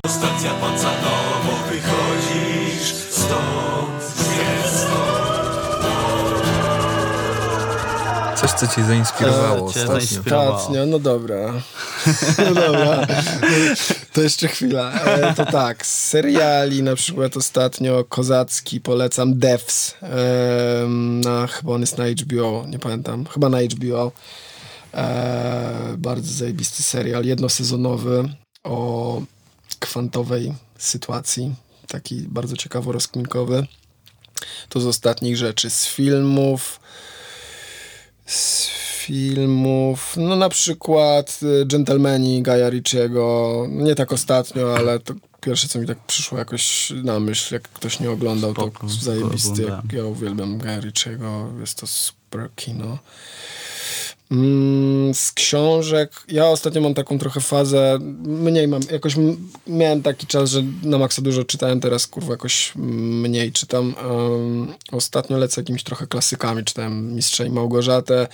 [8.41, 9.91] Coś, co cię zainspirowało cię ostatnio.
[9.93, 10.55] zainspirowało.
[10.55, 11.53] Ostatnio, no dobra.
[12.37, 13.07] No dobra.
[14.13, 14.91] To jeszcze chwila.
[14.93, 19.95] E, to tak, z seriali na przykład ostatnio kozacki polecam Devs.
[21.23, 23.25] Na, chyba on jest na HBO, nie pamiętam.
[23.25, 24.11] Chyba na HBO.
[24.93, 28.29] E, bardzo zajebisty serial, jednosezonowy
[28.63, 29.21] o
[29.79, 31.55] kwantowej sytuacji.
[31.87, 33.67] Taki bardzo ciekawo rozkminkowy.
[34.69, 36.80] To z ostatnich rzeczy, z filmów
[38.33, 38.67] z
[38.97, 45.79] filmów, no na przykład y, Gentlemani Gaja Ricciego, nie tak ostatnio, ale to pierwsze co
[45.79, 49.81] mi tak przyszło jakoś na myśl, jak ktoś nie oglądał, to Spoko, zajebisty, oglądałem.
[49.83, 52.97] jak ja uwielbiam Gaja Ricciego, jest to super kino.
[54.31, 59.15] Mm, z książek, ja ostatnio mam taką trochę fazę, mniej mam, jakoś
[59.67, 63.95] miałem taki czas, że na maksa dużo czytałem, teraz kurwa jakoś mniej czytam.
[64.09, 68.27] Um, ostatnio lecę jakimiś trochę klasykami, czytałem Mistrza i Małgorzatę.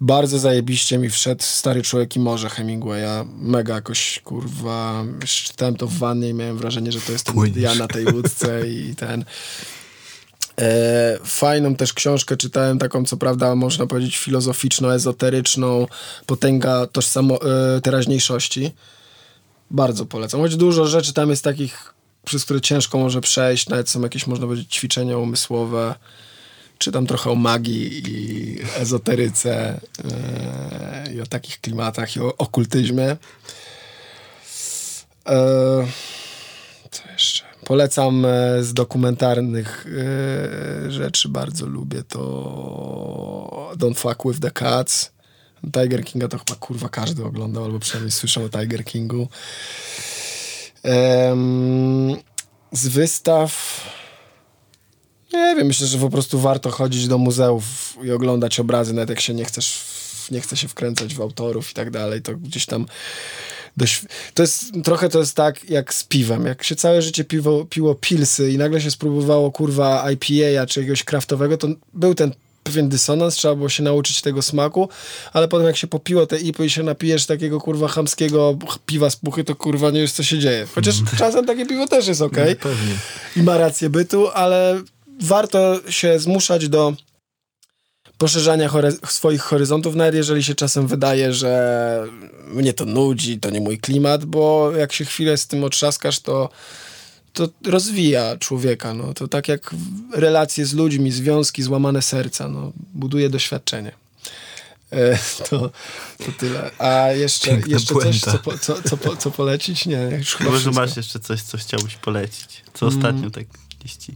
[0.00, 3.24] Bardzo zajebiście mi wszedł Stary Człowiek i Morze Hemingwaya.
[3.40, 7.88] Mega jakoś kurwa, czytałem to w wannie i miałem wrażenie, że to jest ja na
[7.88, 9.24] tej łódce i ten...
[10.58, 15.86] E, fajną też książkę czytałem, taką co prawda można powiedzieć filozoficzno-ezoteryczną,
[16.26, 17.38] Potęga tożsamo-
[17.76, 18.70] e, teraźniejszości.
[19.70, 20.40] Bardzo polecam.
[20.40, 21.94] Choć dużo rzeczy tam jest takich,
[22.24, 25.94] przez które ciężko może przejść, nawet są jakieś, można powiedzieć, ćwiczenia umysłowe.
[26.78, 33.16] Czytam trochę o magii i ezoteryce e, i o takich klimatach i o okultyzmie.
[35.26, 35.86] E,
[36.90, 37.47] co jeszcze?
[37.68, 39.86] Polecam e, z dokumentarnych
[40.86, 45.12] e, rzeczy, bardzo lubię to Don't Fuck With The Cats.
[45.72, 49.28] Tiger Kinga to chyba kurwa każdy oglądał, albo przynajmniej słyszał o Tiger Kingu.
[52.72, 53.80] Z wystaw...
[55.32, 59.20] Nie wiem, myślę, że po prostu warto chodzić do muzeów i oglądać obrazy, nawet jak
[59.20, 59.84] się nie chcesz,
[60.30, 62.86] nie chce się wkręcać w autorów i tak dalej, to gdzieś tam
[63.76, 64.02] dość,
[64.34, 67.94] to jest, trochę to jest tak jak z piwem, jak się całe życie piwo, piło
[67.94, 72.32] pilsy i nagle się spróbowało kurwa IPA czy jakiegoś kraftowego, to był ten
[72.68, 74.88] pewien dysonans, trzeba było się nauczyć tego smaku,
[75.32, 79.16] ale potem jak się popiło te IPy i się napijesz takiego kurwa chamskiego piwa z
[79.16, 80.66] puchy, to kurwa nie wiesz co się dzieje.
[80.74, 82.94] Chociaż czasem takie piwo też jest okej Pewnie.
[83.36, 84.82] i ma rację bytu, ale
[85.20, 86.94] warto się zmuszać do
[88.18, 88.70] poszerzania
[89.08, 92.04] swoich horyzontów, nawet jeżeli się czasem wydaje, że
[92.46, 96.48] mnie to nudzi, to nie mój klimat, bo jak się chwilę z tym otrzaskasz, to,
[97.32, 98.94] to rozwija człowieka.
[98.94, 99.14] No.
[99.14, 99.74] To tak jak
[100.14, 102.72] relacje z ludźmi, związki, złamane serca, no.
[102.94, 103.92] buduje doświadczenie.
[104.92, 105.18] E,
[105.50, 105.70] to,
[106.18, 106.70] to tyle.
[106.78, 109.86] A jeszcze, Piękna jeszcze coś, co, po, co, co, po, co polecić?
[109.86, 110.80] Nie, już chyba Chyba, że wszystko.
[110.80, 112.62] masz jeszcze coś, co chciałbyś polecić.
[112.74, 113.44] Co ostatnio tak
[113.80, 114.14] gdzieś ci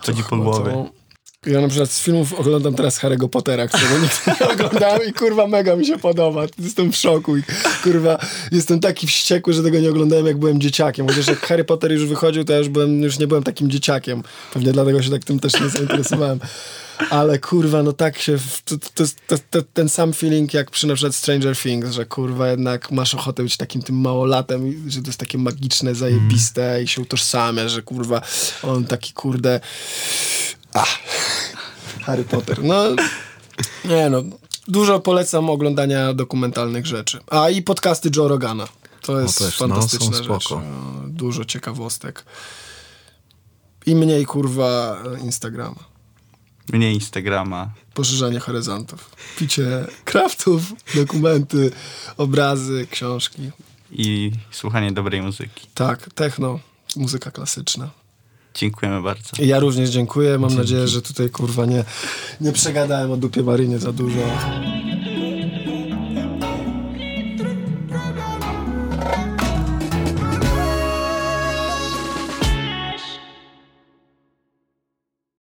[0.00, 0.72] To chodzi po głowie.
[0.72, 0.97] to-
[1.46, 5.46] Ja na przykład z filmów oglądam teraz Harry'ego Pottera, którego nigdy nie oglądałem i kurwa
[5.46, 6.42] mega mi się podoba.
[6.58, 7.42] Jestem w szoku i
[7.82, 8.18] kurwa
[8.52, 11.08] jestem taki wściekły, że tego nie oglądałem jak byłem dzieciakiem.
[11.08, 14.22] Chociaż jak Harry Potter już wychodził, to ja już, byłem, już nie byłem takim dzieciakiem.
[14.52, 16.40] Pewnie dlatego się tak tym też nie zainteresowałem.
[17.10, 20.94] Ale kurwa, no tak się, to, to, to, to, ten sam feeling jak przy na
[20.94, 25.20] przykład Stranger Things, że kurwa jednak masz ochotę być takim tym małolatem, że to jest
[25.20, 28.22] takie magiczne, zajebiste i się utożsamia, że kurwa
[28.62, 29.60] on taki kurde
[30.74, 30.98] Ach,
[32.02, 32.64] Harry Potter.
[32.64, 32.84] No,
[33.84, 34.22] nie no.
[34.68, 37.18] Dużo polecam oglądania dokumentalnych rzeczy.
[37.30, 38.68] A i podcasty Joe Rogana.
[39.02, 40.24] To jest też, no, fantastyczna są rzecz.
[40.24, 40.60] spoko.
[40.60, 42.24] No, Dużo ciekawostek.
[43.86, 45.84] I mniej kurwa Instagrama.
[46.72, 47.70] Mniej Instagrama.
[47.94, 49.10] Poszerzanie horyzontów.
[49.38, 50.62] Picie kraftów,
[50.94, 51.70] dokumenty,
[52.16, 53.50] obrazy, książki.
[53.92, 55.66] i słuchanie dobrej muzyki.
[55.74, 56.60] Tak, techno,
[56.96, 57.90] muzyka klasyczna.
[58.54, 59.30] Dziękujemy bardzo.
[59.38, 60.38] Ja również dziękuję.
[60.38, 61.84] Mam nadzieję, że tutaj kurwa nie,
[62.40, 64.20] nie przegadałem o dupie Marynie za dużo.